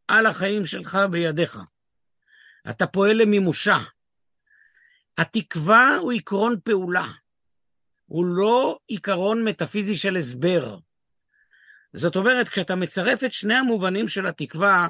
על 0.08 0.26
החיים 0.26 0.66
שלך 0.66 0.98
בידיך. 1.12 1.58
אתה 2.70 2.88
פועל 2.88 3.22
למימושה. 3.22 3.78
התקווה 5.18 5.96
הוא 5.96 6.14
עקרון 6.14 6.56
פעולה, 6.64 7.08
הוא 8.06 8.26
לא 8.26 8.80
עיקרון 8.88 9.44
מטאפיזי 9.44 9.98
של 9.98 10.16
הסבר. 10.16 10.78
זאת 11.94 12.16
אומרת, 12.16 12.50
כשאתה 12.50 12.76
מצרף 12.76 13.24
את 13.24 13.34
שני 13.34 13.54
המובנים 13.54 14.08
של 14.08 14.26
התקווה, 14.26 14.88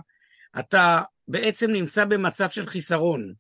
אתה 0.60 1.02
בעצם 1.28 1.72
נמצא 1.72 2.06
במצב 2.06 2.50
של 2.50 2.66
חיסרון. 2.66 3.34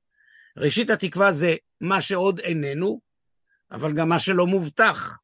ראשית 0.57 0.89
התקווה 0.89 1.31
זה 1.31 1.55
מה 1.81 2.01
שעוד 2.01 2.39
איננו, 2.39 3.01
אבל 3.71 3.93
גם 3.93 4.09
מה 4.09 4.19
שלא 4.19 4.47
מובטח, 4.47 5.19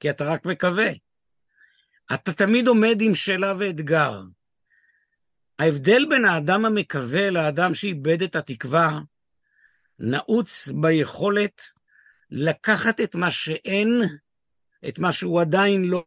כי 0.00 0.10
אתה 0.10 0.24
רק 0.24 0.46
מקווה. 0.46 0.90
אתה 2.14 2.32
תמיד 2.32 2.66
עומד 2.66 3.00
עם 3.00 3.14
שאלה 3.14 3.54
ואתגר. 3.58 4.22
ההבדל 5.58 6.06
בין 6.10 6.24
האדם 6.24 6.64
המקווה 6.64 7.30
לאדם 7.30 7.74
שאיבד 7.74 8.22
את 8.22 8.36
התקווה 8.36 8.98
נעוץ 9.98 10.68
ביכולת 10.68 11.62
לקחת 12.30 13.00
את 13.00 13.14
מה 13.14 13.30
שאין, 13.30 14.02
את 14.88 14.98
מה 14.98 15.12
שהוא 15.12 15.40
עדיין 15.40 15.84
לא, 15.84 16.04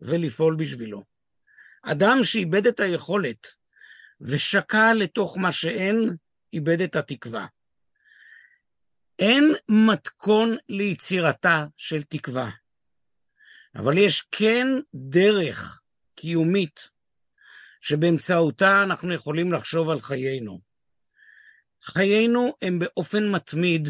ולפעול 0.00 0.56
בשבילו. 0.56 1.04
אדם 1.82 2.18
שאיבד 2.22 2.66
את 2.66 2.80
היכולת 2.80 3.46
ושקע 4.20 4.94
לתוך 4.94 5.38
מה 5.38 5.52
שאין, 5.52 6.16
איבד 6.52 6.80
את 6.80 6.96
התקווה. 6.96 7.46
אין 9.18 9.52
מתכון 9.68 10.56
ליצירתה 10.68 11.66
של 11.76 12.02
תקווה, 12.02 12.50
אבל 13.74 13.98
יש 13.98 14.20
כן 14.32 14.66
דרך 14.94 15.82
קיומית 16.14 16.90
שבאמצעותה 17.80 18.82
אנחנו 18.82 19.14
יכולים 19.14 19.52
לחשוב 19.52 19.90
על 19.90 20.00
חיינו. 20.00 20.60
חיינו 21.82 22.54
הם 22.62 22.78
באופן 22.78 23.28
מתמיד 23.30 23.88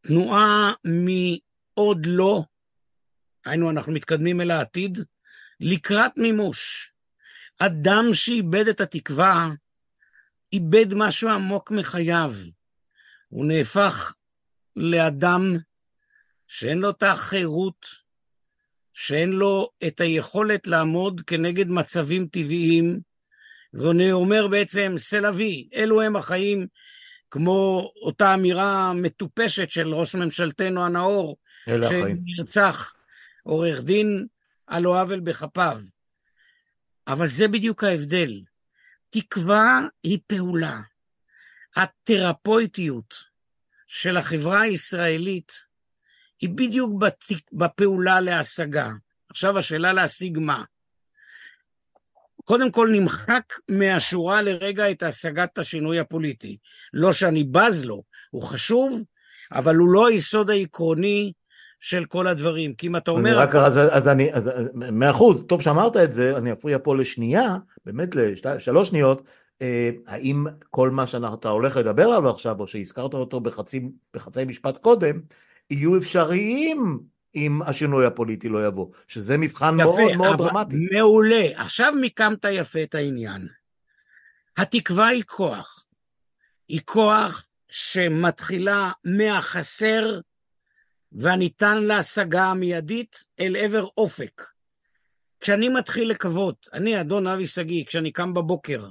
תנועה 0.00 0.72
מעוד 0.84 2.06
לא, 2.06 2.42
היינו 3.46 3.70
אנחנו 3.70 3.92
מתקדמים 3.92 4.40
אל 4.40 4.50
העתיד, 4.50 4.98
לקראת 5.60 6.16
מימוש. 6.16 6.92
אדם 7.58 8.04
שאיבד 8.12 8.68
את 8.68 8.80
התקווה, 8.80 9.48
איבד 10.52 10.94
משהו 10.94 11.28
עמוק 11.28 11.70
מחייו. 11.70 12.32
הוא 13.28 13.46
נהפך 13.46 14.14
לאדם 14.76 15.56
שאין 16.46 16.78
לו 16.78 16.90
את 16.90 17.02
החירות, 17.02 17.86
שאין 18.94 19.30
לו 19.30 19.70
את 19.86 20.00
היכולת 20.00 20.66
לעמוד 20.66 21.20
כנגד 21.20 21.68
מצבים 21.68 22.26
טבעיים, 22.26 23.00
והוא 23.74 24.12
אומר 24.12 24.48
בעצם, 24.48 24.94
סלווי, 24.98 25.68
אלו 25.74 26.02
הם 26.02 26.16
החיים, 26.16 26.66
כמו 27.30 27.92
אותה 28.02 28.34
אמירה 28.34 28.92
מטופשת 28.94 29.70
של 29.70 29.94
ראש 29.94 30.14
ממשלתנו 30.14 30.84
הנאור, 30.84 31.36
שנרצח 31.66 32.94
עורך 33.42 33.80
דין 33.80 34.26
על 34.70 34.82
לא 34.82 35.00
עוול 35.00 35.20
בכפיו. 35.20 35.80
אבל 37.06 37.26
זה 37.26 37.48
בדיוק 37.48 37.84
ההבדל. 37.84 38.40
תקווה 39.08 39.80
היא 40.02 40.18
פעולה. 40.26 40.80
התרפויטיות, 41.76 43.14
של 43.86 44.16
החברה 44.16 44.60
הישראלית 44.60 45.52
היא 46.40 46.50
בדיוק 46.50 47.02
בפעולה 47.52 48.20
להשגה. 48.20 48.90
עכשיו 49.30 49.58
השאלה 49.58 49.92
להשיג 49.92 50.38
מה? 50.38 50.64
קודם 52.44 52.70
כל 52.70 52.88
נמחק 52.92 53.54
מהשורה 53.68 54.42
לרגע 54.42 54.90
את 54.90 55.02
השגת 55.02 55.58
השינוי 55.58 55.98
הפוליטי. 55.98 56.58
לא 56.92 57.12
שאני 57.12 57.44
בז 57.44 57.84
לו, 57.84 58.02
הוא 58.30 58.42
חשוב, 58.42 59.04
אבל 59.52 59.76
הוא 59.76 59.92
לא 59.92 60.08
היסוד 60.08 60.50
העקרוני 60.50 61.32
של 61.80 62.04
כל 62.04 62.26
הדברים. 62.26 62.74
כי 62.74 62.86
אם 62.86 62.96
אתה 62.96 63.10
אומר... 63.10 63.38
רק, 63.38 63.54
אז, 63.54 63.78
אז 63.78 64.08
אני, 64.08 64.32
אז 64.32 64.50
מאה 64.74 65.10
אחוז, 65.10 65.44
טוב 65.48 65.62
שאמרת 65.62 65.96
את 65.96 66.12
זה, 66.12 66.36
אני 66.36 66.52
אפריע 66.52 66.78
פה 66.82 66.96
לשנייה, 66.96 67.56
באמת 67.86 68.14
לשלוש 68.14 68.88
שניות, 68.88 69.22
אה, 69.62 69.90
האם 70.06 70.46
כל 70.70 70.90
מה 70.90 71.06
שאתה 71.06 71.48
הולך 71.48 71.76
לדבר 71.76 72.02
עליו 72.02 72.30
עכשיו, 72.30 72.60
או 72.60 72.68
שהזכרת 72.68 73.14
אותו 73.14 73.40
בחצי, 73.40 73.80
בחצי 74.14 74.44
משפט 74.44 74.78
קודם, 74.78 75.20
יהיו 75.70 75.96
אפשריים 75.96 76.98
אם 77.34 77.60
השינוי 77.66 78.06
הפוליטי 78.06 78.48
לא 78.48 78.66
יבוא, 78.66 78.86
שזה 79.08 79.36
מבחן 79.36 79.76
יפה, 79.80 79.84
מאוד 79.84 80.16
מאוד 80.16 80.38
דרמטי. 80.38 80.76
מעולה. 80.92 81.46
עכשיו 81.54 81.92
מיקמת 82.00 82.44
יפה 82.50 82.82
את 82.82 82.94
העניין. 82.94 83.48
התקווה 84.56 85.06
היא 85.06 85.22
כוח. 85.26 85.86
היא 86.68 86.80
כוח 86.84 87.50
שמתחילה 87.68 88.90
מהחסר 89.04 90.20
והניתן 91.12 91.82
להשגה 91.82 92.44
המיידית 92.44 93.24
אל 93.40 93.56
עבר 93.56 93.86
אופק. 93.98 94.42
כשאני 95.40 95.68
מתחיל 95.68 96.10
לקוות, 96.10 96.68
אני, 96.72 97.00
אדון 97.00 97.26
אבי 97.26 97.46
שגיא, 97.46 97.84
כשאני 97.84 98.12
קם 98.12 98.34
בבוקר, 98.34 98.88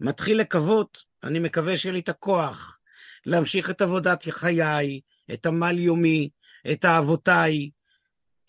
מתחיל 0.00 0.40
לקוות, 0.40 0.98
אני 1.22 1.38
מקווה 1.38 1.78
שיהיה 1.78 1.92
לי 1.92 2.00
את 2.00 2.08
הכוח 2.08 2.78
להמשיך 3.26 3.70
את 3.70 3.82
עבודת 3.82 4.24
חיי, 4.30 5.00
את 5.32 5.46
עמל 5.46 5.78
יומי, 5.78 6.28
את 6.72 6.84
אהבותיי, 6.84 7.70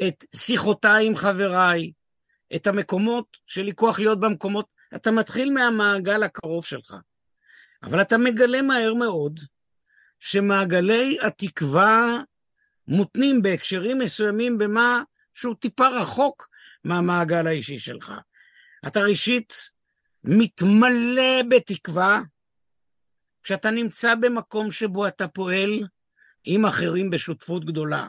את 0.08 0.26
שיחותיי 0.36 1.08
עם 1.08 1.16
חבריי, 1.16 1.92
את 2.56 2.68
המקומות 2.68 3.38
שלי 3.46 3.76
כוח 3.76 4.00
להיות 4.00 4.20
במקומות, 4.20 4.66
אתה 4.96 5.12
מתחיל 5.12 5.54
מהמעגל 5.54 6.24
הקרוב 6.24 6.66
שלך. 6.66 6.96
אבל 7.84 8.02
אתה 8.02 8.18
מגלה 8.18 8.62
מהר 8.62 8.94
מאוד 8.94 9.40
שמעגלי 10.20 11.18
התקווה 11.22 12.18
מותנים 12.88 13.42
בהקשרים 13.42 14.00
מסוימים 14.00 14.58
במה 14.58 15.02
שהוא 15.34 15.56
טיפה 15.56 15.88
רחוק 15.88 16.50
מהמעגל 16.84 17.48
האישי 17.48 17.80
שלך. 17.80 18.14
אתה 18.88 19.00
ראשית 19.00 19.54
מתמלא 20.24 21.42
בתקווה 21.50 22.22
כשאתה 23.44 23.72
נמצא 23.72 24.16
במקום 24.16 24.72
שבו 24.72 25.08
אתה 25.08 25.28
פועל 25.28 25.88
עם 26.44 26.66
אחרים 26.66 27.10
בשותפות 27.10 27.66
גדולה. 27.66 28.08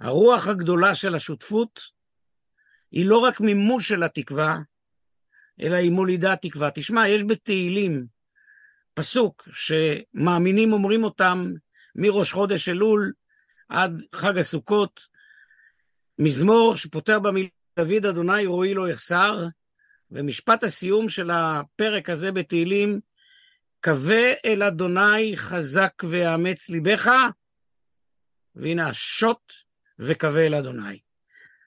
הרוח 0.00 0.46
הגדולה 0.46 0.94
של 0.94 1.14
השותפות 1.14 1.80
היא 2.90 3.06
לא 3.06 3.18
רק 3.18 3.40
מימוש 3.40 3.88
של 3.88 4.02
התקווה, 4.02 4.58
אלא 5.60 5.76
היא 5.76 5.90
מולידה 5.90 6.36
תקווה. 6.36 6.70
תשמע, 6.74 7.08
יש 7.08 7.22
בתהילים 7.22 8.06
פסוק 8.94 9.48
שמאמינים 9.52 10.72
אומרים 10.72 11.04
אותם 11.04 11.52
מראש 11.94 12.32
חודש 12.32 12.68
אלול 12.68 13.12
עד 13.72 14.02
חג 14.14 14.38
הסוכות, 14.38 15.08
מזמור 16.18 16.76
שפותח 16.76 17.18
במילה 17.22 17.48
דוד 17.78 18.06
אדוני 18.06 18.46
רואי 18.46 18.74
לא 18.74 18.88
יחסר, 18.88 19.46
ומשפט 20.10 20.64
הסיום 20.64 21.08
של 21.08 21.30
הפרק 21.30 22.10
הזה 22.10 22.32
בתהילים, 22.32 23.00
קווה 23.84 24.32
אל 24.44 24.62
אדוני 24.62 25.36
חזק 25.36 25.92
ואמץ 26.10 26.68
ליבך, 26.68 27.10
והנה 28.54 28.88
השוט 28.88 29.52
וקווה 29.98 30.46
אל 30.46 30.54
אדוני. 30.54 30.98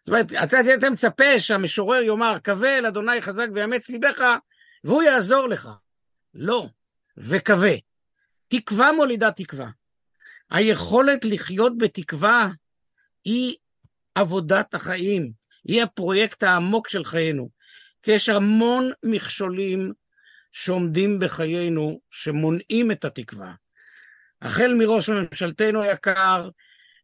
זאת 0.06 0.08
אומרת, 0.08 0.34
אתה 0.44 0.58
אתה 0.76 0.90
מצפה 0.90 1.40
שהמשורר 1.40 2.02
יאמר, 2.02 2.38
קווה 2.46 2.78
אל 2.78 2.86
אדוני 2.86 3.22
חזק 3.22 3.48
ואמץ 3.56 3.90
ליבך, 3.90 4.22
והוא 4.84 5.04
יעזור 5.04 5.48
לך. 5.48 5.70
לא, 6.34 6.68
וקווה. 7.18 7.74
תקווה 8.48 8.92
מולידה 8.92 9.32
תקווה. 9.32 9.68
היכולת 10.52 11.26
לחיות 11.26 11.78
בתקווה 11.78 12.48
היא 13.26 13.56
עבודת 14.16 14.74
החיים, 14.74 15.32
היא 15.64 15.84
הפרויקט 15.84 16.44
העמוק 16.44 16.90
של 16.90 17.06
חיינו. 17.06 17.50
כי 18.04 18.12
יש 18.12 18.30
המון 18.30 18.92
מכשולים 19.04 19.94
שעומדים 20.52 21.20
בחיינו, 21.20 22.00
שמונעים 22.10 22.92
את 22.92 23.06
התקווה. 23.06 23.54
החל 24.42 24.74
מראש 24.78 25.10
ממשלתנו 25.10 25.82
היקר, 25.82 26.50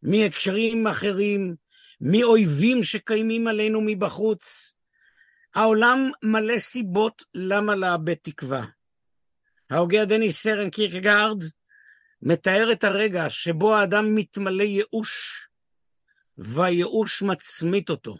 מהקשרים 0.03 0.87
אחרים, 0.87 1.55
מאויבים 2.01 2.83
שקיימים 2.83 3.47
עלינו 3.47 3.81
מבחוץ. 3.85 4.73
העולם 5.55 6.11
מלא 6.23 6.59
סיבות 6.59 7.23
למה 7.33 7.75
לאבד 7.75 8.13
תקווה. 8.13 8.65
ההוגה 9.69 10.05
דניס 10.05 10.41
סרן 10.41 10.69
קירקגרד 10.69 11.43
מתאר 12.21 12.69
את 12.71 12.83
הרגע 12.83 13.29
שבו 13.29 13.75
האדם 13.75 14.15
מתמלא 14.15 14.63
ייאוש, 14.63 15.47
והייאוש 16.37 17.21
מצמית 17.21 17.89
אותו. 17.89 18.15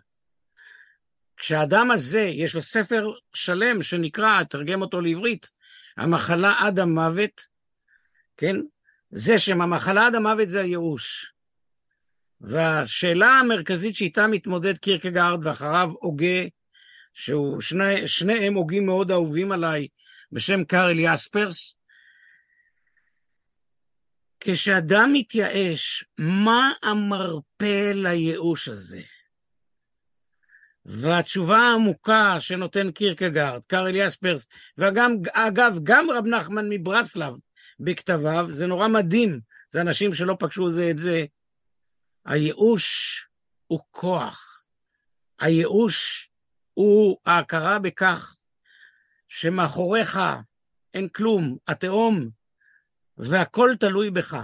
כשהאדם 1.37 1.91
הזה, 1.91 2.21
יש 2.21 2.55
לו 2.55 2.61
ספר 2.61 3.11
שלם 3.33 3.83
שנקרא, 3.83 4.43
תרגם 4.43 4.81
אותו 4.81 5.01
לעברית, 5.01 5.51
המחלה 5.97 6.53
עד 6.59 6.79
המוות, 6.79 7.41
כן? 8.37 8.55
זה 9.11 9.39
שם 9.39 9.61
המחלה 9.61 10.07
עד 10.07 10.15
המוות 10.15 10.49
זה 10.49 10.61
הייאוש. 10.61 11.33
והשאלה 12.41 13.27
המרכזית 13.27 13.95
שאיתה 13.95 14.27
מתמודד 14.27 14.77
קירקגרד 14.77 15.39
ואחריו 15.45 15.91
הוגה, 15.99 16.47
שהוא 17.13 17.61
שני, 17.61 18.07
שניהם 18.07 18.53
הוגים 18.53 18.85
מאוד 18.85 19.11
אהובים 19.11 19.51
עליי, 19.51 19.87
בשם 20.31 20.63
קארל 20.63 20.99
יספרס, 20.99 21.75
כשאדם 24.43 25.09
מתייאש, 25.13 26.05
מה 26.19 26.71
המרפא 26.83 27.91
לייאוש 27.93 28.67
הזה? 28.67 29.01
והתשובה 30.85 31.57
העמוקה 31.57 32.39
שנותן 32.39 32.91
קירקגרד, 32.91 33.61
קארל 33.67 33.95
יספרס, 33.95 34.47
ואגב, 34.77 35.75
גם 35.83 36.07
רב 36.11 36.25
נחמן 36.25 36.65
מברסלב 36.69 37.33
בכתביו, 37.79 38.47
זה 38.49 38.67
נורא 38.67 38.87
מדהים, 38.87 39.39
זה 39.69 39.81
אנשים 39.81 40.13
שלא 40.13 40.35
פגשו 40.39 40.71
זה 40.71 40.89
את 40.91 40.97
זה. 40.97 41.25
הייאוש 42.25 43.27
הוא 43.67 43.79
כוח. 43.91 44.65
הייאוש 45.39 46.29
הוא 46.73 47.17
ההכרה 47.25 47.79
בכך 47.79 48.35
שמאחוריך 49.27 50.19
אין 50.93 51.07
כלום, 51.07 51.57
התהום, 51.67 52.29
והכל 53.22 53.69
תלוי 53.80 54.11
בך. 54.11 54.38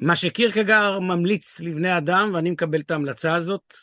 מה 0.00 0.16
שקירקגר 0.16 0.98
ממליץ 1.00 1.60
לבני 1.60 1.98
אדם, 1.98 2.30
ואני 2.34 2.50
מקבל 2.50 2.80
את 2.80 2.90
ההמלצה 2.90 3.34
הזאת, 3.34 3.74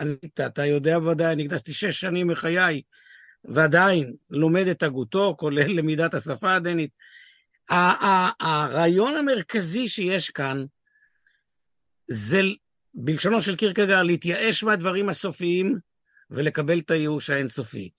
אני, 0.00 0.14
אתה 0.46 0.66
יודע 0.66 0.98
ודאי, 0.98 1.32
אני 1.32 1.44
הקדשתי 1.44 1.72
שש 1.72 2.00
שנים 2.00 2.28
מחיי, 2.28 2.82
ועדיין 3.44 4.14
לומד 4.30 4.66
את 4.66 4.82
הגותו, 4.82 5.34
כולל 5.38 5.70
למידת 5.70 6.14
השפה 6.14 6.54
הדנית. 6.54 6.90
הרעיון 8.40 9.16
המרכזי 9.16 9.88
שיש 9.88 10.30
כאן, 10.30 10.64
זה 12.08 12.40
בלשונו 12.94 13.42
של 13.42 13.56
קירקגר 13.56 14.02
להתייאש 14.02 14.64
מהדברים 14.64 15.08
הסופיים 15.08 15.78
ולקבל 16.30 16.78
את 16.78 16.90
הייאוש 16.90 17.30
האינסופי. 17.30 17.90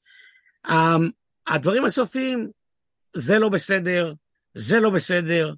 הדברים 1.47 1.85
הסופיים, 1.85 2.51
זה 3.15 3.39
לא 3.39 3.49
בסדר, 3.49 4.13
זה 4.55 4.79
לא 4.79 4.89
בסדר. 4.89 5.53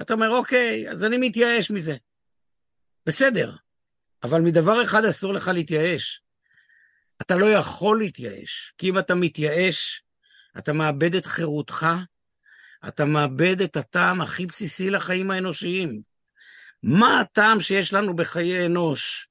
אתה 0.00 0.14
אומר, 0.14 0.30
אוקיי, 0.30 0.90
אז 0.90 1.04
אני 1.04 1.18
מתייאש 1.18 1.70
מזה. 1.70 1.96
בסדר, 3.06 3.54
אבל 4.22 4.40
מדבר 4.40 4.82
אחד 4.82 5.04
אסור 5.04 5.34
לך 5.34 5.50
להתייאש. 5.54 6.22
אתה 7.22 7.36
לא 7.36 7.46
יכול 7.46 7.98
להתייאש, 7.98 8.74
כי 8.78 8.88
אם 8.88 8.98
אתה 8.98 9.14
מתייאש, 9.14 10.02
אתה 10.58 10.72
מאבד 10.72 11.14
את 11.14 11.26
חירותך, 11.26 11.86
אתה 12.88 13.04
מאבד 13.04 13.60
את 13.60 13.76
הטעם 13.76 14.20
הכי 14.20 14.46
בסיסי 14.46 14.90
לחיים 14.90 15.30
האנושיים. 15.30 16.00
מה 16.82 17.20
הטעם 17.20 17.60
שיש 17.60 17.92
לנו 17.92 18.16
בחיי 18.16 18.66
אנוש, 18.66 19.28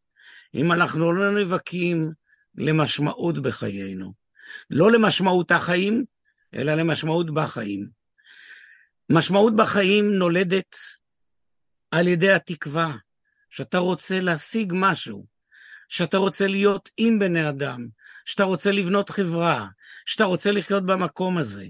אם 0.55 0.71
אנחנו 0.71 1.13
לא 1.13 1.31
נאבקים 1.31 2.11
למשמעות 2.55 3.41
בחיינו? 3.41 4.13
לא 4.69 4.91
למשמעות 4.91 5.51
החיים, 5.51 6.05
אלא 6.53 6.75
למשמעות 6.75 7.33
בחיים. 7.33 7.96
משמעות 9.09 9.55
בחיים 9.55 10.11
נולדת 10.13 10.75
על 11.91 12.07
ידי 12.07 12.31
התקווה, 12.31 12.95
שאתה 13.49 13.77
רוצה 13.77 14.19
להשיג 14.19 14.73
משהו, 14.75 15.25
שאתה 15.87 16.17
רוצה 16.17 16.47
להיות 16.47 16.89
עם 16.97 17.19
בני 17.19 17.49
אדם, 17.49 17.87
שאתה 18.25 18.43
רוצה 18.43 18.71
לבנות 18.71 19.09
חברה, 19.09 19.67
שאתה 20.05 20.23
רוצה 20.23 20.51
לחיות 20.51 20.85
במקום 20.85 21.37
הזה. 21.37 21.65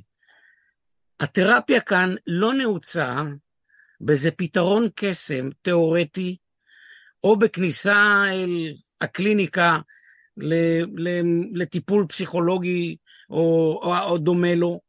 התרפיה 1.20 1.82
כאן 1.82 2.16
לא 2.28 2.54
נעוצה 2.54 3.22
באיזה 4.02 4.32
פתרון 4.32 4.88
קסם 4.96 5.50
תיאורטי, 5.62 6.38
או 7.24 7.40
בכניסה 7.40 8.24
אל 8.32 8.74
הקליניקה 9.02 9.80
לטיפול 11.54 12.06
פסיכולוגי 12.10 12.98
או, 13.30 13.80
או, 13.84 13.98
או 13.98 14.18
דומה 14.18 14.56
לו. 14.56 14.87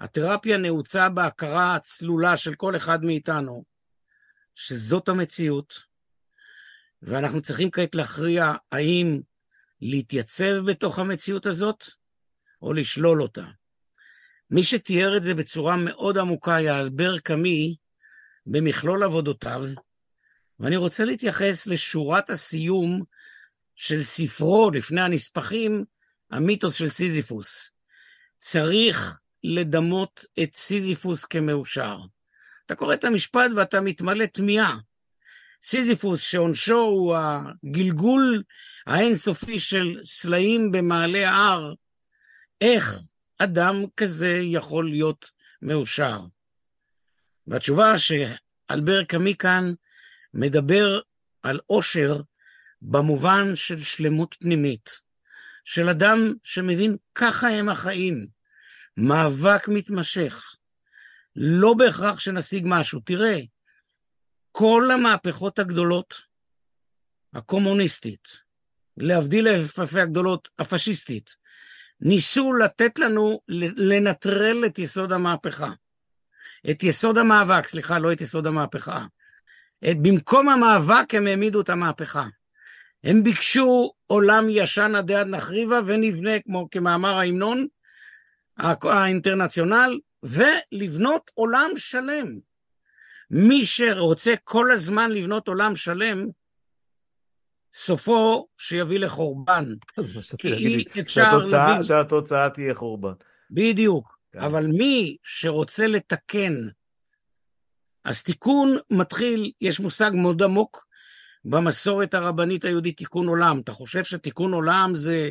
התרפיה 0.00 0.56
נעוצה 0.56 1.08
בהכרה 1.08 1.74
הצלולה 1.74 2.36
של 2.36 2.54
כל 2.54 2.76
אחד 2.76 3.04
מאיתנו, 3.04 3.64
שזאת 4.54 5.08
המציאות, 5.08 5.74
ואנחנו 7.02 7.42
צריכים 7.42 7.70
כעת 7.70 7.94
להכריע 7.94 8.52
האם 8.72 9.20
להתייצב 9.80 10.54
בתוך 10.66 10.98
המציאות 10.98 11.46
הזאת, 11.46 11.84
או 12.62 12.72
לשלול 12.72 13.22
אותה. 13.22 13.44
מי 14.50 14.64
שתיאר 14.64 15.16
את 15.16 15.22
זה 15.22 15.34
בצורה 15.34 15.76
מאוד 15.76 16.18
עמוקה 16.18 16.54
היה 16.54 16.80
אלבר 16.80 17.18
קאמי 17.18 17.76
במכלול 18.46 19.02
עבודותיו, 19.02 19.62
ואני 20.60 20.76
רוצה 20.76 21.04
להתייחס 21.04 21.66
לשורת 21.66 22.30
הסיום 22.30 23.02
של 23.74 24.04
ספרו 24.04 24.70
לפני 24.70 25.00
הנספחים, 25.00 25.84
המיתוס 26.30 26.74
של 26.74 26.88
סיזיפוס. 26.88 27.70
צריך 28.38 29.20
לדמות 29.44 30.24
את 30.42 30.56
סיזיפוס 30.56 31.24
כמאושר. 31.24 31.98
אתה 32.66 32.74
קורא 32.74 32.94
את 32.94 33.04
המשפט 33.04 33.50
ואתה 33.56 33.80
מתמלא 33.80 34.26
תמיהה. 34.26 34.78
סיזיפוס, 35.64 36.22
שעונשו 36.22 36.78
הוא 36.78 37.16
הגלגול 37.16 38.42
האינסופי 38.86 39.60
של 39.60 40.00
סלעים 40.04 40.72
במעלה 40.72 41.30
ההר, 41.30 41.74
איך 42.60 43.00
אדם 43.38 43.84
כזה 43.96 44.36
יכול 44.42 44.90
להיות 44.90 45.30
מאושר? 45.62 46.20
והתשובה 47.46 47.94
שאלבר 47.98 49.04
קאמי 49.04 49.36
כאן 49.36 49.72
מדבר 50.34 51.00
על 51.42 51.60
עושר 51.66 52.20
במובן 52.82 53.56
של 53.56 53.82
שלמות 53.82 54.36
פנימית, 54.40 54.90
של 55.64 55.88
אדם 55.88 56.34
שמבין 56.42 56.96
ככה 57.14 57.48
הם 57.48 57.68
החיים, 57.68 58.26
מאבק 58.96 59.68
מתמשך, 59.68 60.54
לא 61.36 61.74
בהכרח 61.74 62.20
שנשיג 62.20 62.64
משהו. 62.66 63.00
תראה, 63.00 63.38
כל 64.52 64.90
המהפכות 64.94 65.58
הגדולות, 65.58 66.14
הקומוניסטית, 67.34 68.28
להבדיל 68.96 69.48
אלפי 69.48 70.00
הגדולות, 70.00 70.48
הפשיסטית, 70.58 71.36
ניסו 72.00 72.52
לתת 72.52 72.98
לנו 72.98 73.40
לנטרל 73.76 74.64
את 74.66 74.78
יסוד 74.78 75.12
המהפכה. 75.12 75.72
את 76.70 76.82
יסוד 76.82 77.18
המאבק, 77.18 77.68
סליחה, 77.68 77.98
לא 77.98 78.12
את 78.12 78.20
יסוד 78.20 78.46
המהפכה. 78.46 79.04
את, 79.90 79.96
במקום 80.02 80.48
המאבק 80.48 81.14
הם 81.14 81.26
העמידו 81.26 81.60
את 81.60 81.68
המהפכה. 81.68 82.26
הם 83.04 83.22
ביקשו 83.22 83.92
עולם 84.06 84.46
ישן 84.48 84.94
עדי 84.94 85.14
עד 85.14 85.26
נחריבה 85.26 85.80
ונבנה, 85.86 86.40
כמו 86.40 86.68
כמאמר 86.70 87.18
ההמנון 87.18 87.66
האינטרנציונל, 88.82 89.98
ולבנות 90.22 91.30
עולם 91.34 91.70
שלם. 91.76 92.38
מי 93.30 93.64
שרוצה 93.64 94.34
כל 94.44 94.70
הזמן 94.70 95.10
לבנות 95.10 95.48
עולם 95.48 95.76
שלם, 95.76 96.26
סופו 97.74 98.48
שיביא 98.58 98.98
לחורבן. 98.98 99.64
כי 100.38 100.52
אי 100.52 100.84
אפשר 101.00 101.38
להבין... 101.38 101.82
שהתוצאה 101.82 102.50
תהיה 102.50 102.74
חורבן. 102.74 103.12
בדיוק. 103.50 104.18
כן. 104.32 104.38
אבל 104.38 104.66
מי 104.66 105.16
שרוצה 105.22 105.86
לתקן, 105.86 106.54
אז 108.04 108.22
תיקון 108.22 108.76
מתחיל, 108.90 109.52
יש 109.60 109.80
מושג 109.80 110.10
מאוד 110.14 110.42
עמוק 110.42 110.86
במסורת 111.44 112.14
הרבנית 112.14 112.64
היהודית, 112.64 112.96
תיקון 112.96 113.26
עולם. 113.26 113.60
אתה 113.60 113.72
חושב 113.72 114.04
שתיקון 114.04 114.52
עולם 114.52 114.92
זה 114.94 115.30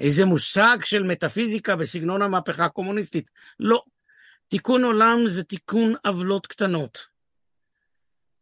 איזה 0.00 0.24
מושג 0.24 0.78
של 0.84 1.02
מטאפיזיקה 1.02 1.76
בסגנון 1.76 2.22
המהפכה 2.22 2.64
הקומוניסטית? 2.64 3.30
לא. 3.60 3.82
תיקון 4.48 4.84
עולם 4.84 5.18
זה 5.26 5.44
תיקון 5.44 5.94
עוולות 6.06 6.46
קטנות. 6.46 7.06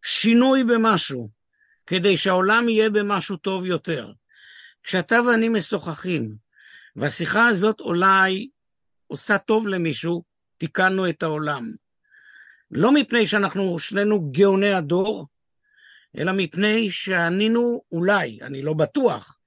שינוי 0.03 0.64
במשהו, 0.64 1.30
כדי 1.86 2.16
שהעולם 2.16 2.68
יהיה 2.68 2.90
במשהו 2.90 3.36
טוב 3.36 3.66
יותר. 3.66 4.12
כשאתה 4.82 5.22
ואני 5.22 5.48
משוחחים, 5.48 6.36
והשיחה 6.96 7.46
הזאת 7.46 7.80
אולי 7.80 8.48
עושה 9.07 9.38
טוב 9.38 9.68
למישהו, 9.68 10.22
תיקנו 10.59 11.09
את 11.09 11.22
העולם. 11.22 11.72
לא 12.70 12.92
מפני 12.92 13.26
שאנחנו 13.26 13.78
שנינו 13.78 14.30
גאוני 14.30 14.72
הדור, 14.72 15.26
אלא 16.18 16.32
מפני 16.32 16.90
שענינו 16.90 17.82
אולי, 17.92 18.38
אני 18.42 18.62
לא 18.62 18.72
בטוח, 18.74 19.38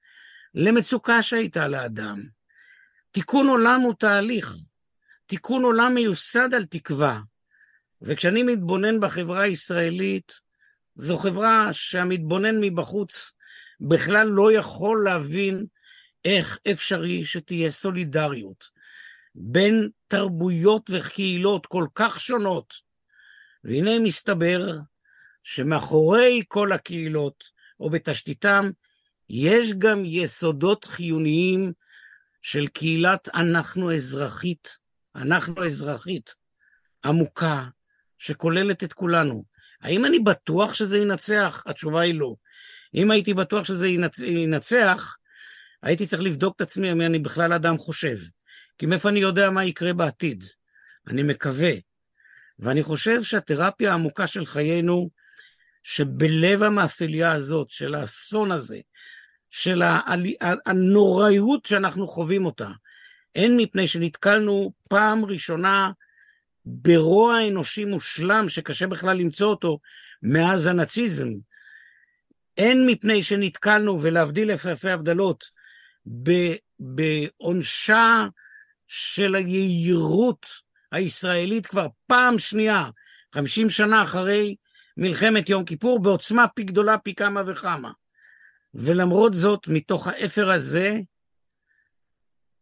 למצוקה 0.56 1.24
שהייתה 1.24 1.68
לאדם. 1.68 2.22
תיקון 3.12 3.48
עולם 3.48 3.82
הוא 3.82 3.94
תהליך. 3.94 4.56
תיקון 5.26 5.64
עולם 5.64 5.92
מיוסד 5.96 6.54
על 6.54 6.66
תקווה. 6.66 7.20
וכשאני 8.02 8.44
מתבונן 8.44 9.00
בחברה 9.00 9.42
הישראלית, 9.42 10.42
זו 10.96 11.18
חברה 11.18 11.70
שהמתבונן 11.74 12.56
מבחוץ 12.62 13.32
בכלל 13.80 14.28
לא 14.28 14.52
יכול 14.52 15.04
להבין 15.06 15.66
איך 16.26 16.60
אפשרי 16.72 17.26
שתהיה 17.26 17.72
סולידריות 17.72 18.66
בין 19.36 19.90
תרבויות 20.08 20.90
וקהילות 20.90 21.66
כל 21.66 21.88
כך 21.96 22.22
שונות. 22.22 22.74
והנה 23.64 24.00
מסתבר 24.00 24.78
שמאחורי 25.44 26.44
כל 26.48 26.72
הקהילות, 26.72 27.44
או 27.80 27.90
בתשתיתם, 27.90 28.70
יש 29.30 29.74
גם 29.74 30.02
יסודות 30.06 30.86
חיוניים 30.86 31.74
של 32.42 32.68
קהילת 32.68 33.30
אנחנו 33.34 33.96
אזרחית, 33.96 34.78
אנחנו 35.16 35.66
אזרחית, 35.66 36.36
עמוקה, 37.06 37.64
שכוללת 38.18 38.84
את 38.84 38.94
כולנו. 38.94 39.44
האם 39.82 40.06
אני 40.06 40.20
בטוח 40.20 40.74
שזה 40.74 40.98
ינצח? 40.98 41.64
התשובה 41.66 42.02
היא 42.02 42.20
לא. 42.20 42.36
אם 42.96 43.12
הייתי 43.12 43.34
בטוח 43.34 43.64
שזה 43.64 43.88
ינצח, 44.28 45.18
הייתי 45.84 46.08
צריך 46.08 46.22
לבדוק 46.22 46.56
את 46.56 46.62
עצמי 46.62 46.92
אם 46.92 47.02
אני 47.02 47.20
בכלל 47.20 47.54
אדם 47.54 47.78
חושב. 47.78 48.18
כי 48.78 48.86
מאיפה 48.86 49.10
אני 49.10 49.20
יודע 49.20 49.50
מה 49.50 49.66
יקרה 49.66 49.94
בעתיד? 49.94 50.44
אני 51.08 51.24
מקווה. 51.24 51.72
ואני 52.60 52.84
חושב 52.84 53.24
שהתרפיה 53.24 53.92
העמוקה 53.92 54.28
של 54.28 54.46
חיינו, 54.46 55.10
שבלב 55.84 56.64
המאפליה 56.64 57.32
הזאת, 57.32 57.70
של 57.70 57.96
האסון 57.96 58.52
הזה, 58.52 58.80
של 59.58 59.82
הנוראיות 60.66 61.66
שאנחנו 61.66 62.08
חווים 62.08 62.46
אותה, 62.46 62.70
הן 63.36 63.58
מפני 63.58 63.88
שנתקלנו 63.88 64.74
פעם 64.90 65.26
ראשונה 65.26 65.92
ברוע 66.66 67.48
אנושי 67.48 67.86
מושלם 67.86 68.50
שקשה 68.50 68.88
בכלל 68.88 69.18
למצוא 69.18 69.48
אותו 69.48 69.80
מאז 70.24 70.66
הנאציזם. 70.66 71.28
הן 72.58 72.86
מפני 72.88 73.24
שנתקלנו, 73.24 74.02
ולהבדיל 74.02 74.52
אלפי 74.52 74.90
הבדלות, 74.90 75.44
בעונשה 76.80 78.28
של 78.88 79.36
היהירות 79.36 80.46
הישראלית 80.92 81.68
כבר 81.68 81.88
פעם 82.08 82.40
שנייה, 82.40 82.90
חמישים 83.36 83.70
שנה 83.70 84.04
אחרי 84.04 84.56
מלחמת 84.98 85.50
יום 85.50 85.66
כיפור, 85.66 86.02
בעוצמה 86.02 86.48
פי 86.48 86.64
גדולה 86.64 86.98
פי 86.98 87.16
כמה 87.16 87.42
וכמה. 87.48 87.92
ולמרות 88.76 89.34
זאת, 89.34 89.68
מתוך 89.68 90.08
האפר 90.08 90.52
הזה, 90.52 90.92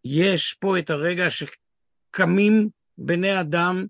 יש 0.05 0.53
פה 0.53 0.79
את 0.79 0.89
הרגע 0.89 1.25
שקמים 1.29 2.69
בני 2.97 3.39
אדם 3.39 3.85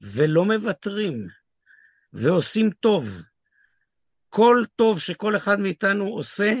ולא 0.00 0.44
מוותרים, 0.44 1.26
ועושים 2.12 2.70
טוב. 2.70 3.22
כל 4.28 4.64
טוב 4.76 5.00
שכל 5.00 5.36
אחד 5.36 5.60
מאיתנו 5.60 6.04
עושה, 6.04 6.54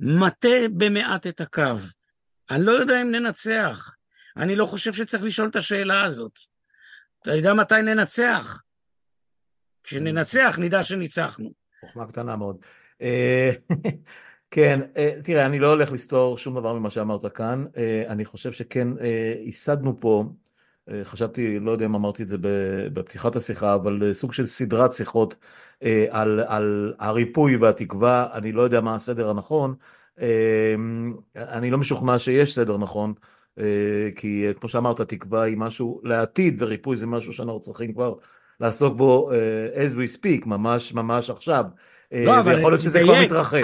מטה 0.00 0.58
במעט 0.76 1.26
את 1.26 1.40
הקו. 1.40 1.76
אני 2.50 2.64
לא 2.64 2.72
יודע 2.72 3.02
אם 3.02 3.10
ננצח. 3.10 3.96
אני 4.36 4.56
לא 4.56 4.66
חושב 4.66 4.92
שצריך 4.92 5.22
לשאול 5.22 5.48
את 5.48 5.56
השאלה 5.56 6.04
הזאת. 6.04 6.38
אתה 7.22 7.34
יודע 7.34 7.54
מתי 7.54 7.82
ננצח? 7.82 8.62
כשננצח 9.82 10.56
נדע 10.58 10.84
שניצחנו. 10.84 11.52
חוכמה 11.80 12.08
קטנה 12.08 12.36
מאוד. 12.36 12.56
אה, 13.02 13.50
כן, 14.50 14.80
אה, 14.96 15.12
תראה, 15.24 15.46
אני 15.46 15.58
לא 15.58 15.70
הולך 15.70 15.92
לסתור 15.92 16.38
שום 16.38 16.54
דבר 16.54 16.72
ממה 16.72 16.90
שאמרת 16.90 17.26
כאן. 17.34 17.64
אה, 17.76 18.04
אני 18.08 18.24
חושב 18.24 18.52
שכן, 18.52 18.88
ייסדנו 19.44 20.00
פה 20.00 20.24
חשבתי, 21.04 21.60
לא 21.60 21.70
יודע 21.70 21.84
אם 21.86 21.94
אמרתי 21.94 22.22
את 22.22 22.28
זה 22.28 22.36
בפתיחת 22.92 23.36
השיחה, 23.36 23.74
אבל 23.74 24.12
סוג 24.12 24.32
של 24.32 24.46
סדרת 24.46 24.92
שיחות 24.92 25.36
על, 26.10 26.40
על 26.40 26.94
הריפוי 26.98 27.56
והתקווה, 27.56 28.28
אני 28.32 28.52
לא 28.52 28.62
יודע 28.62 28.80
מה 28.80 28.94
הסדר 28.94 29.30
הנכון, 29.30 29.74
אני 31.36 31.70
לא 31.70 31.78
משוכנע 31.78 32.18
שיש 32.18 32.54
סדר 32.54 32.76
נכון, 32.76 33.14
כי 34.16 34.46
כמו 34.60 34.68
שאמרת, 34.68 35.00
תקווה 35.00 35.42
היא 35.42 35.56
משהו 35.56 36.00
לעתיד, 36.04 36.62
וריפוי 36.62 36.96
זה 36.96 37.06
משהו 37.06 37.32
שאנחנו 37.32 37.60
צריכים 37.60 37.92
כבר 37.92 38.14
לעסוק 38.60 38.96
בו 38.96 39.30
as 39.74 39.94
we 39.94 40.18
speak, 40.18 40.46
ממש 40.46 40.94
ממש 40.94 41.30
עכשיו. 41.30 41.64
לא, 42.12 42.32
ויכול 42.46 42.72
להיות 42.72 42.82
שזה 42.82 43.00
כבר 43.02 43.20
מתרחש. 43.24 43.62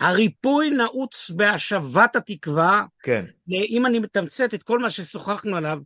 הריפוי 0.00 0.70
נעוץ 0.70 1.30
בהשבת 1.30 2.16
התקווה. 2.16 2.84
כן. 3.02 3.24
אם 3.48 3.86
אני 3.86 3.98
מתמצת 3.98 4.54
את 4.54 4.62
כל 4.62 4.78
מה 4.78 4.90
ששוחחנו 4.90 5.56
עליו, 5.56 5.78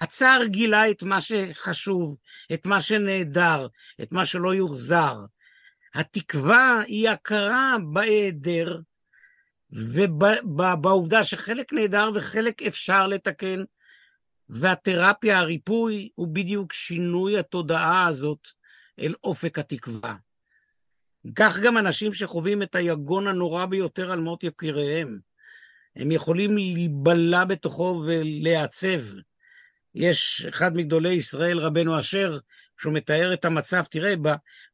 הצער 0.00 0.44
גילה 0.44 0.90
את 0.90 1.02
מה 1.02 1.20
שחשוב, 1.20 2.16
את 2.54 2.66
מה 2.66 2.80
שנהדר, 2.80 3.66
את 4.02 4.12
מה 4.12 4.26
שלא 4.26 4.54
יוחזר. 4.54 5.14
התקווה 5.94 6.80
היא 6.86 7.08
הכרה 7.08 7.76
בהיעדר, 7.92 8.78
ובעובדה 9.70 11.24
שחלק 11.24 11.72
נהדר 11.72 12.10
וחלק 12.14 12.62
אפשר 12.62 13.06
לתקן, 13.06 13.64
והתרפיה, 14.48 15.38
הריפוי, 15.38 16.08
הוא 16.14 16.28
בדיוק 16.28 16.72
שינוי 16.72 17.38
התודעה 17.38 18.06
הזאת 18.06 18.48
אל 19.00 19.14
אופק 19.24 19.58
התקווה. 19.58 20.14
כך 21.34 21.58
גם 21.58 21.78
אנשים 21.78 22.14
שחווים 22.14 22.62
את 22.62 22.74
היגון 22.74 23.26
הנורא 23.26 23.66
ביותר 23.66 24.12
על 24.12 24.20
מות 24.20 24.44
יקיריהם. 24.44 25.18
הם 25.96 26.10
יכולים 26.10 26.56
להיבלע 26.56 27.44
בתוכו 27.44 28.02
ולהיעצב. 28.06 29.00
יש 29.94 30.46
אחד 30.48 30.76
מגדולי 30.76 31.12
ישראל, 31.12 31.58
רבנו 31.58 31.98
אשר, 31.98 32.38
שהוא 32.80 32.92
מתאר 32.92 33.32
את 33.32 33.44
המצב, 33.44 33.82
תראה, 33.82 34.14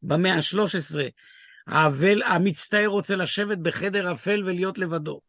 במאה 0.02 0.34
ה-13, 0.34 0.96
האבל, 1.66 2.22
המצטער 2.22 2.86
רוצה 2.86 3.16
לשבת 3.16 3.58
בחדר 3.58 4.12
אפל 4.12 4.42
ולהיות 4.46 4.78
לבדו. 4.78 5.20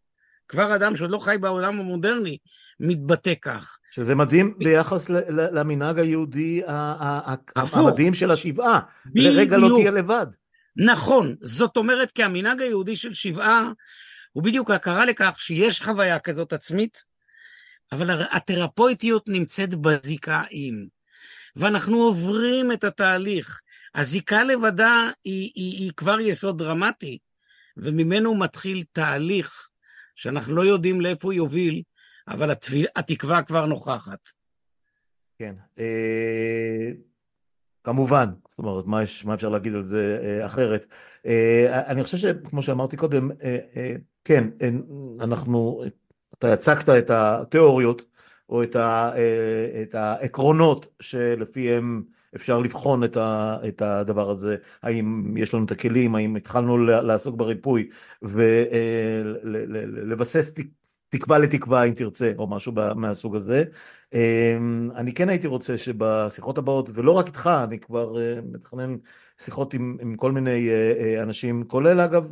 כבר 0.48 0.76
אדם 0.76 0.96
שעוד 0.96 1.10
לא 1.10 1.20
חי 1.20 1.36
בעולם 1.42 1.80
המודרני, 1.80 2.38
מתבטא 2.80 3.34
כך. 3.42 3.78
שזה 3.92 4.16
מדהים 4.16 4.56
ביחס 4.58 5.10
למנהג 5.30 6.00
היהודי 6.00 6.62
המדהים 7.56 8.14
של 8.14 8.32
השבעה. 8.32 8.80
לרגע 9.16 9.58
לא 9.58 9.78
תהיה 9.78 9.92
לבד. 9.92 10.28
נכון, 10.76 11.36
זאת 11.42 11.78
אומרת 11.78 12.12
כי 12.12 12.24
המנהג 12.24 12.62
היהודי 12.62 12.96
של 12.96 13.14
שבעה 13.14 13.72
הוא 14.32 14.44
בדיוק 14.44 14.72
הכרה 14.72 15.06
לכך 15.06 15.36
שיש 15.40 15.82
חוויה 15.82 16.20
כזאת 16.20 16.54
עצמית, 16.54 17.04
אבל 17.92 18.10
התרפויטיות 18.32 19.24
נמצאת 19.28 19.76
בזיקה 19.76 20.44
עם. 20.50 20.88
ואנחנו 21.56 21.98
עוברים 21.98 22.72
את 22.72 22.84
התהליך. 22.84 23.62
הזיקה 23.96 24.44
לבדה 24.44 25.10
היא, 25.24 25.52
היא, 25.56 25.78
היא 25.78 25.92
כבר 25.98 26.20
יסוד 26.20 26.58
דרמטי, 26.58 27.18
וממנו 27.78 28.36
מתחיל 28.36 28.84
תהליך 28.92 29.70
שאנחנו 30.16 30.56
לא 30.56 30.62
יודעים 30.62 31.02
לאיפה 31.02 31.28
הוא 31.28 31.34
יוביל, 31.34 31.82
אבל 32.28 32.52
התפיל, 32.52 32.86
התקווה 32.96 33.44
כבר 33.44 33.66
נוכחת. 33.66 34.20
כן. 35.40 35.56
אה, 35.80 36.92
כמובן, 37.84 38.30
זאת 38.54 38.60
אומרת, 38.60 38.86
מה, 38.86 39.04
יש, 39.04 39.26
מה 39.26 39.34
אפשר 39.34 39.50
להגיד 39.50 39.76
על 39.76 39.84
זה 39.84 40.20
אה, 40.24 40.46
אחרת? 40.46 40.86
אה, 41.26 41.82
אני 41.88 42.04
חושב 42.04 42.18
שכמו 42.18 42.64
שאמרתי 42.64 42.98
קודם, 42.98 43.32
אה, 43.44 43.96
כן, 44.26 44.50
אנחנו, 45.20 45.84
אתה 46.34 46.54
הצגת 46.54 46.90
את 46.90 47.10
התיאוריות, 47.10 48.06
או 48.50 48.64
את, 48.64 48.76
ה, 48.76 49.12
את 49.82 49.96
העקרונות 49.96 50.88
שלפיהם 51.00 52.04
אפשר 52.36 52.60
לבחון 52.60 53.04
את, 53.04 53.18
ה, 53.18 53.58
את 53.68 53.82
הדבר 53.82 54.30
הזה, 54.30 54.58
האם 54.84 55.38
יש 55.38 55.54
לנו 55.54 55.66
את 55.66 55.72
הכלים, 55.72 56.16
האם 56.16 56.36
התחלנו 56.36 56.78
לעסוק 56.78 57.36
בריפוי 57.36 57.90
ולבסס 59.42 60.60
אה, 60.60 60.64
תקווה 61.18 61.40
לתקווה 61.40 61.84
אם 61.84 61.94
תרצה, 61.94 62.32
או 62.38 62.48
משהו 62.48 62.74
מהסוג 62.96 63.36
הזה. 63.36 63.64
אמ, 64.14 64.90
אני 64.96 65.14
כן 65.14 65.30
הייתי 65.30 65.48
רוצה 65.48 65.78
שבשיחות 65.78 66.58
הבאות, 66.58 66.90
ולא 66.94 67.12
רק 67.12 67.28
איתך, 67.28 67.50
אני 67.64 67.80
כבר 67.80 68.22
אה, 68.22 68.40
מתכנן 68.52 68.96
שיחות 69.42 69.74
עם, 69.74 69.98
עם 70.02 70.16
כל 70.16 70.32
מיני 70.32 70.70
אה, 70.70 70.94
אה, 71.00 71.24
אנשים, 71.24 71.64
כולל 71.64 72.00
אגב 72.00 72.32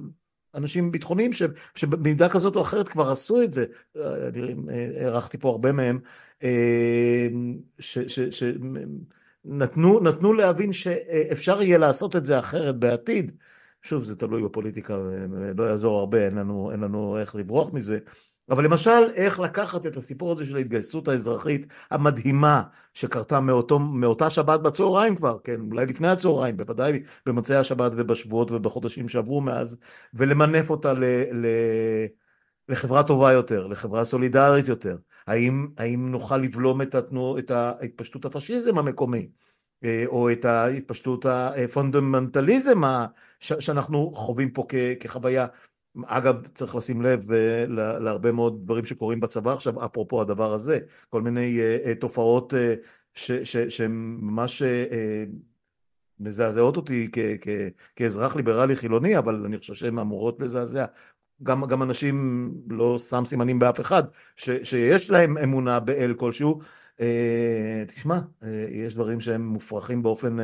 אנשים 0.55 0.91
ביטחוניים 0.91 1.33
ש, 1.33 1.43
שבמידה 1.75 2.29
כזאת 2.29 2.55
או 2.55 2.61
אחרת 2.61 2.89
כבר 2.89 3.11
עשו 3.11 3.41
את 3.41 3.53
זה, 3.53 3.65
אני 3.95 4.55
הערכתי 4.99 5.37
פה 5.37 5.49
הרבה 5.49 5.71
מהם, 5.71 5.99
שנתנו 7.79 9.99
נתנו 9.99 10.33
להבין 10.33 10.73
שאפשר 10.73 11.61
יהיה 11.61 11.77
לעשות 11.77 12.15
את 12.15 12.25
זה 12.25 12.39
אחרת 12.39 12.79
בעתיד. 12.79 13.31
שוב, 13.81 14.03
זה 14.03 14.15
תלוי 14.15 14.43
בפוליטיקה, 14.43 14.97
לא 15.57 15.63
יעזור 15.63 15.99
הרבה, 15.99 16.25
אין 16.25 16.35
לנו, 16.35 16.71
אין 16.71 16.79
לנו 16.79 17.19
איך 17.19 17.35
לברוח 17.35 17.73
מזה, 17.73 17.99
אבל 18.49 18.63
למשל, 18.63 19.09
איך 19.15 19.39
לקחת 19.39 19.85
את 19.85 19.97
הסיפור 19.97 20.31
הזה 20.31 20.45
של 20.45 20.55
ההתגייסות 20.55 21.07
האזרחית 21.07 21.73
המדהימה 21.91 22.63
שקרתה 22.93 23.39
מאותו, 23.39 23.79
מאותה 23.79 24.29
שבת 24.29 24.59
בצהריים 24.59 25.15
כבר, 25.15 25.37
כן, 25.43 25.61
אולי 25.71 25.85
לפני 25.85 26.07
הצהריים, 26.07 26.57
בוודאי 26.57 27.03
במוצאי 27.25 27.55
השבת 27.55 27.91
ובשבועות 27.95 28.51
ובחודשים 28.51 29.09
שעברו 29.09 29.41
מאז, 29.41 29.77
ולמנף 30.13 30.69
אותה 30.69 30.93
ל, 30.93 31.03
ל, 31.31 31.45
לחברה 32.69 33.03
טובה 33.03 33.31
יותר, 33.31 33.67
לחברה 33.67 34.05
סולידרית 34.05 34.67
יותר. 34.67 34.97
האם, 35.27 35.67
האם 35.77 36.11
נוכל 36.11 36.37
לבלום 36.37 36.81
את, 36.81 36.95
התנו, 36.95 37.37
את 37.37 37.51
התפשטות 37.51 38.25
הפשיזם 38.25 38.77
המקומי, 38.77 39.29
אה, 39.83 40.03
או 40.07 40.31
את 40.31 40.45
התפשטות 40.45 41.25
הפונדמנטליזם 41.25 42.81
שאנחנו 43.39 44.11
חווים 44.15 44.51
פה 44.51 44.65
כחוויה 44.99 45.47
אגב, 46.05 46.47
צריך 46.47 46.75
לשים 46.75 47.01
לב 47.01 47.31
אה, 47.31 47.65
להרבה 47.99 48.31
מאוד 48.31 48.63
דברים 48.63 48.85
שקורים 48.85 49.19
בצבא 49.19 49.53
עכשיו, 49.53 49.85
אפרופו 49.85 50.21
הדבר 50.21 50.53
הזה, 50.53 50.79
כל 51.09 51.21
מיני 51.21 51.59
אה, 51.59 51.77
אה, 51.85 51.95
תופעות 51.95 52.53
שהן 53.13 53.91
ממש 54.21 54.63
מזעזעות 56.19 56.77
אותי 56.77 57.09
כאזרח 57.95 58.35
ליברלי 58.35 58.75
חילוני, 58.75 59.17
אבל 59.17 59.43
אני 59.45 59.57
חושב 59.57 59.73
שהן 59.73 59.99
אמורות 59.99 60.39
לזעזע. 60.39 60.85
גם, 61.43 61.65
גם 61.65 61.83
אנשים, 61.83 62.51
לא 62.69 62.97
שם 62.97 63.23
סימנים 63.25 63.59
באף 63.59 63.79
אחד, 63.79 64.03
ש, 64.35 64.49
שיש 64.63 65.11
להם 65.11 65.37
אמונה 65.37 65.79
באל 65.79 66.13
כלשהו, 66.13 66.59
תשמע, 67.87 68.19
יש 68.69 68.93
דברים 68.95 69.19
שהם 69.19 69.47
מופרכים 69.47 70.03
באופן 70.03 70.37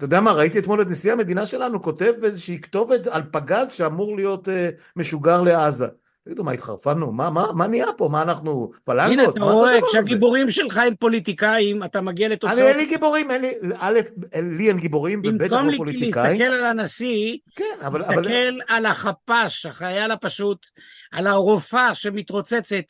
אתה 0.00 0.06
יודע 0.06 0.20
מה, 0.20 0.32
ראיתי 0.32 0.58
אתמול 0.58 0.82
את 0.82 0.86
נשיא 0.86 1.12
המדינה 1.12 1.46
שלנו 1.46 1.82
כותב 1.82 2.12
איזושהי 2.22 2.60
כתובת 2.60 3.06
על 3.06 3.22
פגז 3.32 3.66
שאמור 3.70 4.16
להיות 4.16 4.48
uh, 4.48 4.50
משוגר 4.96 5.42
לעזה. 5.42 5.86
תגידו, 6.24 6.44
מה 6.44 6.52
התחרפנו? 6.52 7.12
מה, 7.12 7.30
מה, 7.30 7.46
מה 7.52 7.66
נהיה 7.66 7.86
פה? 7.96 8.08
מה 8.08 8.22
אנחנו 8.22 8.70
פלנגות? 8.84 9.12
הנה, 9.12 9.24
אתה 9.24 9.40
רואה, 9.40 9.78
כשהגיבורים 9.88 10.50
שלך 10.50 10.76
הם 10.76 10.94
פוליטיקאים, 10.94 11.84
אתה 11.84 12.00
מגיע 12.00 12.28
לתוצאות... 12.28 12.58
אני, 12.58 12.68
אין 12.68 12.76
לי 12.76 12.86
גיבורים, 12.86 13.30
אין 13.30 13.42
לי, 13.42 13.52
א', 13.78 14.00
לי 14.34 14.68
אין 14.68 14.78
גיבורים, 14.78 15.22
ובטח 15.24 15.52
לא 15.52 15.76
פוליטיקאים. 15.76 16.10
במקום 16.10 16.24
להסתכל 16.24 16.44
על 16.44 16.66
הנשיא, 16.66 17.36
כן, 17.56 17.64
אבל... 17.82 18.00
תסתכל 18.00 18.18
אבל... 18.18 18.60
על 18.68 18.86
החפ"ש, 18.86 19.66
החייל 19.66 20.10
הפשוט, 20.10 20.66
על 21.12 21.26
הרופאה 21.26 21.94
שמתרוצצת 21.94 22.84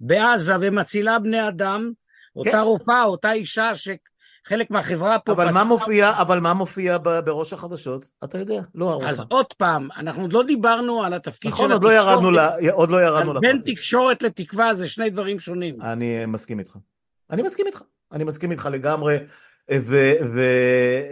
בעזה 0.00 0.52
ומצילה 0.60 1.18
בני 1.18 1.48
אדם, 1.48 1.90
אותה 2.36 2.50
כן. 2.50 2.58
רופאה, 2.58 3.04
אותה 3.04 3.32
אישה 3.32 3.76
ש... 3.76 3.88
חלק 4.44 4.70
מהחברה 4.70 5.18
פה... 5.18 5.32
אבל 5.32 5.50
מה 5.52 5.64
מופיע, 5.64 6.10
אבל 6.20 6.40
מה 6.40 6.54
מופיע 6.54 6.98
בראש 6.98 7.52
החדשות? 7.52 8.04
אתה 8.24 8.38
יודע, 8.38 8.60
לא 8.74 8.92
ארוחה. 8.92 9.10
אז 9.10 9.22
עוד 9.28 9.46
פעם, 9.56 9.88
אנחנו 9.96 10.22
עוד 10.22 10.32
לא 10.32 10.42
דיברנו 10.42 11.04
על 11.04 11.14
התפקיד 11.14 11.50
נכון, 11.50 11.68
של 11.68 11.74
התקשורת. 11.74 11.96
נכון, 11.96 12.24
עוד, 12.24 12.34
לא 12.34 12.72
עוד 12.72 12.90
לא 12.90 13.02
ירדנו 13.02 13.32
לפרטים. 13.34 13.62
בין 13.62 13.74
תקשורת 13.74 14.22
לתקווה 14.22 14.74
זה 14.74 14.88
שני 14.88 15.10
דברים 15.10 15.38
שונים. 15.38 15.82
אני 15.82 16.26
מסכים 16.26 16.58
איתך. 16.58 16.76
אני 17.30 17.42
מסכים 17.42 17.66
איתך. 17.66 17.82
אני 18.12 18.24
מסכים 18.24 18.50
איתך 18.50 18.68
לגמרי. 18.72 19.16
ו, 19.70 20.12
ו, 20.32 20.40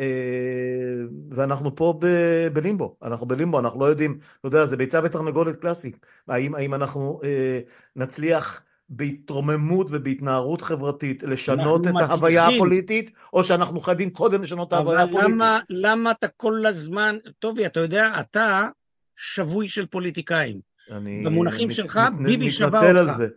אה, 0.01 1.05
ואנחנו 1.31 1.76
פה 1.76 1.95
ב, 1.99 2.07
בלימבו, 2.53 2.97
אנחנו 3.03 3.26
בלימבו, 3.26 3.59
אנחנו 3.59 3.81
לא 3.81 3.87
יודעים, 3.87 4.18
אתה 4.41 4.49
יודע, 4.49 4.64
זה 4.64 4.76
ביצה 4.76 5.01
ותרנגולת 5.05 5.57
קלאסי, 5.57 5.93
האם, 6.28 6.55
האם 6.55 6.74
אנחנו 6.74 7.20
אה, 7.24 7.61
נצליח 7.97 8.62
בהתרוממות 8.91 9.86
ובהתנערות 9.91 10.61
חברתית 10.61 11.22
לשנות 11.22 11.86
את 11.86 11.86
מצליחים. 11.86 12.11
ההוויה 12.11 12.49
הפוליטית, 12.49 13.11
או 13.32 13.45
שאנחנו 13.45 13.80
חייבים 13.80 14.11
קודם 14.11 14.43
לשנות 14.43 14.68
את 14.68 14.72
ההוויה 14.72 15.03
הפוליטית. 15.03 15.24
אבל 15.24 15.32
למה, 15.34 15.59
למה 15.70 16.11
אתה 16.11 16.28
כל 16.28 16.66
הזמן, 16.66 17.16
טובי, 17.38 17.66
אתה 17.66 17.80
יודע, 17.80 18.20
אתה 18.20 18.68
שבוי 19.16 19.68
של 19.68 19.86
פוליטיקאים. 19.86 20.61
אני... 20.91 21.22
במונחים 21.24 21.68
מת, 21.68 21.74
שלך, 21.74 21.97
מת, 21.97 22.26
ביבי 22.26 22.51
שבר 22.51 22.66
אותך. 22.66 22.76
מתנצל 22.76 22.97
על 22.97 23.12
זה. 23.14 23.28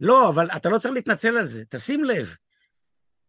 לא, 0.00 0.28
אבל 0.28 0.48
אתה 0.56 0.68
לא 0.68 0.78
צריך 0.78 0.94
להתנצל 0.94 1.36
על 1.36 1.46
זה, 1.46 1.64
תשים 1.68 2.04
לב. 2.04 2.36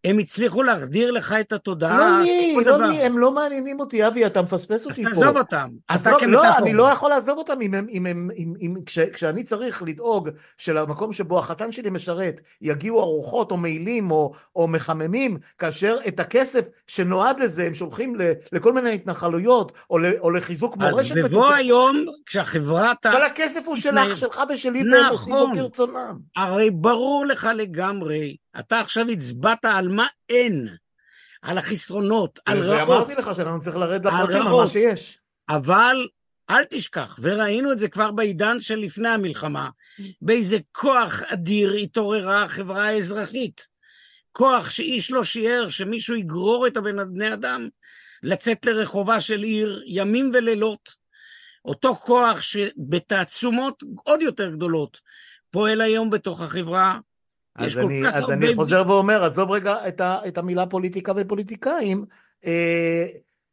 הם 0.06 0.20
הצליחו 0.20 0.64
להחדיר 0.64 1.12
לך 1.12 1.36
את 1.40 1.52
התודעה. 1.52 2.20
לא 2.20 2.24
לי, 2.24 2.56
לא 2.66 2.86
לי, 2.86 3.02
הם 3.02 3.18
לא 3.18 3.32
מעניינים 3.32 3.80
אותי, 3.80 4.08
אבי, 4.08 4.26
אתה 4.26 4.42
מפספס 4.42 4.86
אותי 4.86 5.04
פה. 5.04 5.10
אז 5.10 5.16
תעזוב 5.16 5.38
אותם. 5.38 5.70
עזוב, 5.88 6.24
לא, 6.24 6.58
אני 6.58 6.74
לא 6.74 6.84
יכול 6.84 7.10
לעזוב 7.10 7.38
אותם 7.38 7.62
אם 7.62 7.74
הם, 7.74 7.88
אם 7.90 8.06
הם, 8.06 8.30
אם, 8.38 8.54
אם, 8.62 8.76
כש, 8.86 9.00
כשאני 9.00 9.44
צריך 9.44 9.84
לדאוג 9.84 10.30
שלמקום 10.58 11.14
שבו 11.14 11.40
החתן 11.40 11.72
שלי 11.72 11.90
משרת 11.90 12.42
יגיעו 12.62 13.02
ארוחות 13.02 13.52
או 13.52 13.58
מעילים 13.58 14.12
או, 14.12 14.34
או 14.56 14.68
מחממים, 14.68 15.38
כאשר 15.58 15.98
את 16.08 16.20
הכסף 16.20 16.66
שנועד 16.88 17.40
לזה 17.40 17.68
הם 17.68 17.74
שולחים 17.74 18.16
ל, 18.16 18.32
לכל 18.52 18.74
מיני 18.74 18.94
התנחלויות 18.94 19.72
או, 19.90 19.98
ל, 19.98 20.06
או 20.20 20.32
לחיזוק 20.32 20.78
מורשת. 20.78 21.18
אז 21.18 21.24
בבוא 21.24 21.54
היום, 21.54 22.06
כשהחברה... 22.26 22.94
כל 23.02 23.24
הכסף 23.24 23.62
הוא 23.66 23.78
שלך, 23.78 24.18
שלך 24.18 24.42
ושלי, 24.54 24.80
והם 24.80 25.12
עושים 25.12 25.34
בו 25.34 25.44
נכון. 25.44 25.56
כרצונם. 25.56 26.18
הרי 26.36 26.72
ברור 26.72 27.26
לך 27.26 27.50
לגמרי 27.56 28.36
אתה 28.60 28.80
עכשיו 28.80 29.10
הצבעת 29.10 29.66
על 29.66 29.88
מה 29.88 30.08
אין, 30.30 30.68
על 31.42 31.58
החסרונות, 31.58 32.40
על 32.46 32.64
רעות. 32.64 32.90
ואמרתי 32.90 33.16
לך 33.16 33.36
שאנחנו 33.36 33.60
צריכים 33.62 33.82
לרדת 33.82 34.06
לפרטים 34.06 34.48
על 34.48 34.54
מה 34.54 34.68
שיש. 34.68 35.20
אבל 35.50 36.08
אל 36.50 36.64
תשכח, 36.64 37.20
וראינו 37.22 37.72
את 37.72 37.80
זה 37.80 37.88
כבר 37.88 38.12
בעידן 38.12 38.62
של 38.62 38.76
לפני 38.76 39.10
המלחמה, 39.10 39.70
באיזה 40.22 40.58
כוח 40.72 41.22
אדיר 41.24 41.74
התעוררה 41.74 42.44
החברה 42.44 42.88
האזרחית. 42.88 43.68
כוח 44.32 44.70
שאיש 44.70 45.12
לא 45.12 45.24
שיער 45.24 45.70
שמישהו 45.70 46.16
יגרור 46.16 46.68
את 46.68 46.78
הבני 46.78 47.34
אדם 47.34 47.70
לצאת 48.24 48.66
לרחובה 48.66 49.22
של 49.22 49.44
עיר 49.44 49.84
ימים 49.86 50.32
ולילות. 50.34 51.06
אותו 51.66 51.96
כוח 51.96 52.42
שבתעצומות 52.42 53.84
עוד 54.04 54.22
יותר 54.22 54.50
גדולות 54.50 55.00
פועל 55.52 55.82
היום 55.82 56.10
בתוך 56.10 56.42
החברה 56.42 57.00
אז 57.56 57.78
אני, 57.78 58.08
אז 58.08 58.30
אני 58.32 58.56
חוזר 58.56 58.84
ואומר, 58.88 59.24
עזוב 59.24 59.52
רגע 59.52 59.88
את, 59.88 60.02
ה, 60.02 60.20
את 60.28 60.38
המילה 60.38 60.66
פוליטיקה 60.66 61.14
ופוליטיקאים, 61.16 62.06
אה, 62.46 63.08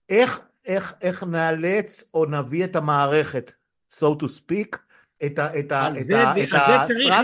איך, 0.08 0.40
איך, 0.64 0.94
איך 1.02 1.22
נאלץ 1.22 2.10
או 2.14 2.26
נביא 2.26 2.64
את 2.64 2.76
המערכת, 2.76 3.52
so 3.94 4.06
to 4.22 4.24
speak, 4.24 4.76
את 5.26 5.38
ה... 5.38 5.58
את 5.58 5.72
ה... 5.72 5.88
את 5.88 6.04
זה, 6.04 6.28
ה- 6.28 6.42
את 6.42 6.48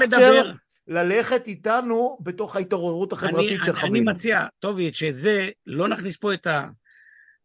לדבר. 0.01 0.53
ללכת 0.89 1.43
איתנו 1.47 2.19
בתוך 2.21 2.57
ההתעוררות 2.57 3.13
החברתית 3.13 3.49
אני, 3.49 3.57
אני 3.57 3.65
שחווינו. 3.67 4.11
מציע, 4.11 4.47
טובי, 4.59 4.93
שאת 4.93 5.17
זה, 5.17 5.49
לא 5.67 5.89
נכניס 5.89 6.17
פה 6.17 6.35
את 6.35 6.47
ה... 6.47 6.69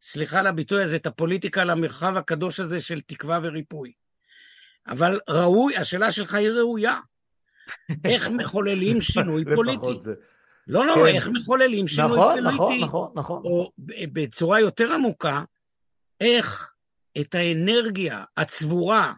סליחה 0.02 0.40
על 0.40 0.48
הביטוי 0.48 0.84
הזה, 0.84 0.96
את 0.96 1.06
הפוליטיקה 1.06 1.64
למרחב 1.64 2.18
הקדוש 2.18 2.60
הזה 2.60 2.82
של 2.82 3.02
תקווה 3.02 3.40
וריפוי. 3.44 3.92
אבל 4.88 5.20
ראוי, 5.30 5.78
השאלה 5.78 6.12
שלך 6.12 6.34
היא 6.34 6.50
ראויה. 6.50 6.98
איך 8.06 8.30
מחוללים 8.30 9.02
שינוי 9.12 9.44
פוליטי? 9.56 10.02
זה. 10.02 10.14
לא, 10.68 10.86
לא, 10.86 10.96
כן. 10.96 11.06
איך 11.06 11.30
מחוללים 11.34 11.88
שינוי 11.88 12.12
נכון, 12.12 12.34
פוליטי? 12.34 12.48
נכון, 12.56 12.80
נכון, 12.82 13.12
נכון. 13.16 13.42
או 13.44 13.72
בצורה 14.14 14.60
יותר 14.60 14.94
עמוקה, 14.94 15.44
איך 16.22 16.74
את 17.22 17.36
האנרגיה 17.36 18.24
הצבורה 18.38 19.14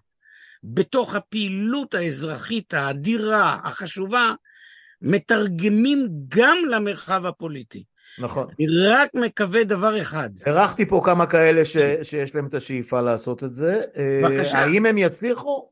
בתוך 0.64 1.16
הפעילות 1.16 1.94
האזרחית 1.94 2.74
האדירה, 2.74 3.60
החשובה, 3.64 4.34
מתרגמים 5.02 6.08
גם 6.28 6.58
למרחב 6.72 7.26
הפוליטי. 7.26 7.84
נכון. 8.20 8.48
אני 8.60 8.88
רק 8.88 9.10
מקווה 9.14 9.64
דבר 9.64 10.02
אחד, 10.02 10.30
אירחתי 10.46 10.86
פה 10.86 11.02
כמה 11.06 11.26
כאלה 11.26 11.66
ש, 11.66 11.78
שיש 12.04 12.36
להם 12.36 12.48
את 12.48 12.54
השאיפה 12.54 13.02
לעשות 13.02 13.44
את 13.44 13.56
זה. 13.56 13.82
אה, 13.98 14.22
בבקשה. 14.24 14.58
האם 14.58 14.86
הם 14.86 14.98
יצליחו? 14.98 15.70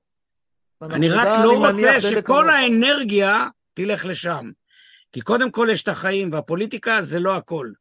אני 0.92 1.10
רק 1.10 1.28
לא 1.44 1.70
אני 1.70 1.74
רוצה 1.74 2.02
שכל. 2.02 2.50
האנרגיה 2.50 3.48
תלך 3.74 4.06
לשם. 4.06 4.52
כי 5.12 5.22
קודם 5.22 5.52
כל 5.52 5.68
יש 5.72 5.84
את 5.84 5.88
החיים, 5.88 6.30
והפוליטיקה 6.34 7.02
זה 7.02 7.20
לא 7.20 7.36
הכל. 7.36 7.72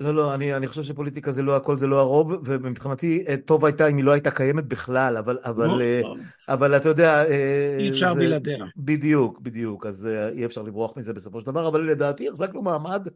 לא, 0.00 0.14
לא, 0.14 0.34
אני, 0.34 0.54
אני 0.54 0.66
חושב 0.66 0.82
שפוליטיקה 0.82 1.32
זה 1.32 1.42
לא 1.42 1.56
הכל, 1.56 1.76
זה 1.76 1.86
לא 1.86 2.00
הרוב, 2.00 2.32
ומבחינתי 2.44 3.24
אה, 3.28 3.36
טוב 3.36 3.64
הייתה 3.64 3.88
אם 3.88 3.96
היא 3.96 4.04
לא 4.04 4.12
הייתה 4.12 4.30
קיימת 4.30 4.64
בכלל, 4.64 5.16
אבל, 5.16 5.38
אבל, 5.44 5.66
לא, 5.66 5.80
אה, 5.80 6.00
לא, 6.02 6.16
אבל 6.48 6.76
אתה 6.76 6.88
יודע... 6.88 7.24
אה, 7.24 7.76
אי 7.78 7.90
אפשר 7.90 8.14
בלעדיה. 8.14 8.64
בדיוק, 8.76 9.40
בדיוק, 9.40 9.86
אז 9.86 10.08
אי 10.32 10.44
אפשר 10.44 10.62
לברוח 10.62 10.96
מזה 10.96 11.12
בסופו 11.12 11.40
של 11.40 11.46
דבר, 11.46 11.68
אבל 11.68 11.80
לדעתי 11.80 12.28
החזקנו 12.28 12.62
מעמד 12.62 13.08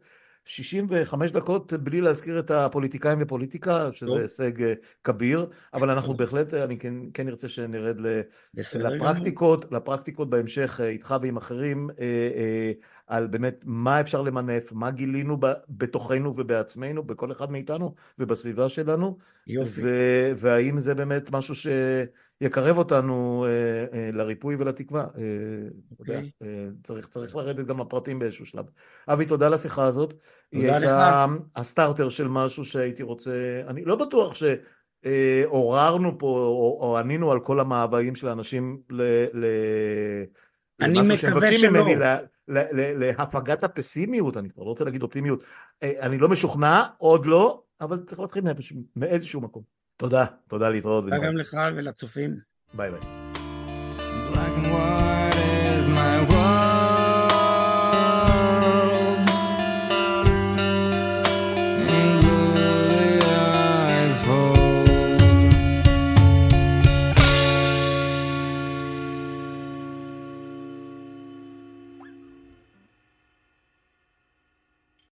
65 0.45 1.31
דקות 1.31 1.73
בלי 1.73 2.01
להזכיר 2.01 2.39
את 2.39 2.51
הפוליטיקאים 2.51 3.17
ופוליטיקה, 3.21 3.89
שזה 3.93 4.07
טוב. 4.07 4.19
הישג 4.19 4.61
אה, 4.63 4.73
כביר, 5.03 5.49
אבל 5.73 5.89
אנחנו. 5.89 6.13
בהחלט, 6.13 6.53
אה, 6.53 6.63
אני 6.63 6.79
כן, 6.79 6.93
כן 7.13 7.27
ארצה 7.27 7.49
שנרד 7.49 7.99
ל... 7.99 8.21
בסדר 8.53 8.83
גמור. 8.83 8.95
לפרקטיקות, 8.95 9.71
לפרקטיקות 9.71 10.29
בהמשך 10.29 10.79
אה, 10.83 10.87
איתך 10.89 11.15
ועם 11.21 11.37
אחרים, 11.37 11.89
אה, 11.99 12.05
אה, 12.35 12.71
על 13.07 13.27
באמת 13.27 13.59
מה 13.65 14.01
אפשר 14.01 14.21
למנף, 14.21 14.73
מה 14.73 14.91
גילינו 14.91 15.37
ב- 15.39 15.53
בתוכנו 15.69 16.33
ובעצמנו, 16.35 17.03
בכל 17.03 17.31
אחד 17.31 17.51
מאיתנו 17.51 17.95
ובסביבה 18.19 18.69
שלנו, 18.69 19.17
יופי. 19.47 19.81
ו- 19.83 20.31
והאם 20.35 20.79
זה 20.79 20.95
באמת 20.95 21.31
משהו 21.31 21.55
שיקרב 22.43 22.77
אותנו 22.77 23.45
אה, 23.47 23.99
אה, 23.99 24.09
לריפוי 24.13 24.55
ולתקווה. 24.59 25.01
אה, 25.01 25.07
אתה 25.93 26.01
יודע, 26.01 26.17
אוקיי. 26.17 26.31
אה, 26.43 26.67
צריך, 26.83 27.07
צריך 27.07 27.35
לרדת 27.35 27.65
גם 27.65 27.79
לפרטים 27.79 28.19
באיזשהו 28.19 28.45
שלב. 28.45 28.65
אבי, 29.07 29.25
תודה 29.25 29.47
על 29.47 29.53
השיחה 29.53 29.85
הזאת. 29.85 30.13
היא 30.51 30.71
הייתה 30.71 31.25
הסטארטר 31.55 32.09
של 32.09 32.27
משהו 32.27 32.65
שהייתי 32.65 33.03
רוצה, 33.03 33.61
אני 33.67 33.85
לא 33.85 33.95
בטוח 33.95 34.35
ש... 34.35 34.43
אה, 35.05 35.43
עוררנו 35.45 36.19
פה, 36.19 36.27
או, 36.27 36.77
או 36.81 36.97
ענינו 36.97 37.31
על 37.31 37.39
כל 37.39 37.59
המאוויים 37.59 38.15
של 38.15 38.27
האנשים 38.27 38.81
ל... 38.89 39.01
ל 39.33 39.45
אני 40.81 40.99
מקווה 41.13 41.57
שלא. 41.57 41.69
ממני, 41.69 41.95
ל- 41.95 42.03
ל- 42.47 42.81
ל- 42.81 43.03
להפגת 43.03 43.63
הפסימיות, 43.63 44.37
אני 44.37 44.49
כבר 44.49 44.63
לא 44.63 44.69
רוצה 44.69 44.83
להגיד 44.85 45.03
אופטימיות. 45.03 45.43
אה, 45.83 45.93
אני 45.99 46.17
לא 46.17 46.29
משוכנע, 46.29 46.83
עוד 46.97 47.25
לא, 47.25 47.61
אבל 47.81 48.03
צריך 48.05 48.19
להתחיל 48.19 48.43
מאיזשהו 48.95 49.41
מקום. 49.41 49.63
תודה, 50.03 50.25
תודה 50.47 50.69
להתראות. 50.69 51.03
תודה. 51.03 51.17
גם 51.17 51.37
לך 51.37 51.57
ולצופים. 51.75 52.35
ביי 52.73 52.91
ביי. 52.91 52.99